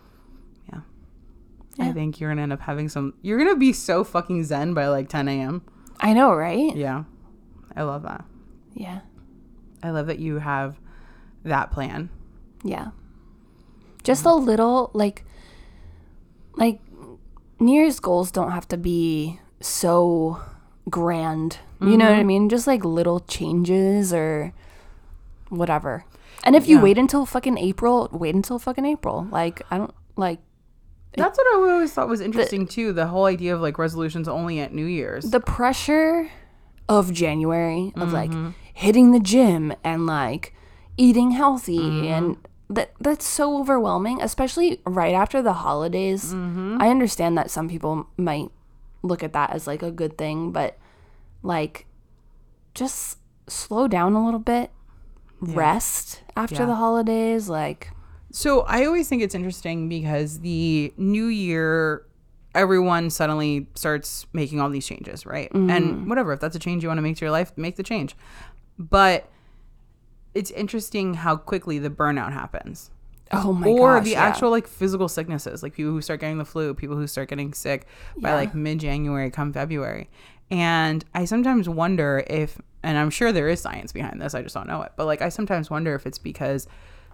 I 0.72 0.76
Yeah. 1.78 1.88
I 1.88 1.92
think 1.92 2.20
you're 2.20 2.30
gonna 2.30 2.42
end 2.42 2.52
up 2.52 2.60
having 2.60 2.88
some. 2.90 3.14
You're 3.22 3.38
gonna 3.38 3.56
be 3.56 3.72
so 3.72 4.04
fucking 4.04 4.44
zen 4.44 4.74
by 4.74 4.86
like 4.88 5.08
10 5.08 5.26
a.m. 5.26 5.62
I 6.00 6.12
know, 6.12 6.32
right? 6.34 6.76
Yeah, 6.76 7.04
I 7.74 7.82
love 7.82 8.02
that. 8.02 8.24
Yeah, 8.74 9.00
I 9.82 9.90
love 9.90 10.06
that 10.08 10.18
you 10.18 10.38
have 10.38 10.78
that 11.44 11.70
plan. 11.72 12.10
yeah. 12.62 12.88
Just 14.02 14.24
a 14.24 14.34
little 14.34 14.90
like, 14.94 15.24
like 16.56 16.80
New 17.60 17.72
Year's 17.72 18.00
goals 18.00 18.30
don't 18.30 18.50
have 18.50 18.66
to 18.68 18.76
be 18.76 19.40
so 19.60 20.40
grand. 20.90 21.58
You 21.80 21.96
know 21.96 22.04
what 22.04 22.14
I 22.14 22.18
mm-hmm. 22.18 22.26
mean? 22.28 22.48
Just 22.48 22.68
like 22.68 22.84
little 22.84 23.20
changes 23.20 24.12
or 24.12 24.52
whatever. 25.48 26.04
And 26.44 26.54
if 26.54 26.68
you 26.68 26.76
Yeah. 26.76 26.82
wait 26.82 26.98
until 26.98 27.26
fucking 27.26 27.58
April, 27.58 28.08
wait 28.12 28.34
until 28.36 28.58
fucking 28.60 28.84
April. 28.84 29.26
Like 29.30 29.62
I 29.70 29.78
don't 29.78 29.94
like 30.16 30.38
That's 31.16 31.36
what 31.36 31.46
I 31.46 31.72
always 31.72 31.92
thought 31.92 32.08
was 32.08 32.20
interesting 32.20 32.66
too. 32.66 32.92
The 32.92 33.08
whole 33.08 33.26
idea 33.26 33.54
of 33.54 33.60
like 33.60 33.78
resolutions 33.78 34.28
only 34.28 34.60
at 34.60 34.72
New 34.72 34.86
Year's. 34.86 35.30
the 35.30 35.40
pressure 35.40 36.30
of 36.88 37.12
January 37.12 37.92
of 37.96 38.12
like 38.12 38.30
mm-hmm. 38.30 38.50
hitting 38.74 39.12
the 39.12 39.20
gym 39.20 39.72
and 39.84 40.06
like 40.06 40.54
eating 40.96 41.32
healthy 41.32 41.78
mm-hmm. 41.78 42.06
and 42.06 42.41
that 42.72 42.92
that's 43.00 43.26
so 43.26 43.58
overwhelming, 43.58 44.20
especially 44.22 44.80
right 44.86 45.14
after 45.14 45.42
the 45.42 45.52
holidays. 45.52 46.32
Mm-hmm. 46.32 46.78
I 46.80 46.88
understand 46.88 47.36
that 47.38 47.50
some 47.50 47.68
people 47.68 48.06
might 48.16 48.50
look 49.02 49.22
at 49.22 49.32
that 49.32 49.50
as 49.50 49.66
like 49.66 49.82
a 49.82 49.90
good 49.90 50.16
thing, 50.16 50.52
but 50.52 50.78
like 51.42 51.86
just 52.74 53.18
slow 53.48 53.88
down 53.88 54.14
a 54.14 54.24
little 54.24 54.40
bit. 54.40 54.70
Rest 55.40 56.22
after 56.36 56.54
Yeah. 56.62 56.66
the 56.66 56.76
holidays, 56.76 57.48
like 57.48 57.90
So 58.30 58.60
I 58.62 58.84
always 58.86 59.08
think 59.08 59.22
it's 59.22 59.34
interesting 59.34 59.88
because 59.88 60.38
the 60.40 60.94
new 60.96 61.26
year, 61.26 62.06
everyone 62.54 63.10
suddenly 63.10 63.66
starts 63.74 64.24
making 64.32 64.60
all 64.60 64.70
these 64.70 64.86
changes, 64.86 65.26
right? 65.26 65.50
And 65.52 65.68
mm-hmm. 65.68 66.08
whatever, 66.08 66.32
if 66.32 66.40
that's 66.40 66.54
a 66.54 66.60
change 66.60 66.82
you 66.84 66.88
want 66.88 66.98
to 66.98 67.02
make 67.02 67.16
to 67.16 67.24
your 67.24 67.32
life, 67.32 67.52
make 67.56 67.74
the 67.76 67.82
change. 67.82 68.14
But 68.78 69.28
it's 70.34 70.50
interesting 70.52 71.14
how 71.14 71.36
quickly 71.36 71.78
the 71.78 71.90
burnout 71.90 72.32
happens. 72.32 72.90
oh 73.32 73.52
my 73.52 73.66
or 73.66 73.96
gosh, 73.96 74.04
the 74.04 74.10
yeah. 74.12 74.24
actual 74.24 74.50
like 74.50 74.66
physical 74.66 75.08
sicknesses, 75.08 75.62
like 75.62 75.72
people 75.74 75.92
who 75.92 76.02
start 76.02 76.20
getting 76.20 76.38
the 76.38 76.44
flu, 76.44 76.74
people 76.74 76.96
who 76.96 77.06
start 77.06 77.28
getting 77.28 77.54
sick 77.54 77.86
by 78.16 78.30
Yeah. 78.30 78.34
like 78.36 78.54
mid 78.54 78.78
January, 78.80 79.30
come 79.30 79.52
February. 79.52 80.10
And 80.50 81.02
I 81.14 81.24
sometimes 81.24 81.66
wonder 81.68 82.24
if, 82.26 82.58
and 82.82 82.98
I'm 82.98 83.08
sure 83.08 83.32
there 83.32 83.48
is 83.48 83.60
science 83.60 83.90
behind 83.92 84.20
this, 84.20 84.34
I 84.34 84.42
just 84.42 84.54
don't 84.54 84.66
know 84.66 84.82
it, 84.82 84.92
but 84.96 85.06
like 85.06 85.22
I 85.22 85.30
sometimes 85.30 85.70
wonder 85.70 85.94
if 85.94 86.06
it's 86.06 86.18
because 86.18 86.66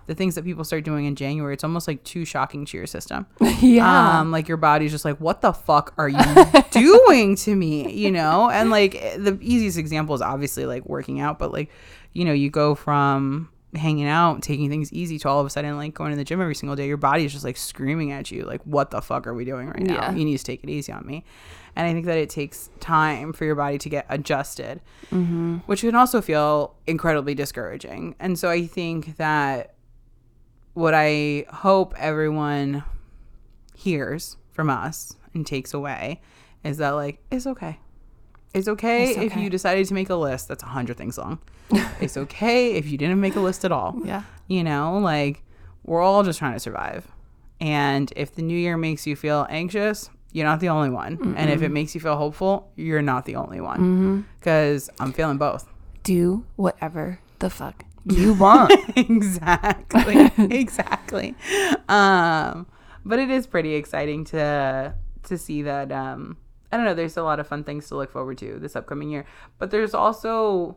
the 0.06 0.14
things 0.14 0.34
that 0.36 0.44
people 0.44 0.64
start 0.64 0.84
doing 0.84 1.04
in 1.04 1.14
January, 1.14 1.52
it's 1.52 1.62
almost 1.62 1.86
like 1.86 2.02
too 2.02 2.24
shocking 2.24 2.64
to 2.64 2.76
your 2.78 2.86
system. 2.86 3.26
yeah. 3.60 4.20
Um, 4.20 4.32
like 4.32 4.48
your 4.48 4.56
body's 4.56 4.90
just 4.90 5.04
like, 5.04 5.18
what 5.18 5.42
the 5.42 5.52
fuck 5.52 5.92
are 5.98 6.08
you 6.08 6.18
doing 6.70 7.36
to 7.36 7.54
me? 7.54 7.92
You 7.92 8.10
know? 8.10 8.48
And 8.50 8.70
like 8.70 8.92
the 8.92 9.38
easiest 9.42 9.76
example 9.76 10.14
is 10.14 10.22
obviously 10.22 10.64
like 10.64 10.84
working 10.86 11.20
out, 11.20 11.38
but 11.38 11.52
like, 11.52 11.70
you 12.12 12.24
know, 12.24 12.32
you 12.32 12.50
go 12.50 12.74
from 12.74 13.50
hanging 13.74 14.06
out, 14.06 14.42
taking 14.42 14.70
things 14.70 14.92
easy 14.92 15.18
to 15.18 15.28
all 15.28 15.40
of 15.40 15.46
a 15.46 15.50
sudden 15.50 15.76
like 15.76 15.94
going 15.94 16.10
to 16.10 16.16
the 16.16 16.24
gym 16.24 16.40
every 16.40 16.54
single 16.54 16.74
day. 16.74 16.86
Your 16.86 16.96
body 16.96 17.24
is 17.24 17.32
just 17.32 17.44
like 17.44 17.56
screaming 17.56 18.12
at 18.12 18.30
you, 18.30 18.44
like, 18.44 18.62
what 18.62 18.90
the 18.90 19.02
fuck 19.02 19.26
are 19.26 19.34
we 19.34 19.44
doing 19.44 19.68
right 19.68 19.82
now? 19.82 19.94
Yeah. 19.94 20.14
You 20.14 20.24
need 20.24 20.38
to 20.38 20.44
take 20.44 20.64
it 20.64 20.70
easy 20.70 20.92
on 20.92 21.06
me. 21.06 21.24
And 21.76 21.86
I 21.86 21.92
think 21.92 22.06
that 22.06 22.18
it 22.18 22.30
takes 22.30 22.70
time 22.80 23.32
for 23.32 23.44
your 23.44 23.54
body 23.54 23.78
to 23.78 23.88
get 23.88 24.06
adjusted, 24.08 24.80
mm-hmm. 25.12 25.58
which 25.66 25.82
can 25.82 25.94
also 25.94 26.20
feel 26.20 26.74
incredibly 26.86 27.34
discouraging. 27.34 28.16
And 28.18 28.38
so 28.38 28.50
I 28.50 28.66
think 28.66 29.16
that 29.18 29.74
what 30.74 30.94
I 30.94 31.44
hope 31.52 31.94
everyone 31.98 32.84
hears 33.76 34.36
from 34.50 34.70
us 34.70 35.16
and 35.34 35.46
takes 35.46 35.72
away 35.72 36.20
is 36.64 36.78
that 36.78 36.90
like 36.90 37.20
it's 37.30 37.46
okay. 37.46 37.78
It's 38.54 38.66
okay, 38.68 39.10
It's 39.10 39.18
if 39.18 39.32
okay. 39.32 39.42
you 39.42 39.50
decided 39.50 39.86
to 39.88 39.94
make 39.94 40.08
a 40.10 40.14
list 40.14 40.48
that's 40.48 40.62
a 40.62 40.66
hundred 40.66 40.96
things 40.96 41.18
long. 41.18 41.38
it's 42.00 42.16
okay 42.16 42.72
if 42.72 42.88
you 42.88 42.96
didn't 42.98 43.20
make 43.20 43.36
a 43.36 43.40
list 43.40 43.64
at 43.64 43.72
all. 43.72 43.94
yeah. 44.04 44.22
You 44.46 44.64
know, 44.64 44.98
like 44.98 45.42
we're 45.84 46.00
all 46.00 46.22
just 46.24 46.38
trying 46.38 46.54
to 46.54 46.60
survive. 46.60 47.06
And 47.60 48.12
if 48.16 48.34
the 48.34 48.42
new 48.42 48.56
year 48.56 48.76
makes 48.76 49.06
you 49.06 49.16
feel 49.16 49.46
anxious, 49.50 50.08
you're 50.32 50.46
not 50.46 50.60
the 50.60 50.68
only 50.70 50.90
one. 50.90 51.34
And 51.36 51.50
if 51.50 51.60
it 51.62 51.70
makes 51.70 51.94
you 51.94 52.00
feel 52.00 52.16
hopeful, 52.16 52.70
you're 52.76 53.02
not 53.02 53.24
the 53.26 53.36
only 53.36 53.60
one. 53.60 54.26
Because 54.38 54.88
I'm 55.00 55.12
feeling 55.12 55.36
both. 55.38 55.68
Do 56.02 56.44
whatever 56.56 57.18
the 57.40 57.50
fuck 57.50 57.84
you 58.06 58.32
want. 58.44 58.72
exactly 58.96 60.30
exactly 60.56 61.34
um 61.88 62.66
but 63.04 63.18
it 63.18 63.30
is 63.30 63.46
pretty 63.46 63.74
exciting 63.74 64.24
to 64.24 64.94
to 65.24 65.38
see 65.38 65.62
that 65.62 65.92
um 65.92 66.36
i 66.70 66.76
don't 66.76 66.84
know 66.84 66.94
there's 66.94 67.16
a 67.16 67.22
lot 67.22 67.40
of 67.40 67.46
fun 67.46 67.64
things 67.64 67.88
to 67.88 67.96
look 67.96 68.10
forward 68.10 68.38
to 68.38 68.58
this 68.58 68.76
upcoming 68.76 69.10
year 69.10 69.24
but 69.58 69.70
there's 69.70 69.94
also 69.94 70.76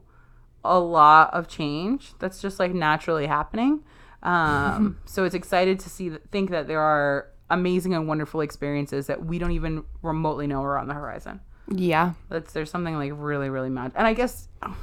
a 0.63 0.79
lot 0.79 1.33
of 1.33 1.47
change 1.47 2.13
that's 2.19 2.41
just 2.41 2.59
like 2.59 2.73
naturally 2.73 3.27
happening. 3.27 3.83
Um 4.23 4.97
so 5.05 5.23
it's 5.23 5.35
excited 5.35 5.79
to 5.79 5.89
see 5.89 6.11
think 6.31 6.51
that 6.51 6.67
there 6.67 6.81
are 6.81 7.27
amazing 7.49 7.93
and 7.93 8.07
wonderful 8.07 8.41
experiences 8.41 9.07
that 9.07 9.25
we 9.25 9.39
don't 9.39 9.51
even 9.51 9.83
remotely 10.01 10.47
know 10.47 10.61
are 10.63 10.77
on 10.77 10.87
the 10.87 10.93
horizon. 10.93 11.41
Yeah. 11.73 12.13
that's 12.29 12.53
there's 12.53 12.69
something 12.69 12.95
like 12.95 13.13
really 13.15 13.49
really 13.49 13.69
mad 13.69 13.93
and 13.95 14.05
i 14.05 14.13
guess 14.13 14.49
oh, 14.61 14.75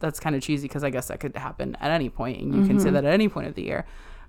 that's 0.00 0.18
kind 0.18 0.34
of 0.34 0.42
cheesy 0.42 0.66
because 0.66 0.82
i 0.82 0.90
guess 0.90 1.06
that 1.06 1.20
could 1.20 1.36
happen 1.36 1.76
at 1.80 1.92
any 1.92 2.08
point 2.08 2.40
and 2.40 2.52
you 2.52 2.66
can 2.66 2.80
say 2.80 2.90
that 2.90 3.04
at 3.04 3.12
any 3.12 3.28
point 3.28 3.46
of 3.46 3.54
the 3.54 3.62
year 3.62 3.86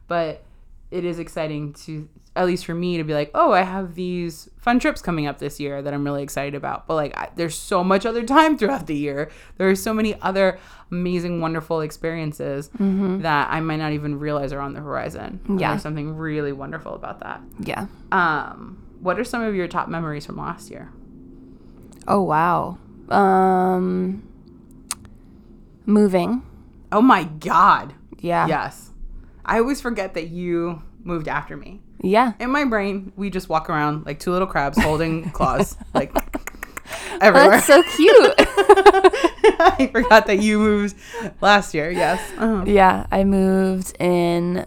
but 0.07 0.43
it 0.91 1.05
is 1.05 1.17
exciting 1.17 1.73
to 1.73 2.07
at 2.35 2.45
least 2.47 2.65
for 2.65 2.73
me 2.73 2.97
to 2.97 3.03
be 3.03 3.13
like 3.13 3.29
oh 3.35 3.51
i 3.51 3.61
have 3.61 3.93
these 3.95 4.49
fun 4.57 4.79
trips 4.79 5.01
coming 5.01 5.27
up 5.27 5.37
this 5.37 5.59
year 5.59 5.81
that 5.81 5.93
i'm 5.93 6.03
really 6.03 6.23
excited 6.23 6.55
about 6.55 6.87
but 6.87 6.95
like 6.95 7.15
I, 7.17 7.29
there's 7.35 7.55
so 7.55 7.83
much 7.83 8.05
other 8.05 8.23
time 8.37 8.57
throughout 8.57 8.87
the 8.87 8.95
year 8.95 9.29
there 9.57 9.69
are 9.69 9.75
so 9.75 9.93
many 9.93 10.19
other 10.21 10.57
amazing 10.91 11.41
wonderful 11.41 11.81
experiences 11.81 12.69
that 12.79 13.49
i 13.51 13.59
might 13.59 13.77
not 13.77 13.91
even 13.93 14.17
realize 14.19 14.51
are 14.51 14.59
on 14.61 14.73
the 14.73 14.79
horizon 14.81 15.39
Yeah. 15.59 15.69
there's 15.71 15.83
something 15.83 16.15
really 16.17 16.51
wonderful 16.53 16.95
about 16.95 17.19
that 17.19 17.41
Yeah. 17.59 17.85
um 18.11 18.79
what 19.01 19.19
are 19.19 19.23
some 19.23 19.41
of 19.43 19.53
your 19.53 19.67
top 19.67 19.87
memories 19.89 20.25
from 20.25 20.37
last 20.37 20.71
year 20.71 20.91
Oh 22.07 22.21
wow. 22.21 22.77
Um 23.09 24.23
moving. 25.85 26.41
oh 26.91 27.01
my 27.01 27.23
god 27.25 27.93
Yeah. 28.19 28.47
Yes. 28.47 28.91
I 29.45 29.59
always 29.59 29.81
forget 29.81 30.13
that 30.13 30.27
you 30.29 30.81
moved 31.03 31.27
after 31.27 31.57
me. 31.57 31.81
Yeah. 32.03 32.33
In 32.39 32.51
my 32.51 32.65
brain, 32.65 33.13
we 33.15 33.29
just 33.29 33.47
walk 33.49 33.69
around 33.69 34.05
like 34.05 34.19
two 34.19 34.31
little 34.31 34.47
crabs 34.47 34.77
holding 34.77 35.29
claws, 35.31 35.77
like 35.93 36.13
everywhere. 37.21 37.51
That's 37.51 37.65
so 37.65 37.81
cute. 37.95 38.33
I 38.37 39.89
forgot 39.91 40.27
that 40.27 40.39
you 40.41 40.59
moved 40.59 40.95
last 41.41 41.73
year. 41.73 41.89
Yes. 41.89 42.19
Uh-huh. 42.37 42.65
yeah, 42.67 43.07
I 43.11 43.23
moved 43.23 43.95
in 43.99 44.65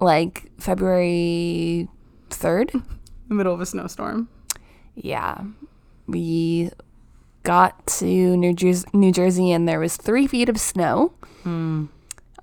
like 0.00 0.50
February 0.58 1.86
3rd. 2.30 2.74
In 2.74 2.82
the 3.28 3.34
middle 3.34 3.52
of 3.52 3.60
a 3.60 3.66
snowstorm. 3.66 4.28
Yeah. 4.94 5.42
We 6.06 6.70
got 7.42 7.86
to 7.98 8.36
New 8.36 8.54
Jersey, 8.54 8.86
New 8.94 9.12
Jersey 9.12 9.52
and 9.52 9.68
there 9.68 9.80
was 9.80 9.96
3 9.98 10.26
feet 10.26 10.48
of 10.48 10.58
snow. 10.58 11.12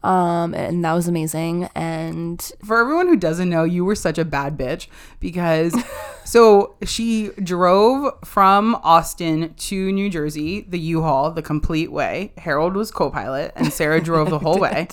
Um 0.06 0.54
and 0.54 0.86
that 0.86 0.94
was 0.94 1.08
amazing 1.08 1.70
and 1.76 2.40
For 2.64 2.80
everyone 2.80 3.08
who 3.08 3.16
doesn't 3.16 3.50
know, 3.50 3.64
you 3.64 3.84
were 3.84 3.96
such 3.96 4.18
a 4.18 4.26
bad 4.26 4.58
bitch 4.58 4.88
because 5.20 5.76
so 6.24 6.76
she 6.84 7.32
drove 7.44 8.14
from 8.24 8.76
Austin 8.84 9.54
to 9.56 9.92
New 9.92 10.10
Jersey, 10.10 10.62
the 10.62 10.80
U-Haul, 10.80 11.32
the 11.32 11.42
complete 11.42 11.92
way. 11.92 12.34
Harold 12.38 12.76
was 12.76 12.92
co-pilot 12.92 13.52
and 13.56 13.74
Sarah 13.74 14.00
drove 14.10 14.30
the 14.30 14.40
whole 14.40 14.60
way. 14.60 14.88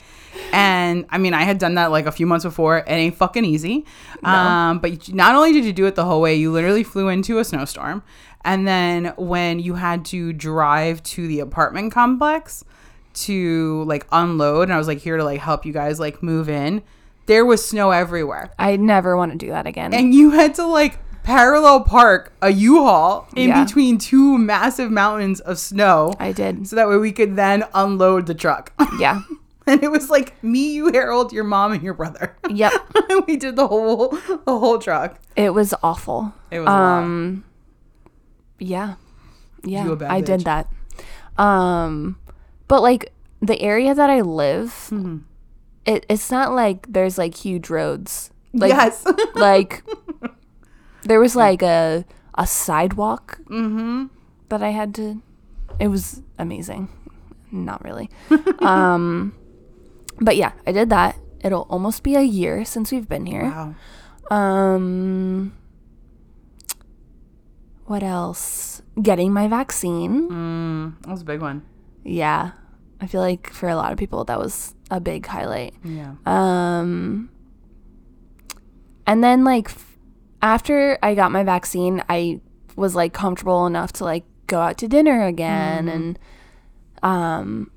And 0.51 1.05
I 1.11 1.19
mean, 1.19 1.35
I 1.35 1.43
had 1.43 1.59
done 1.59 1.75
that 1.75 1.91
like 1.91 2.07
a 2.07 2.13
few 2.13 2.27
months 2.27 2.45
before. 2.45 2.79
It 2.79 2.89
ain't 2.89 3.17
fucking 3.17 3.45
easy. 3.45 3.85
Um, 4.23 4.79
but 4.79 5.13
not 5.13 5.35
only 5.35 5.53
did 5.53 5.65
you 5.65 5.73
do 5.75 5.85
it 5.87 5.95
the 5.95 6.05
whole 6.05 6.23
way, 6.23 6.35
you 6.35 6.51
literally 6.51 6.85
flew 6.85 7.09
into 7.09 7.39
a 7.39 7.45
snowstorm. 7.45 8.03
And 8.45 8.67
then 8.67 9.13
when 9.17 9.61
you 9.61 9.75
had 9.75 10.05
to 10.07 10.33
drive 10.33 11.03
to 11.05 11.29
the 11.29 11.41
apartment 11.41 11.93
complex 11.93 12.65
to 13.15 13.85
like 13.85 14.07
unload, 14.13 14.65
and 14.65 14.73
I 14.73 14.79
was 14.79 14.87
like 14.89 14.99
here 14.99 15.17
to 15.17 15.25
like 15.25 15.41
help 15.41 15.65
you 15.67 15.73
guys 15.73 15.99
like 16.01 16.23
move 16.23 16.49
in, 16.49 16.83
there 17.27 17.45
was 17.45 17.65
snow 17.65 17.91
everywhere. 17.91 18.51
I 18.59 18.77
never 18.77 19.17
want 19.17 19.33
to 19.33 19.39
do 19.39 19.49
that 19.49 19.67
again. 19.67 19.93
And 19.95 20.15
you 20.15 20.31
had 20.31 20.55
to 20.57 20.67
like 20.67 20.99
parallel 21.23 21.81
park 21.85 22.33
a 22.43 22.51
U-Haul 22.51 23.29
in 23.37 23.51
Yeah. 23.51 23.65
between 23.65 23.97
two 23.99 24.37
massive 24.39 24.91
mountains 24.91 25.39
of 25.41 25.59
snow. 25.59 26.15
I 26.19 26.33
did. 26.33 26.67
so 26.67 26.75
that 26.77 26.89
way 26.89 26.97
we 26.97 27.13
could 27.13 27.37
then 27.37 27.65
unload 27.75 28.27
the 28.27 28.35
truck. 28.35 28.73
Yeah. 28.99 29.23
and 29.67 29.83
it 29.85 29.91
was 29.91 30.11
like 30.11 30.43
me, 30.43 30.73
you, 30.75 30.91
Harold, 30.93 31.33
your 31.33 31.45
mom, 31.45 31.73
and 31.73 31.83
your 31.83 31.95
brother. 31.95 32.37
Yep. 32.51 32.73
we 33.29 33.37
did 33.37 33.55
the 33.55 33.69
whole 33.69 34.09
the 34.09 34.43
whole 34.59 34.79
truck. 34.81 35.21
It 35.37 35.55
was 35.55 35.73
awful. 35.83 36.33
It 36.51 36.59
was 36.59 36.69
um 36.69 37.45
yeah. 38.59 38.95
Yeah. 39.65 39.85
You 39.85 39.93
a 39.93 39.97
bad 39.97 40.11
I 40.11 40.21
did 40.21 40.41
that. 40.41 40.69
Um 41.39 42.19
but 42.73 42.81
like 42.81 43.13
the 43.45 43.61
area 43.61 43.93
that 43.93 44.09
I 44.09 44.25
live 44.25 44.89
Mm-hmm. 44.89 45.29
it, 45.85 46.07
it's 46.09 46.31
not 46.33 46.57
like 46.57 46.89
there's 46.89 47.19
like 47.21 47.37
huge 47.37 47.69
roads. 47.69 48.33
Like 48.57 48.73
yes. 48.73 49.05
like 49.37 49.85
there 51.05 51.21
was 51.21 51.37
like 51.37 51.61
a 51.61 52.05
a 52.33 52.47
sidewalk 52.49 53.45
that 54.49 54.63
I 54.65 54.71
had 54.73 54.95
to 54.97 55.21
it 55.77 55.89
was 55.93 56.23
amazing. 56.41 56.89
Not 57.53 57.85
really. 57.85 58.09
um 58.65 59.37
but 60.17 60.41
yeah, 60.41 60.53
I 60.67 60.73
did 60.73 60.89
that. 60.89 61.21
It'll 61.45 61.69
almost 61.69 62.01
be 62.03 62.17
a 62.17 62.23
year 62.25 62.65
since 62.65 62.89
we've 62.93 63.09
been 63.09 63.27
here. 63.27 63.53
wow. 63.53 63.75
Um, 64.33 65.53
what 67.85 68.03
else? 68.03 68.81
Getting 68.97 69.33
my 69.33 69.49
vaccine. 69.49 70.31
Mm, 70.31 71.03
that 71.03 71.11
was 71.11 71.21
a 71.21 71.29
big 71.29 71.43
one. 71.43 71.67
Yeah. 72.05 72.53
I 73.03 73.07
feel 73.07 73.21
like 73.21 73.51
for 73.53 73.69
a 73.69 73.77
lot 73.77 73.91
of 73.93 73.99
people 73.99 74.25
that 74.25 74.39
was 74.39 74.75
a 74.91 75.01
big 75.01 75.27
highlight. 75.27 75.75
Yeah. 75.85 76.15
Um, 76.25 77.29
and 79.07 79.23
then 79.25 79.43
like 79.45 79.69
f- 79.71 79.99
after 80.41 80.99
I 81.03 81.15
got 81.15 81.33
my 81.33 81.43
vaccine, 81.43 82.03
I 82.09 82.41
was 82.77 82.95
like 82.95 83.13
comfortable 83.13 83.67
enough 83.67 83.93
to 83.95 84.05
like 84.05 84.25
go 84.47 84.61
out 84.61 84.79
to 84.79 84.89
dinner 84.89 85.27
again 85.27 85.89
and 85.89 86.19
um 87.03 87.71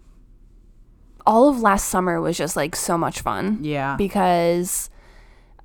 all 1.25 1.49
of 1.49 1.59
last 1.61 1.85
summer 1.89 2.21
was 2.21 2.37
just 2.37 2.55
like 2.55 2.75
so 2.75 2.97
much 2.97 3.21
fun 3.21 3.59
Yeah. 3.61 3.95
because 3.97 4.89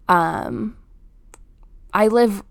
um 0.09 0.77
I 1.93 2.07
live 2.07 2.43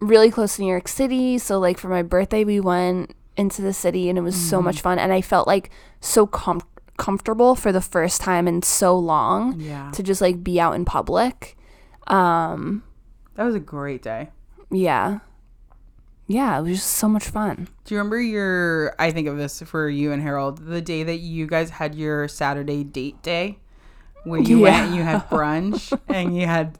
really 0.00 0.30
close 0.30 0.56
to 0.56 0.62
New 0.62 0.68
York 0.68 0.88
City, 0.88 1.38
so 1.38 1.58
like 1.58 1.76
for 1.78 1.88
my 1.88 2.02
birthday 2.02 2.44
we 2.44 2.58
went 2.60 3.14
into 3.36 3.62
the 3.62 3.72
city 3.72 4.08
and 4.08 4.18
it 4.18 4.22
was 4.22 4.36
so 4.36 4.60
much 4.60 4.80
fun 4.80 4.98
and 4.98 5.12
I 5.12 5.20
felt 5.22 5.46
like 5.46 5.70
so 6.00 6.26
com- 6.26 6.60
comfortable 6.98 7.54
for 7.54 7.72
the 7.72 7.80
first 7.80 8.20
time 8.20 8.46
in 8.46 8.62
so 8.62 8.96
long 8.98 9.58
yeah. 9.58 9.90
to 9.92 10.02
just 10.02 10.20
like 10.20 10.44
be 10.44 10.60
out 10.60 10.74
in 10.74 10.84
public. 10.84 11.56
Um 12.06 12.82
That 13.34 13.44
was 13.44 13.54
a 13.54 13.60
great 13.60 14.02
day. 14.02 14.30
yeah. 14.70 15.18
Yeah, 16.28 16.58
it 16.58 16.62
was 16.62 16.78
just 16.78 16.86
so 16.90 17.08
much 17.08 17.24
fun. 17.24 17.68
Do 17.84 17.94
you 17.94 17.98
remember 17.98 18.18
your? 18.20 18.94
I 18.98 19.10
think 19.10 19.26
of 19.28 19.36
this 19.36 19.60
for 19.62 19.88
you 19.90 20.12
and 20.12 20.22
Harold. 20.22 20.58
The 20.64 20.80
day 20.80 21.02
that 21.02 21.16
you 21.18 21.46
guys 21.46 21.68
had 21.68 21.94
your 21.94 22.26
Saturday 22.28 22.84
date 22.84 23.20
day, 23.22 23.58
where 24.24 24.40
you 24.40 24.60
went 24.60 24.76
and 24.76 24.94
you 24.94 25.02
had 25.02 25.28
brunch 25.28 25.92
and 26.08 26.34
you 26.34 26.46
had 26.46 26.78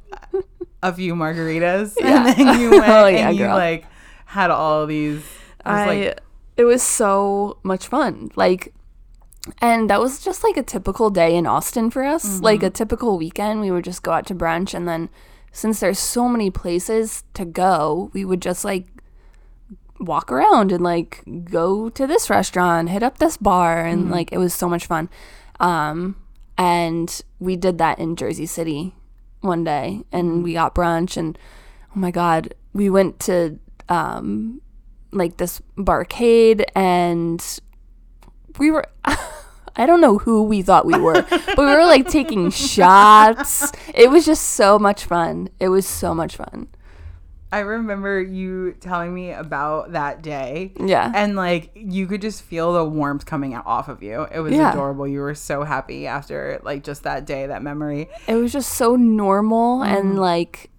a 0.83 0.93
few 0.95 1.15
margaritas, 1.15 1.95
Yeah. 1.99 2.29
and 2.29 2.39
then 2.39 2.61
you 2.61 2.71
went 2.79 2.89
Oh, 2.89 3.07
yeah, 3.09 3.29
and 3.29 3.37
you 3.37 3.45
girl. 3.47 3.57
like 3.57 3.85
had 4.27 4.51
all 4.51 4.87
these. 4.87 5.19
It 5.19 5.67
was 5.67 5.75
I 5.75 5.87
like 5.87 6.21
it 6.63 6.65
was 6.65 6.83
so 6.83 7.59
much 7.65 7.89
fun. 7.89 8.31
Like 8.37 8.73
And 9.61 9.91
that 9.91 10.01
was 10.01 10.23
just 10.25 10.45
like 10.45 10.57
a 10.57 10.63
typical 10.63 11.11
day 11.11 11.35
in 11.37 11.47
Austin 11.47 11.91
for 11.91 12.05
us. 12.05 12.41
Like 12.41 12.63
a 12.63 12.71
typical 12.71 13.19
weekend, 13.19 13.61
we 13.61 13.73
would 13.73 13.85
just 13.85 14.05
go 14.05 14.13
out 14.13 14.27
to 14.27 14.35
brunch. 14.35 14.73
And 14.73 14.87
then 14.87 15.11
since 15.51 15.81
there's 15.81 15.99
so 15.99 16.29
many 16.29 16.51
places 16.51 17.25
to 17.35 17.45
go, 17.45 18.11
we 18.15 18.25
would 18.25 18.41
just 18.41 18.65
like 18.65 18.87
walk 19.99 20.31
around 20.31 20.71
and 20.71 20.83
like 20.85 21.23
go 21.45 21.89
to 21.91 22.07
this 22.07 22.31
restaurant, 22.31 22.91
hit 22.91 23.03
up 23.03 23.19
this 23.19 23.37
bar. 23.37 23.85
And 23.85 24.09
like 24.09 24.31
it 24.33 24.39
was 24.39 24.55
so 24.55 24.69
much 24.69 24.87
fun. 24.87 25.11
Um, 25.59 26.15
and 26.57 27.21
we 27.41 27.57
did 27.57 27.79
that 27.79 27.99
in 27.99 28.15
Jersey 28.15 28.47
City 28.47 28.95
one 29.41 29.65
day 29.65 30.05
and 30.13 30.45
we 30.45 30.53
got 30.53 30.77
brunch. 30.77 31.17
And 31.17 31.37
oh 31.91 31.99
my 31.99 32.13
God, 32.13 32.55
we 32.73 32.89
went 32.89 33.19
to 33.21 33.59
um, 33.89 34.61
like 35.13 35.37
this 35.37 35.61
barcade 35.77 36.65
and 36.75 37.61
we 38.59 38.71
were 38.71 38.85
I 39.75 39.87
don't 39.87 40.01
know 40.03 40.19
who 40.19 40.43
we 40.43 40.61
thought 40.63 40.85
we 40.85 40.99
were, 40.99 41.23
but 41.23 41.57
we 41.59 41.65
were 41.65 41.85
like 41.87 42.09
taking 42.09 42.51
shots. 42.51 43.73
It 43.95 44.11
was 44.11 44.27
just 44.27 44.51
so 44.51 44.79
much 44.79 45.05
fun. 45.07 45.49
It 45.61 45.69
was 45.71 45.87
so 45.87 46.15
much 46.15 46.37
fun. 46.37 46.69
I 47.51 47.61
remember 47.61 48.21
you 48.21 48.73
telling 48.81 49.15
me 49.15 49.31
about 49.33 49.93
that 49.93 50.23
day. 50.23 50.73
Yeah. 50.79 51.11
And 51.15 51.37
like 51.37 51.71
you 51.75 52.07
could 52.07 52.21
just 52.21 52.43
feel 52.43 52.73
the 52.75 52.85
warmth 52.85 53.25
coming 53.27 53.53
out 53.55 53.67
off 53.67 53.89
of 53.89 54.03
you. 54.03 54.27
It 54.33 54.41
was 54.41 54.53
Yeah. 54.55 54.73
adorable. 54.73 55.07
You 55.09 55.21
were 55.21 55.35
so 55.35 55.63
happy 55.65 56.07
after 56.07 56.61
like 56.65 56.83
just 56.85 57.03
that 57.05 57.25
day, 57.27 57.47
that 57.47 57.63
memory. 57.63 58.09
It 58.27 58.35
was 58.35 58.53
just 58.53 58.75
so 58.75 58.97
normal 58.97 59.81
Mm-hmm. 59.81 59.95
and 59.97 60.19
like 60.19 60.71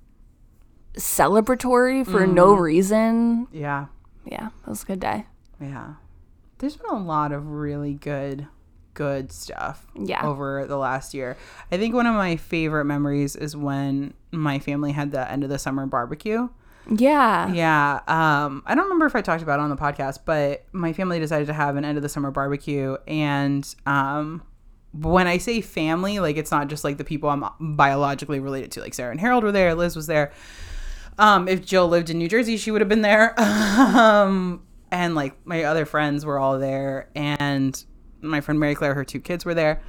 celebratory 0.97 2.05
for 2.05 2.25
no 2.27 2.53
reason. 2.53 3.47
Yeah. 3.51 3.87
Yeah, 4.25 4.47
it 4.47 4.69
was 4.69 4.83
a 4.83 4.85
good 4.85 4.99
day. 4.99 5.25
Yeah. 5.59 5.93
There's 6.59 6.77
been 6.77 6.91
a 6.91 7.03
lot 7.03 7.31
of 7.31 7.47
really 7.47 7.93
good 7.93 8.47
good 8.93 9.31
stuff 9.31 9.87
Yeah. 9.95 10.23
over 10.23 10.67
the 10.67 10.77
last 10.77 11.15
year. 11.15 11.35
I 11.71 11.77
think 11.77 11.95
one 11.95 12.05
of 12.05 12.13
my 12.13 12.35
favorite 12.35 12.85
memories 12.85 13.35
is 13.35 13.55
when 13.57 14.13
my 14.31 14.59
family 14.59 14.91
had 14.91 15.11
the 15.11 15.29
end 15.31 15.43
of 15.43 15.49
the 15.49 15.57
summer 15.57 15.87
barbecue. 15.87 16.47
Yeah. 16.87 17.51
Yeah. 17.51 18.01
Um, 18.07 18.61
I 18.67 18.75
don't 18.75 18.83
remember 18.83 19.07
if 19.07 19.15
I 19.15 19.21
talked 19.21 19.41
about 19.41 19.59
it 19.59 19.63
on 19.63 19.71
the 19.71 19.75
podcast, 19.75 20.19
but 20.25 20.65
my 20.73 20.93
family 20.93 21.17
decided 21.19 21.47
to 21.47 21.53
have 21.53 21.75
an 21.75 21.85
end 21.85 21.97
of 21.97 22.03
the 22.03 22.09
summer 22.09 22.29
barbecue. 22.29 22.95
And 23.07 23.65
um, 23.87 24.43
when 24.93 25.25
I 25.25 25.39
say 25.39 25.59
family, 25.61 26.19
like 26.19 26.37
it's 26.37 26.51
not 26.51 26.67
just 26.67 26.83
like 26.83 26.97
the 26.97 27.03
people 27.03 27.29
I'm 27.29 27.43
biologically 27.75 28.39
related 28.39 28.71
to. 28.73 28.81
Like 28.81 28.93
Sarah 28.93 29.09
and 29.11 29.19
Harold 29.19 29.43
were 29.43 29.51
there, 29.51 29.73
Liz 29.73 29.95
was 29.95 30.05
there. 30.05 30.31
Um, 31.17 31.47
if 31.47 31.65
Jill 31.65 31.87
lived 31.87 32.09
in 32.09 32.17
New 32.17 32.29
Jersey, 32.29 32.57
she 32.57 32.71
would 32.71 32.81
have 32.81 32.89
been 32.89 33.01
there. 33.01 33.39
um, 33.39 34.63
and 34.91 35.15
like 35.15 35.45
my 35.45 35.63
other 35.63 35.85
friends 35.85 36.25
were 36.25 36.39
all 36.39 36.59
there. 36.59 37.09
And 37.15 37.83
my 38.21 38.41
friend 38.41 38.59
Mary 38.59 38.75
Claire, 38.75 38.93
her 38.93 39.03
two 39.05 39.19
kids 39.19 39.45
were 39.45 39.53
there. 39.53 39.81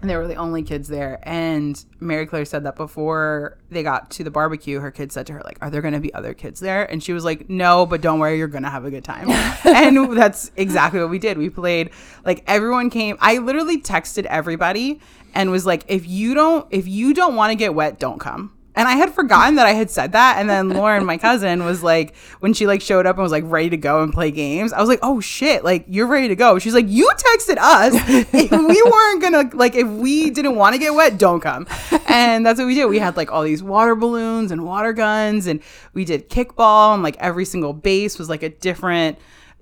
And 0.00 0.08
they 0.08 0.16
were 0.16 0.26
the 0.26 0.36
only 0.36 0.62
kids 0.62 0.88
there. 0.88 1.20
And 1.24 1.84
Mary 2.00 2.24
Claire 2.24 2.46
said 2.46 2.64
that 2.64 2.74
before 2.74 3.58
they 3.68 3.82
got 3.82 4.10
to 4.12 4.24
the 4.24 4.30
barbecue, 4.30 4.80
her 4.80 4.90
kids 4.90 5.12
said 5.12 5.26
to 5.26 5.34
her, 5.34 5.42
like, 5.44 5.58
Are 5.60 5.68
there 5.68 5.82
gonna 5.82 6.00
be 6.00 6.12
other 6.14 6.32
kids 6.32 6.58
there? 6.58 6.90
And 6.90 7.02
she 7.02 7.12
was 7.12 7.22
like, 7.22 7.50
No, 7.50 7.84
but 7.84 8.00
don't 8.00 8.18
worry, 8.18 8.38
you're 8.38 8.48
gonna 8.48 8.70
have 8.70 8.86
a 8.86 8.90
good 8.90 9.04
time. 9.04 9.28
and 9.64 10.16
that's 10.16 10.52
exactly 10.56 11.00
what 11.00 11.10
we 11.10 11.18
did. 11.18 11.36
We 11.36 11.50
played 11.50 11.90
like 12.24 12.42
everyone 12.46 12.88
came. 12.88 13.18
I 13.20 13.38
literally 13.38 13.78
texted 13.78 14.24
everybody 14.24 15.00
and 15.34 15.50
was 15.50 15.66
like, 15.66 15.84
if 15.86 16.06
you 16.06 16.34
don't 16.34 16.66
if 16.70 16.88
you 16.88 17.12
don't 17.12 17.36
want 17.36 17.50
to 17.50 17.56
get 17.56 17.74
wet, 17.74 17.98
don't 17.98 18.18
come. 18.18 18.54
And 18.80 18.88
I 18.88 18.92
had 18.92 19.12
forgotten 19.12 19.56
that 19.56 19.66
I 19.66 19.74
had 19.74 19.90
said 19.90 20.12
that. 20.12 20.38
And 20.38 20.48
then 20.48 20.70
Lauren, 20.70 21.04
my 21.04 21.18
cousin, 21.18 21.66
was 21.66 21.82
like, 21.82 22.16
when 22.38 22.54
she 22.54 22.66
like 22.66 22.80
showed 22.80 23.04
up 23.04 23.16
and 23.16 23.22
was 23.22 23.30
like 23.30 23.44
ready 23.46 23.68
to 23.68 23.76
go 23.76 24.02
and 24.02 24.10
play 24.10 24.30
games, 24.30 24.72
I 24.72 24.80
was 24.80 24.88
like, 24.88 25.00
oh 25.02 25.20
shit, 25.20 25.62
like 25.62 25.84
you're 25.86 26.06
ready 26.06 26.28
to 26.28 26.34
go. 26.34 26.58
She's 26.58 26.72
like, 26.72 26.86
you 26.88 27.06
texted 27.10 27.58
us. 27.58 27.92
If 28.32 28.50
we 28.50 28.82
weren't 28.90 29.20
gonna 29.20 29.50
like 29.52 29.74
if 29.74 29.86
we 29.86 30.30
didn't 30.30 30.56
want 30.56 30.72
to 30.74 30.78
get 30.78 30.94
wet, 30.94 31.18
don't 31.18 31.40
come. 31.40 31.66
And 32.08 32.46
that's 32.46 32.58
what 32.58 32.64
we 32.64 32.74
did. 32.74 32.86
We 32.86 32.98
had 32.98 33.18
like 33.18 33.30
all 33.30 33.42
these 33.42 33.62
water 33.62 33.94
balloons 33.94 34.50
and 34.50 34.64
water 34.64 34.94
guns, 34.94 35.46
and 35.46 35.60
we 35.92 36.06
did 36.06 36.30
kickball, 36.30 36.94
and 36.94 37.02
like 37.02 37.18
every 37.18 37.44
single 37.44 37.74
base 37.74 38.18
was 38.18 38.30
like 38.30 38.42
a 38.42 38.48
different 38.48 39.18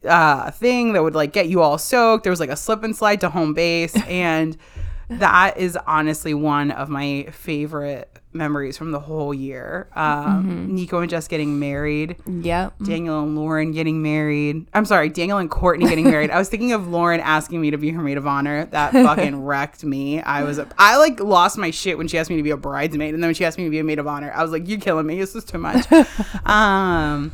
uh 0.09 0.53
thing 0.53 0.93
that 0.93 1.03
would 1.03 1.17
like 1.17 1.33
get 1.33 1.49
you 1.49 1.61
all 1.61 1.77
soaked. 1.77 2.23
There 2.23 2.31
was 2.31 2.39
like 2.39 2.51
a 2.51 2.57
slip 2.57 2.85
and 2.85 2.95
slide 2.95 3.21
to 3.23 3.31
home 3.31 3.53
base, 3.53 3.97
and 4.07 4.57
that 5.09 5.57
is 5.57 5.77
honestly 5.87 6.35
one 6.35 6.71
of 6.71 6.89
my 6.89 7.29
favorite 7.33 8.11
memories 8.33 8.77
from 8.77 8.91
the 8.93 9.01
whole 9.01 9.33
year. 9.33 9.89
Um, 9.97 10.75
Nico 10.75 11.01
and 11.01 11.09
Jess 11.11 11.27
getting 11.29 11.59
married, 11.59 12.17
Yep. 12.27 12.75
Daniel 12.85 13.23
and 13.23 13.35
Lauren 13.35 13.73
getting 13.73 14.03
married. 14.03 14.67
I'm 14.75 14.85
sorry, 14.85 15.09
Daniel 15.09 15.39
and 15.39 15.51
Courtney 15.51 15.89
getting 15.89 16.05
married. 16.11 16.31
I 16.31 16.39
was 16.39 16.49
thinking 16.51 16.73
of 16.73 16.87
Lauren 16.89 17.21
asking 17.21 17.61
me 17.61 17.71
to 17.71 17.79
be 17.79 17.91
her 17.91 18.03
maid 18.03 18.19
of 18.19 18.27
honor. 18.27 18.67
That 18.67 18.93
fucking 18.93 19.43
wrecked 19.45 19.83
me. 19.83 20.21
I 20.21 20.43
was, 20.45 20.59
a, 20.59 20.69
I 20.77 20.99
like 20.99 21.21
lost 21.21 21.57
my 21.57 21.71
shit 21.71 21.97
when 21.97 22.07
she 22.07 22.19
asked 22.19 22.29
me 22.31 22.37
to 22.37 22.43
be 22.43 22.51
a 22.51 22.57
bridesmaid, 22.57 23.15
and 23.15 23.23
then 23.23 23.29
when 23.29 23.35
she 23.35 23.45
asked 23.47 23.57
me 23.59 23.65
to 23.65 23.71
be 23.71 23.79
a 23.79 23.85
maid 23.85 23.99
of 23.99 24.07
honor, 24.07 24.31
I 24.35 24.43
was 24.43 24.53
like, 24.53 24.69
"You're 24.69 24.79
killing 24.79 25.07
me. 25.07 25.19
This 25.19 25.35
is 25.35 25.45
too 25.45 25.59
much." 25.59 25.87
um, 26.45 27.33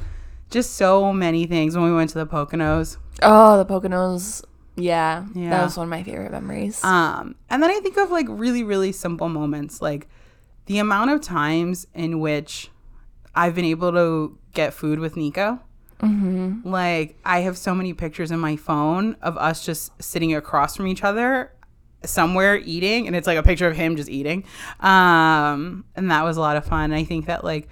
just 0.51 0.75
so 0.75 1.13
many 1.13 1.47
things 1.47 1.75
when 1.75 1.85
we 1.85 1.93
went 1.93 2.11
to 2.11 2.19
the 2.19 2.27
Poconos. 2.27 2.99
Oh, 3.23 3.59
the 3.59 3.67
Poconos. 3.67 4.45
Yeah, 4.77 5.27
Yeah. 5.35 5.51
That 5.51 5.65
was 5.65 5.77
one 5.77 5.87
of 5.87 5.91
my 5.91 6.03
favorite 6.03 6.33
memories. 6.33 6.83
Um, 6.83 7.37
and 7.49 7.63
then 7.63 7.71
I 7.71 7.81
think 7.81 7.97
of 7.97 8.11
like 8.11 8.27
really, 8.29 8.65
really 8.65 8.93
simple 8.93 9.29
moments, 9.29 9.81
like 9.81 10.09
the 10.67 10.79
amount 10.79 11.11
of 11.11 11.21
times 11.21 11.87
in 11.95 12.21
which 12.21 12.71
I've 13.35 13.55
been 13.55 13.65
able 13.65 13.93
to 13.93 14.39
get 14.53 14.75
food 14.75 14.99
with 14.99 15.17
Nico. 15.17 15.61
Mm-hmm. 16.01 16.69
Like 16.69 17.17
I 17.25 17.41
have 17.41 17.57
so 17.57 17.75
many 17.75 17.93
pictures 17.93 18.31
in 18.31 18.39
my 18.41 18.57
phone 18.57 19.17
of 19.23 19.37
us 19.39 19.65
just 19.65 19.91
sitting 20.03 20.35
across 20.35 20.77
from 20.77 20.87
each 20.87 21.05
other 21.05 21.53
somewhere 22.05 22.57
eating 22.57 23.07
and 23.07 23.17
it's 23.17 23.27
like 23.27 23.39
a 23.39 23.43
picture 23.43 23.67
of 23.67 23.75
him 23.75 23.97
just 23.97 24.11
eating 24.11 24.45
um 24.81 25.87
and 25.97 26.11
that 26.11 26.23
was 26.23 26.37
a 26.37 26.41
lot 26.41 26.55
of 26.55 26.63
fun 26.63 26.93
i 26.93 27.03
think 27.03 27.25
that 27.25 27.43
like 27.43 27.67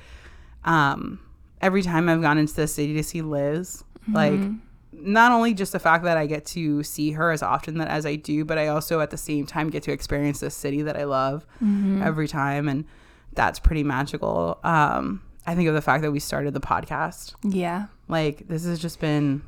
um 0.65 1.21
every 1.61 1.83
time 1.83 2.09
i've 2.09 2.23
gone 2.23 2.39
into 2.39 2.55
the 2.55 2.67
city 2.67 2.95
to 2.95 3.03
see 3.03 3.21
liz 3.21 3.85
like 4.11 4.41
not 5.05 5.33
only 5.33 5.55
just 5.55 5.73
the 5.73 5.79
fact 5.79 6.05
that 6.05 6.17
I 6.17 6.27
get 6.27 6.45
to 6.47 6.83
see 6.83 7.13
her 7.13 7.31
as 7.31 7.43
often 7.43 7.79
that 7.79 7.89
as 7.89 8.07
I 8.07 8.17
do, 8.17 8.45
but 8.45 8.59
I 8.59 8.69
also 8.69 9.01
at 9.01 9.11
the 9.11 9.17
same 9.17 9.47
time 9.47 9.71
get 9.71 9.83
to 9.85 9.93
experience 9.93 10.41
this 10.41 10.55
city 10.55 10.83
that 10.83 10.97
I 10.97 11.05
love 11.05 11.47
every 12.03 12.29
time, 12.29 12.69
and 12.69 12.85
that's 13.35 13.59
pretty 13.59 13.83
magical. 13.83 14.59
Um, 14.65 15.23
I 15.47 15.55
think 15.55 15.69
of 15.69 15.75
the 15.75 15.83
fact 15.83 16.03
that 16.03 16.13
we 16.13 16.21
started 16.21 16.55
the 16.55 16.61
podcast. 16.61 17.35
yeah. 17.43 17.87
Like 18.09 18.47
this 18.49 18.65
has 18.67 18.79
just 18.79 19.01
been 19.01 19.43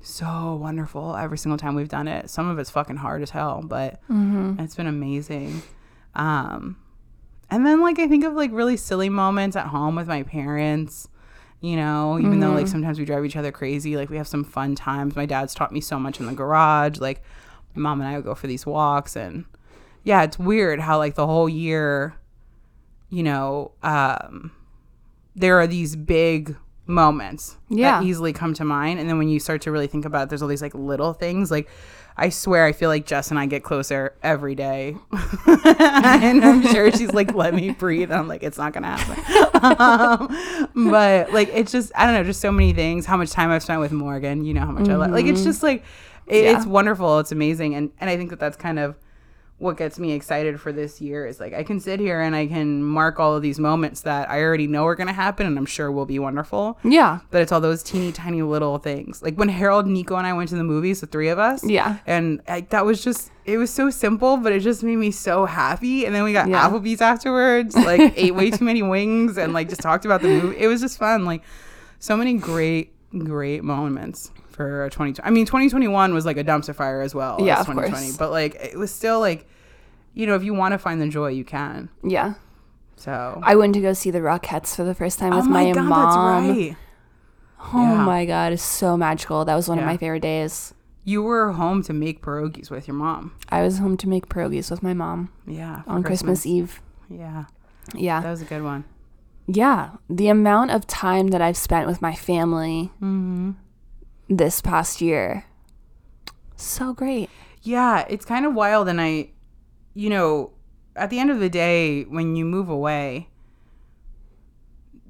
so 0.00 0.54
wonderful 0.60 1.14
every 1.16 1.36
single 1.36 1.58
time 1.58 1.74
we've 1.74 1.88
done 1.88 2.08
it. 2.08 2.30
Some 2.30 2.48
of 2.48 2.58
it's 2.58 2.70
fucking 2.70 2.96
hard 2.96 3.20
as 3.22 3.30
hell, 3.30 3.62
but 3.64 4.00
it's 4.58 4.74
been 4.76 4.86
amazing. 4.86 5.62
Um, 6.14 6.76
and 7.50 7.66
then 7.66 7.80
like 7.82 7.98
I 7.98 8.06
think 8.08 8.24
of 8.24 8.32
like 8.34 8.50
really 8.52 8.76
silly 8.76 9.08
moments 9.08 9.56
at 9.56 9.66
home 9.66 9.94
with 9.96 10.06
my 10.08 10.22
parents. 10.22 11.08
You 11.60 11.74
know, 11.76 12.18
even 12.20 12.38
though 12.40 12.52
like 12.52 12.68
sometimes 12.68 12.98
we 13.00 13.04
drive 13.04 13.24
each 13.24 13.36
other 13.36 13.50
crazy, 13.50 13.96
like 13.96 14.10
we 14.10 14.16
have 14.16 14.28
some 14.28 14.44
fun 14.44 14.74
times. 14.76 15.16
My 15.16 15.26
dad's 15.26 15.54
taught 15.54 15.72
me 15.72 15.80
so 15.80 15.98
much 15.98 16.20
in 16.20 16.26
the 16.26 16.32
garage. 16.32 16.98
Like 16.98 17.22
my 17.74 17.82
mom 17.82 18.00
and 18.00 18.08
I 18.08 18.14
would 18.16 18.24
go 18.24 18.34
for 18.36 18.46
these 18.46 18.64
walks 18.64 19.16
and 19.16 19.44
yeah, 20.04 20.22
it's 20.22 20.38
weird 20.38 20.78
how 20.80 20.98
like 20.98 21.16
the 21.16 21.26
whole 21.26 21.48
year, 21.48 22.14
you 23.10 23.22
know, 23.24 23.72
um 23.82 24.52
there 25.34 25.58
are 25.58 25.66
these 25.66 25.94
big 25.96 26.56
moments 26.86 27.56
Yeah. 27.68 28.00
that 28.00 28.06
easily 28.06 28.32
come 28.32 28.54
to 28.54 28.64
mind 28.64 28.98
and 28.98 29.08
then 29.08 29.18
when 29.18 29.28
you 29.28 29.38
start 29.38 29.60
to 29.62 29.70
really 29.70 29.86
think 29.88 30.04
about 30.06 30.22
it 30.24 30.28
there's 30.30 30.40
all 30.42 30.48
these 30.48 30.62
like 30.62 30.74
little 30.74 31.12
things 31.12 31.50
like 31.50 31.68
i 32.16 32.30
swear 32.30 32.64
i 32.64 32.72
feel 32.72 32.88
like 32.88 33.04
jess 33.04 33.30
and 33.30 33.38
i 33.38 33.44
get 33.44 33.62
closer 33.62 34.16
every 34.22 34.54
day 34.54 34.96
and 35.46 36.42
i'm 36.42 36.62
sure 36.66 36.90
she's 36.90 37.12
like 37.12 37.34
let 37.34 37.52
me 37.54 37.72
breathe 37.72 38.10
i'm 38.10 38.26
like 38.26 38.42
it's 38.42 38.56
not 38.56 38.72
gonna 38.72 38.96
happen 38.96 39.22
um, 39.62 40.28
but 40.90 41.32
like 41.32 41.48
it's 41.52 41.72
just 41.72 41.92
i 41.94 42.04
don't 42.04 42.14
know 42.14 42.24
just 42.24 42.40
so 42.40 42.52
many 42.52 42.72
things. 42.72 43.06
How 43.06 43.16
much 43.16 43.30
time 43.30 43.50
i've 43.50 43.62
spent 43.62 43.80
with 43.80 43.92
morgan 43.92 44.44
you 44.44 44.54
know 44.54 44.60
how 44.62 44.72
much 44.72 44.88
i 44.88 44.96
love 44.96 45.10
like 45.10 45.26
it's 45.26 45.44
just 45.44 45.62
like 45.62 45.84
it, 46.26 46.44
Yeah. 46.44 46.56
it's 46.58 46.66
wonderful. 46.66 47.18
It's 47.20 47.32
amazing. 47.32 47.74
And 47.74 47.90
and 48.00 48.10
i 48.10 48.16
think 48.16 48.30
that 48.30 48.38
that's 48.38 48.56
kind 48.56 48.78
of 48.78 48.96
what 49.58 49.76
gets 49.76 49.98
me 49.98 50.12
excited 50.12 50.60
for 50.60 50.70
this 50.72 51.00
year 51.00 51.26
is 51.26 51.40
like 51.40 51.52
I 51.52 51.64
can 51.64 51.80
sit 51.80 51.98
here 51.98 52.20
and 52.20 52.36
I 52.36 52.46
can 52.46 52.82
mark 52.84 53.18
all 53.18 53.34
of 53.34 53.42
these 53.42 53.58
moments 53.58 54.02
that 54.02 54.30
I 54.30 54.40
already 54.40 54.68
know 54.68 54.86
are 54.86 54.94
going 54.94 55.08
to 55.08 55.12
happen 55.12 55.46
and 55.46 55.58
I'm 55.58 55.66
sure 55.66 55.90
will 55.90 56.06
be 56.06 56.20
wonderful. 56.20 56.78
Yeah. 56.84 57.20
But 57.32 57.42
it's 57.42 57.50
all 57.50 57.60
those 57.60 57.82
teeny 57.82 58.12
tiny 58.12 58.40
little 58.42 58.78
things. 58.78 59.20
Like 59.20 59.34
when 59.34 59.48
Harold, 59.48 59.88
Nico, 59.88 60.14
and 60.14 60.28
I 60.28 60.32
went 60.32 60.48
to 60.50 60.54
the 60.56 60.62
movies, 60.62 61.00
the 61.00 61.08
three 61.08 61.28
of 61.28 61.40
us. 61.40 61.64
Yeah. 61.64 61.98
And 62.06 62.40
I, 62.46 62.60
that 62.70 62.86
was 62.86 63.02
just, 63.02 63.32
it 63.46 63.58
was 63.58 63.70
so 63.74 63.90
simple, 63.90 64.36
but 64.36 64.52
it 64.52 64.60
just 64.60 64.84
made 64.84 64.96
me 64.96 65.10
so 65.10 65.44
happy. 65.44 66.06
And 66.06 66.14
then 66.14 66.22
we 66.22 66.32
got 66.32 66.48
Yeah. 66.48 66.68
Applebee's 66.68 67.00
afterwards, 67.00 67.74
like 67.76 68.12
ate 68.16 68.36
way 68.36 68.52
too 68.52 68.64
many 68.64 68.82
wings 68.82 69.38
and 69.38 69.52
like 69.52 69.68
just 69.68 69.80
talked 69.80 70.04
about 70.04 70.22
the 70.22 70.28
movie. 70.28 70.56
It 70.56 70.68
was 70.68 70.80
just 70.80 70.98
fun. 70.98 71.24
Like 71.24 71.42
so 71.98 72.16
many 72.16 72.34
great, 72.34 72.92
great 73.24 73.64
moments 73.64 74.30
for 74.58 74.90
2020. 74.90 75.26
I 75.26 75.30
mean, 75.30 75.46
2021 75.46 76.12
was 76.12 76.26
like 76.26 76.36
a 76.36 76.44
dumpster 76.44 76.74
fire 76.74 77.00
as 77.00 77.14
well. 77.14 77.38
Yeah, 77.40 77.54
as 77.54 77.60
of 77.60 77.66
2020. 77.68 78.06
course. 78.08 78.16
But 78.18 78.30
like 78.32 78.56
it 78.56 78.76
was 78.78 78.92
still 78.94 79.20
like, 79.20 79.48
you 80.12 80.26
know, 80.26 80.34
if 80.34 80.42
you 80.42 80.52
want 80.52 80.72
to 80.72 80.78
find 80.78 81.00
the 81.00 81.08
joy, 81.08 81.28
you 81.28 81.44
can. 81.44 81.88
Yeah. 82.04 82.34
So. 82.96 83.40
I 83.44 83.54
went 83.56 83.74
to 83.74 83.80
go 83.80 83.92
see 83.92 84.10
the 84.10 84.18
Rockettes 84.18 84.74
for 84.74 84.82
the 84.84 84.94
first 84.94 85.18
time 85.20 85.30
with 85.34 85.44
oh 85.44 85.48
my, 85.48 85.64
my, 85.66 85.72
god, 85.72 85.84
mom. 85.84 86.46
that's 86.48 86.56
right. 86.58 86.76
Oh 87.72 87.82
Yeah. 87.82 88.04
my 88.04 88.26
god, 88.26 88.52
it's 88.52 88.62
so 88.62 88.96
magical. 88.96 89.44
That 89.44 89.54
was 89.54 89.68
one 89.68 89.78
Yeah. 89.78 89.84
of 89.84 89.86
my 89.88 89.96
favorite 89.96 90.20
days. 90.22 90.74
you 91.04 91.22
were 91.22 91.52
home 91.52 91.82
to 91.84 91.92
make 91.94 92.20
pierogies 92.20 92.70
with 92.70 92.86
your 92.86 92.94
mom. 92.96 93.32
I 93.48 93.62
was 93.62 93.78
home 93.78 93.96
to 93.96 94.08
make 94.08 94.28
pierogies 94.28 94.70
with 94.70 94.82
my 94.82 94.92
mom 94.92 95.30
Yeah. 95.46 95.82
on 95.86 96.02
Christmas. 96.02 96.44
Eve. 96.44 96.82
Yeah. 97.08 97.44
Yeah. 97.94 98.20
That 98.20 98.30
was 98.30 98.42
a 98.42 98.44
good 98.44 98.62
one. 98.62 98.84
yeah. 99.46 99.90
The 100.10 100.28
amount 100.28 100.70
of 100.72 100.86
time 100.86 101.28
that 101.28 101.40
I've 101.40 101.56
spent 101.56 101.86
with 101.86 102.02
my 102.02 102.14
family 102.14 102.90
Mm-hmm. 103.00 103.52
This 104.28 104.60
past 104.60 105.00
year. 105.00 105.44
So 106.56 106.92
great. 106.92 107.30
Yeah, 107.62 108.04
it's 108.08 108.24
kind 108.24 108.46
of 108.46 108.54
wild. 108.54 108.88
And 108.88 109.00
I, 109.00 109.30
you 109.94 110.10
know, 110.10 110.52
at 110.96 111.10
the 111.10 111.18
end 111.18 111.30
of 111.30 111.40
the 111.40 111.48
day, 111.48 112.04
when 112.04 112.36
you 112.36 112.44
move 112.44 112.68
away, 112.68 113.28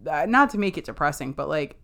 uh, 0.09 0.27
not 0.27 0.51
to 0.51 0.59
make 0.59 0.79
it 0.79 0.85
depressing, 0.85 1.33
but 1.33 1.49
like 1.49 1.77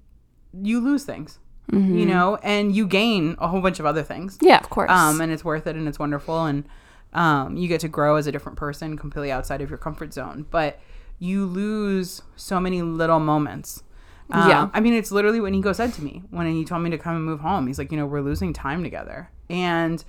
you 0.53 0.80
lose 0.80 1.05
things, 1.05 1.39
you 1.72 2.07
know, 2.07 2.39
and 2.43 2.74
you 2.76 2.87
gain 2.87 3.37
a 3.39 3.49
whole 3.49 3.61
bunch 3.61 3.80
of 3.80 3.87
other 3.87 4.03
things. 4.03 4.39
Yeah, 4.41 4.59
of 4.59 4.70
course. 4.70 4.91
Um, 4.91 5.20
and 5.20 5.32
it's 5.32 5.45
worth 5.45 5.66
it 5.66 5.76
and 5.76 5.89
it's 5.89 5.99
wonderful. 5.99 6.45
And 6.45 6.64
um, 7.12 7.57
you 7.57 7.68
get 7.68 7.80
to 7.80 7.89
grow 7.89 8.16
as 8.16 8.26
a 8.26 8.32
different 8.32 8.59
person 8.59 8.97
completely 8.97 9.32
outside 9.32 9.61
of 9.61 9.70
your 9.70 9.78
comfort 9.78 10.12
zone. 10.12 10.47
But 10.51 10.78
you 11.18 11.47
lose 11.47 12.22
so 12.37 12.61
many 12.61 12.82
little 12.82 13.20
moments. 13.20 13.82
Um, 14.31 14.49
Yeah. 14.49 14.68
I 14.72 14.81
mean, 14.81 14.95
it's 14.95 15.11
literally 15.12 15.41
what 15.41 15.53
Nico 15.53 15.72
said 15.72 15.93
to 15.95 16.03
me 16.03 16.22
when 16.31 16.47
he 16.53 16.64
told 16.64 16.83
me 16.83 16.91
to 16.91 16.99
come 16.99 17.16
and 17.16 17.25
move 17.25 17.41
home. 17.41 17.66
He's 17.66 17.79
like, 17.79 17.91
you 17.91 17.99
know, 17.99 18.07
we're 18.07 18.20
losing 18.22 18.53
time 18.53 18.83
together. 18.83 19.31
And 19.51 20.03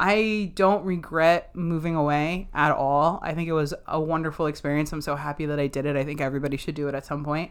I 0.00 0.52
don't 0.54 0.84
regret 0.84 1.54
moving 1.54 1.94
away 1.94 2.48
at 2.54 2.70
all. 2.72 3.18
I 3.22 3.34
think 3.34 3.48
it 3.48 3.52
was 3.52 3.74
a 3.86 4.00
wonderful 4.00 4.46
experience. 4.46 4.92
I'm 4.92 5.00
so 5.00 5.16
happy 5.16 5.46
that 5.46 5.58
I 5.58 5.66
did 5.66 5.86
it. 5.86 5.96
I 5.96 6.04
think 6.04 6.20
everybody 6.20 6.56
should 6.56 6.74
do 6.74 6.88
it 6.88 6.94
at 6.94 7.04
some 7.04 7.24
point. 7.24 7.50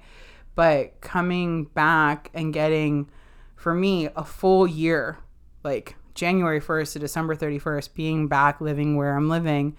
But 0.55 1.01
coming 1.01 1.65
back 1.65 2.32
and 2.34 2.53
getting, 2.53 3.09
for 3.55 3.76
me, 3.76 4.09
a 4.15 4.24
full 4.24 4.65
year, 4.65 5.20
like 5.63 5.97
January 6.15 6.59
1st 6.59 6.93
to 6.93 6.99
December 6.99 7.36
31st, 7.36 7.93
being 7.93 8.28
back 8.28 8.59
living 8.61 8.95
where 8.95 9.15
I'm 9.15 9.30
living, 9.30 9.78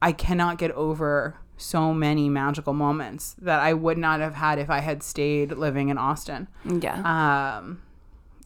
I 0.00 0.12
cannot 0.12 0.58
get 0.58 0.70
over 0.72 1.36
so 1.58 1.92
many 1.92 2.28
magical 2.30 2.72
moments 2.72 3.34
that 3.42 3.60
I 3.60 3.74
would 3.74 3.98
not 3.98 4.20
have 4.20 4.34
had 4.34 4.58
if 4.58 4.70
I 4.70 4.78
had 4.80 5.02
stayed 5.02 5.52
living 5.52 5.90
in 5.90 5.98
Austin. 5.98 6.48
yeah. 6.64 7.58
Um, 7.58 7.82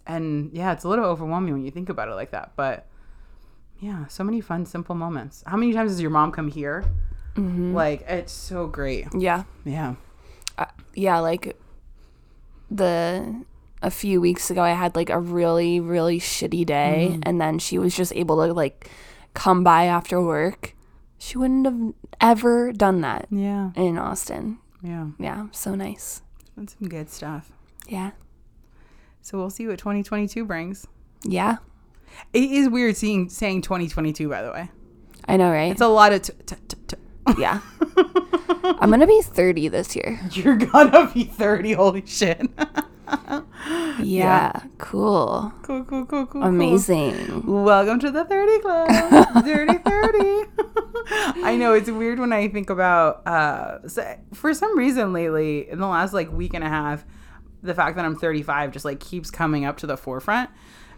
and 0.07 0.51
yeah, 0.53 0.73
it's 0.73 0.83
a 0.83 0.89
little 0.89 1.05
overwhelming 1.05 1.53
when 1.53 1.65
you 1.65 1.71
think 1.71 1.89
about 1.89 2.09
it 2.09 2.15
like 2.15 2.31
that. 2.33 2.53
But 2.57 2.87
yeah, 3.79 4.07
so 4.09 4.25
many 4.25 4.41
fun, 4.41 4.67
simple 4.67 4.95
moments. 4.97 5.45
How 5.47 5.57
many 5.57 5.73
times 5.73 5.93
does 5.93 6.01
your 6.01 6.11
mom 6.11 6.33
come 6.33 6.49
here? 6.49 6.85
Like, 7.37 8.03
it's 8.09 8.33
so 8.33 8.67
great. 8.67 9.07
yeah. 9.17 9.45
Yeah. 9.65 9.95
uh, 10.59 10.67
yeah, 10.95 11.19
like 11.21 11.57
the 12.71 13.45
a 13.83 13.91
few 13.91 14.21
weeks 14.21 14.51
ago, 14.51 14.63
I 14.63 14.71
had 14.73 14.95
like 14.97 15.11
a 15.11 15.19
really 15.19 15.81
really 15.81 16.19
shitty 16.21 16.67
day, 16.67 17.19
and 17.23 17.41
then 17.41 17.59
she 17.59 17.79
was 17.79 17.97
just 17.97 18.15
able 18.15 18.47
to 18.47 18.53
like 18.53 18.91
come 19.35 19.65
by 19.65 19.85
after 19.87 20.21
work. 20.21 20.75
She 21.25 21.39
wouldn't 21.39 21.65
have 21.67 21.95
ever 22.21 22.73
done 22.73 23.01
that 23.03 23.29
Yeah. 23.31 23.71
in 23.77 23.97
Austin. 23.97 24.59
Yeah. 24.83 25.11
Yeah, 25.21 25.47
so 25.53 25.77
nice. 25.77 26.21
It's 26.41 26.51
been 26.51 26.67
some 26.67 26.89
good 26.89 27.09
stuff. 27.09 27.53
Yeah, 27.87 28.11
So 29.21 29.39
we'll 29.39 29.51
see 29.51 29.69
what 29.69 29.79
2022 29.79 30.45
brings. 30.45 30.85
yeah, 31.23 31.59
It 32.33 32.51
is 32.51 32.69
weird 32.69 32.97
seeing 32.97 33.29
saying 33.29 33.63
2022, 33.63 34.29
by 34.29 34.43
the 34.43 34.51
way. 34.51 34.71
I 35.29 35.37
know, 35.37 35.51
right? 35.53 35.71
It's 35.71 35.81
a 35.81 35.87
lot 35.87 36.13
of. 36.13 36.23
T- 36.23 36.33
t- 36.45 36.57
t- 36.69 36.77
t- 36.89 36.97
yeah. 37.41 37.61
I'm 38.81 38.91
gonna 38.91 39.07
be 39.07 39.23
30 39.23 39.69
this 39.69 39.95
year. 39.95 40.19
You're 40.33 40.57
gonna 40.57 41.09
be 41.15 41.23
30. 41.25 41.73
Holy 41.75 42.05
shit. 42.05 42.51
Yeah, 44.01 44.53
cool, 44.79 45.53
cool, 45.63 45.85
cool, 45.85 46.07
cool, 46.07 46.27
cool. 46.27 46.43
amazing. 46.43 47.43
Cool. 47.43 47.65
Welcome 47.65 48.01
to 48.01 48.11
the 48.11 48.25
30 48.25 48.59
Club. 48.61 48.89
Dirty 49.45 49.79
30. 49.79 49.85
I 51.45 51.57
know 51.57 51.75
it's 51.75 51.91
weird 51.91 52.19
when 52.19 52.33
I 52.33 52.49
think 52.49 52.71
about, 52.71 53.27
uh, 53.27 53.87
so- 53.89 54.17
for 54.35 54.55
some 54.55 54.77
reason 54.79 55.13
lately, 55.13 55.69
in 55.71 55.79
the 55.79 55.87
last 55.87 56.13
like 56.13 56.33
week 56.33 56.55
and 56.55 56.65
a 56.65 56.69
half, 56.69 57.05
the 57.63 57.75
fact 57.75 57.97
that 57.97 58.05
I'm 58.05 58.17
35 58.17 58.73
just 58.73 58.85
like 58.85 58.99
keeps 59.01 59.31
coming 59.31 59.65
up 59.65 59.77
to 59.79 59.87
the 59.87 59.97
forefront. 59.97 60.51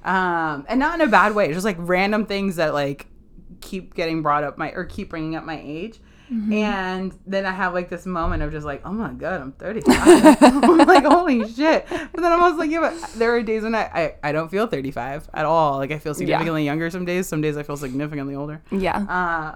Um, 0.04 0.64
and 0.68 0.78
not 0.78 1.00
in 1.00 1.06
a 1.06 1.10
bad 1.10 1.34
way, 1.34 1.52
just 1.52 1.64
like 1.64 1.76
random 1.78 2.26
things 2.26 2.56
that 2.56 2.74
like 2.74 3.06
keep 3.60 3.94
getting 3.94 4.22
brought 4.22 4.44
up 4.44 4.56
my, 4.58 4.70
or 4.72 4.84
keep 4.84 5.10
bringing 5.10 5.34
up 5.36 5.44
my 5.44 5.60
age. 5.62 6.00
And 6.30 7.12
then 7.26 7.44
I 7.46 7.52
have 7.52 7.74
like 7.74 7.90
this 7.90 8.06
moment 8.06 8.42
of 8.42 8.50
just 8.50 8.64
like, 8.64 8.80
oh 8.84 8.92
my 8.92 9.12
god, 9.12 9.40
I'm 9.42 9.52
35. 9.52 10.36
I'm 10.42 10.78
like, 10.78 11.04
holy 11.04 11.46
shit. 11.52 11.86
But 11.88 12.16
then 12.22 12.32
I'm 12.32 12.42
also 12.42 12.56
like, 12.58 12.70
yeah, 12.70 12.80
but 12.80 13.12
there 13.14 13.34
are 13.36 13.42
days 13.42 13.62
when 13.62 13.74
I, 13.74 13.82
I, 13.84 14.14
I 14.22 14.32
don't 14.32 14.50
feel 14.50 14.66
35 14.66 15.28
at 15.34 15.44
all. 15.44 15.76
Like 15.78 15.90
I 15.92 15.98
feel 15.98 16.14
significantly 16.14 16.64
younger 16.64 16.88
some 16.90 17.04
days. 17.04 17.26
Some 17.28 17.40
days 17.42 17.56
I 17.56 17.62
feel 17.62 17.76
significantly 17.76 18.34
older. 18.34 18.62
Yeah, 18.72 18.96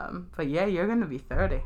Um, 0.09 0.29
but 0.37 0.49
yeah, 0.49 0.67
you're 0.67 0.87
gonna 0.87 1.07
be 1.07 1.19
30. 1.19 1.63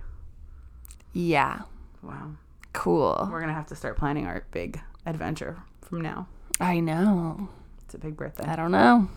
yeah, 1.12 1.62
Wow. 2.02 2.32
cool. 2.72 3.28
We're 3.30 3.40
gonna 3.40 3.54
have 3.54 3.66
to 3.66 3.76
start 3.76 3.96
planning 3.98 4.26
our 4.26 4.44
big 4.50 4.80
adventure 5.04 5.58
from 5.82 6.00
now. 6.00 6.26
I 6.60 6.80
know. 6.80 7.48
It's 7.84 7.94
a 7.94 7.98
big 7.98 8.16
birthday. 8.16 8.44
I 8.46 8.56
don't 8.56 8.70
know. 8.70 9.08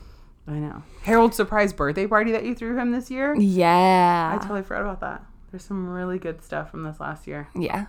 I 0.47 0.53
know. 0.53 0.83
Harold's 1.03 1.35
surprise 1.37 1.73
birthday 1.73 2.05
party 2.07 2.31
that 2.33 2.43
you 2.43 2.53
threw 2.55 2.77
him 2.77 2.91
this 2.91 3.09
year. 3.09 3.35
Yeah. 3.35 4.31
I 4.35 4.41
totally 4.41 4.61
forgot 4.63 4.81
about 4.81 4.99
that. 5.01 5.23
There's 5.55 5.63
some 5.63 5.87
really 5.87 6.19
good 6.19 6.43
stuff 6.43 6.69
from 6.69 6.83
this 6.83 6.99
last 6.99 7.27
year. 7.27 7.47
yeah. 7.55 7.85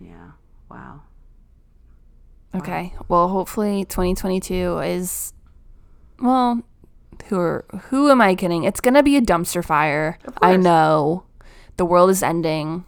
Yeah. 0.00 0.30
Wow. 0.70 1.02
Okay. 2.54 2.94
Well, 3.06 3.28
hopefully 3.28 3.84
2022 3.84 4.78
is 4.78 5.34
well, 6.20 6.62
who 7.26 7.38
are, 7.38 7.66
who 7.90 8.10
am 8.10 8.22
I 8.22 8.34
kidding? 8.34 8.64
It's 8.64 8.80
going 8.80 8.94
to 8.94 9.02
be 9.02 9.18
a 9.18 9.20
dumpster 9.20 9.62
fire. 9.62 10.18
I 10.40 10.56
know. 10.56 11.24
The 11.76 11.84
world 11.84 12.08
is 12.08 12.22
ending. 12.22 12.86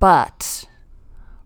But 0.00 0.64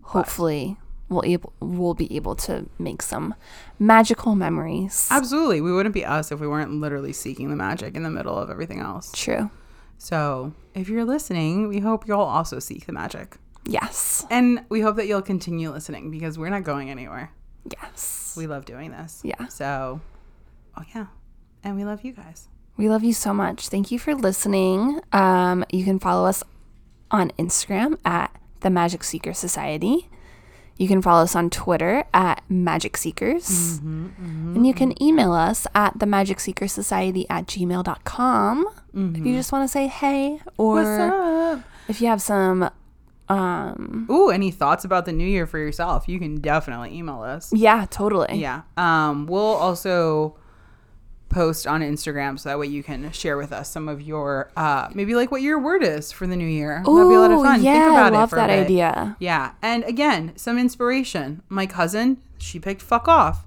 hopefully 0.01 0.77
we'll 1.09 1.25
able 1.25 1.53
we'll 1.59 1.93
be 1.93 2.15
able 2.15 2.35
to 2.37 2.67
make 2.79 3.03
some 3.03 3.35
magical 3.77 4.33
memories. 4.33 5.07
Absolutely. 5.11 5.61
We 5.61 5.71
wouldn't 5.71 5.93
be 5.93 6.05
us 6.05 6.31
if 6.31 6.39
we 6.39 6.47
weren't 6.47 6.71
literally 6.81 7.13
seeking 7.13 7.51
the 7.51 7.55
magic 7.55 7.93
in 7.95 8.01
the 8.01 8.09
middle 8.09 8.35
of 8.35 8.49
everything 8.49 8.79
else. 8.79 9.11
True. 9.13 9.51
So, 9.99 10.53
if 10.73 10.87
you're 10.87 11.05
listening, 11.05 11.67
we 11.67 11.79
hope 11.79 12.07
you'll 12.07 12.21
also 12.21 12.57
seek 12.59 12.85
the 12.85 12.93
magic. 12.93 13.37
Yes. 13.65 14.25
And 14.31 14.65
we 14.69 14.79
hope 14.79 14.95
that 14.95 15.07
you'll 15.07 15.21
continue 15.21 15.69
listening 15.71 16.09
because 16.09 16.39
we're 16.39 16.49
not 16.49 16.63
going 16.63 16.89
anywhere. 16.89 17.31
Yes. 17.69 18.33
We 18.37 18.47
love 18.47 18.65
doing 18.65 18.91
this. 18.91 19.21
Yeah. 19.23 19.47
So, 19.47 19.99
oh 20.77 20.83
yeah. 20.95 21.07
And 21.63 21.75
we 21.75 21.83
love 21.83 22.03
you 22.03 22.13
guys. 22.13 22.47
We 22.77 22.87
love 22.87 23.03
you 23.03 23.13
so 23.13 23.33
much. 23.33 23.67
Thank 23.67 23.91
you 23.91 23.99
for 23.99 24.15
listening. 24.15 25.01
Um, 25.11 25.65
you 25.69 25.83
can 25.83 25.99
follow 25.99 26.27
us 26.27 26.43
on 27.11 27.31
Instagram 27.31 27.99
at 28.05 28.33
the 28.61 28.69
Magic 28.69 29.03
Seeker 29.03 29.33
Society. 29.33 30.09
You 30.79 30.87
can 30.87 31.01
follow 31.01 31.23
us 31.23 31.35
on 31.35 31.49
Twitter 31.49 32.05
at 32.13 32.41
Magic 32.49 32.95
Seekers. 32.97 33.79
And 33.83 34.65
you 34.65 34.73
can 34.73 34.99
email 35.03 35.33
us 35.33 35.67
at 35.75 35.99
the 35.99 36.05
Magic 36.05 36.39
Seeker 36.39 36.67
Society 36.67 37.27
at 37.29 37.45
gmail.com 37.47 38.65
if 38.95 39.17
you 39.25 39.35
just 39.35 39.51
want 39.51 39.63
to 39.65 39.67
say 39.67 39.85
hey 39.87 40.39
or 40.57 40.75
What's 40.75 40.87
up? 41.59 41.63
if 41.87 42.01
you 42.01 42.07
have 42.07 42.21
some 42.21 42.69
um 43.27 44.07
Ooh, 44.09 44.29
any 44.29 44.49
thoughts 44.51 44.83
about 44.85 45.05
the 45.05 45.11
new 45.11 45.27
year 45.27 45.45
for 45.45 45.57
yourself? 45.59 46.07
You 46.07 46.17
can 46.17 46.39
definitely 46.41 46.97
email 46.97 47.21
us. 47.21 47.53
yeah, 47.53 47.85
totally. 47.91 48.39
Yeah. 48.39 48.61
Um, 48.77 49.27
we'll 49.27 49.43
also 49.43 50.37
post 51.29 51.67
on 51.67 51.81
Instagram 51.81 52.39
so 52.39 52.49
that 52.49 52.59
way 52.59 52.67
you 52.67 52.83
can 52.83 53.11
share 53.11 53.37
with 53.37 53.51
us 53.51 53.69
some 53.69 53.87
of 53.87 54.01
your 54.01 54.51
uh 54.57 54.89
maybe 54.93 55.15
like 55.15 55.31
what 55.31 55.41
your 55.41 55.59
word 55.59 55.83
is 55.83 56.11
for 56.11 56.27
the 56.27 56.35
new 56.35 56.47
year. 56.47 56.81
That'd 56.85 56.85
be 56.85 57.15
a 57.15 57.19
lot 57.19 57.31
of 57.31 57.41
fun. 57.41 57.63
Yeah, 57.63 57.73
Think 57.73 57.91
about 57.91 58.13
it. 58.13 58.15
I 58.15 58.19
love 58.19 58.33
it 58.33 58.35
that 58.35 58.49
idea. 58.49 59.15
Yeah. 59.19 59.51
And 59.61 59.83
again, 59.83 60.33
some 60.35 60.57
inspiration. 60.57 61.41
My 61.49 61.65
cousin, 61.65 62.17
she 62.37 62.59
picked 62.59 62.81
fuck 62.81 63.07
off. 63.07 63.45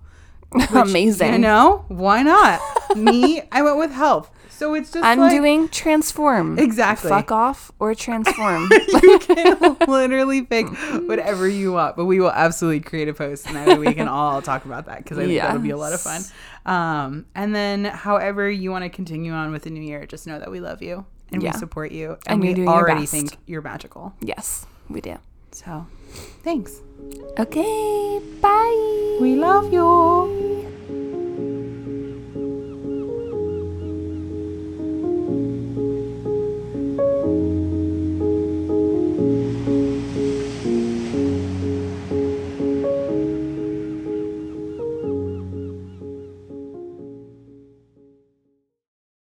Amazing. 0.70 1.33
You 1.33 1.39
know, 1.39 1.85
why 1.89 2.22
not? 2.22 2.61
Me, 2.97 3.43
I 3.51 3.62
went 3.62 3.78
with 3.78 3.91
health. 3.93 4.30
So 4.63 4.75
it's 4.75 4.93
just 4.93 5.05
I'm 5.05 5.19
like, 5.19 5.33
doing 5.33 5.69
transform. 5.71 6.57
Exactly. 6.57 7.09
Fuck 7.09 7.33
off 7.33 7.73
or 7.81 7.97
transform. 7.97 8.71
you 9.03 9.19
can 9.19 9.77
literally 9.89 10.43
pick 10.43 10.69
whatever 11.09 11.49
you 11.49 11.73
want, 11.73 11.97
but 11.97 12.05
we 12.05 12.21
will 12.21 12.31
absolutely 12.31 12.79
create 12.79 13.09
a 13.09 13.13
post 13.13 13.49
and 13.49 13.57
that 13.57 13.67
way 13.67 13.79
we 13.89 13.93
can 13.93 14.07
all 14.17 14.41
talk 14.41 14.65
about 14.65 14.87
that 14.87 14.99
because 14.99 15.19
I 15.19 15.27
think 15.27 15.41
that'll 15.41 15.61
be 15.61 15.71
a 15.71 15.77
lot 15.77 15.93
of 15.95 16.01
fun. 16.01 16.23
Um, 16.65 17.27
and 17.35 17.53
then, 17.53 17.87
however 17.87 18.49
you 18.49 18.71
want 18.71 18.85
to 18.85 18.89
continue 18.89 19.33
on 19.33 19.51
with 19.51 19.65
the 19.65 19.71
new 19.71 19.83
year, 19.83 20.07
just 20.07 20.29
know 20.29 20.39
that 20.39 20.49
we 20.49 20.61
love 20.61 20.81
you 20.81 21.07
and 21.33 21.43
Yeah. 21.43 21.51
we 21.55 21.59
support 21.59 21.91
you, 21.91 22.17
and, 22.29 22.45
And 22.45 22.57
we 22.59 22.65
already 22.69 23.05
think 23.07 23.37
you're 23.47 23.63
magical. 23.63 24.15
yes, 24.21 24.65
we 24.89 25.01
do. 25.01 25.17
So, 25.51 25.89
thanks. 26.45 26.81
Okay, 27.37 28.21
bye. 28.41 29.19
We 29.21 29.35
love 29.35 29.73
you. 29.73 30.69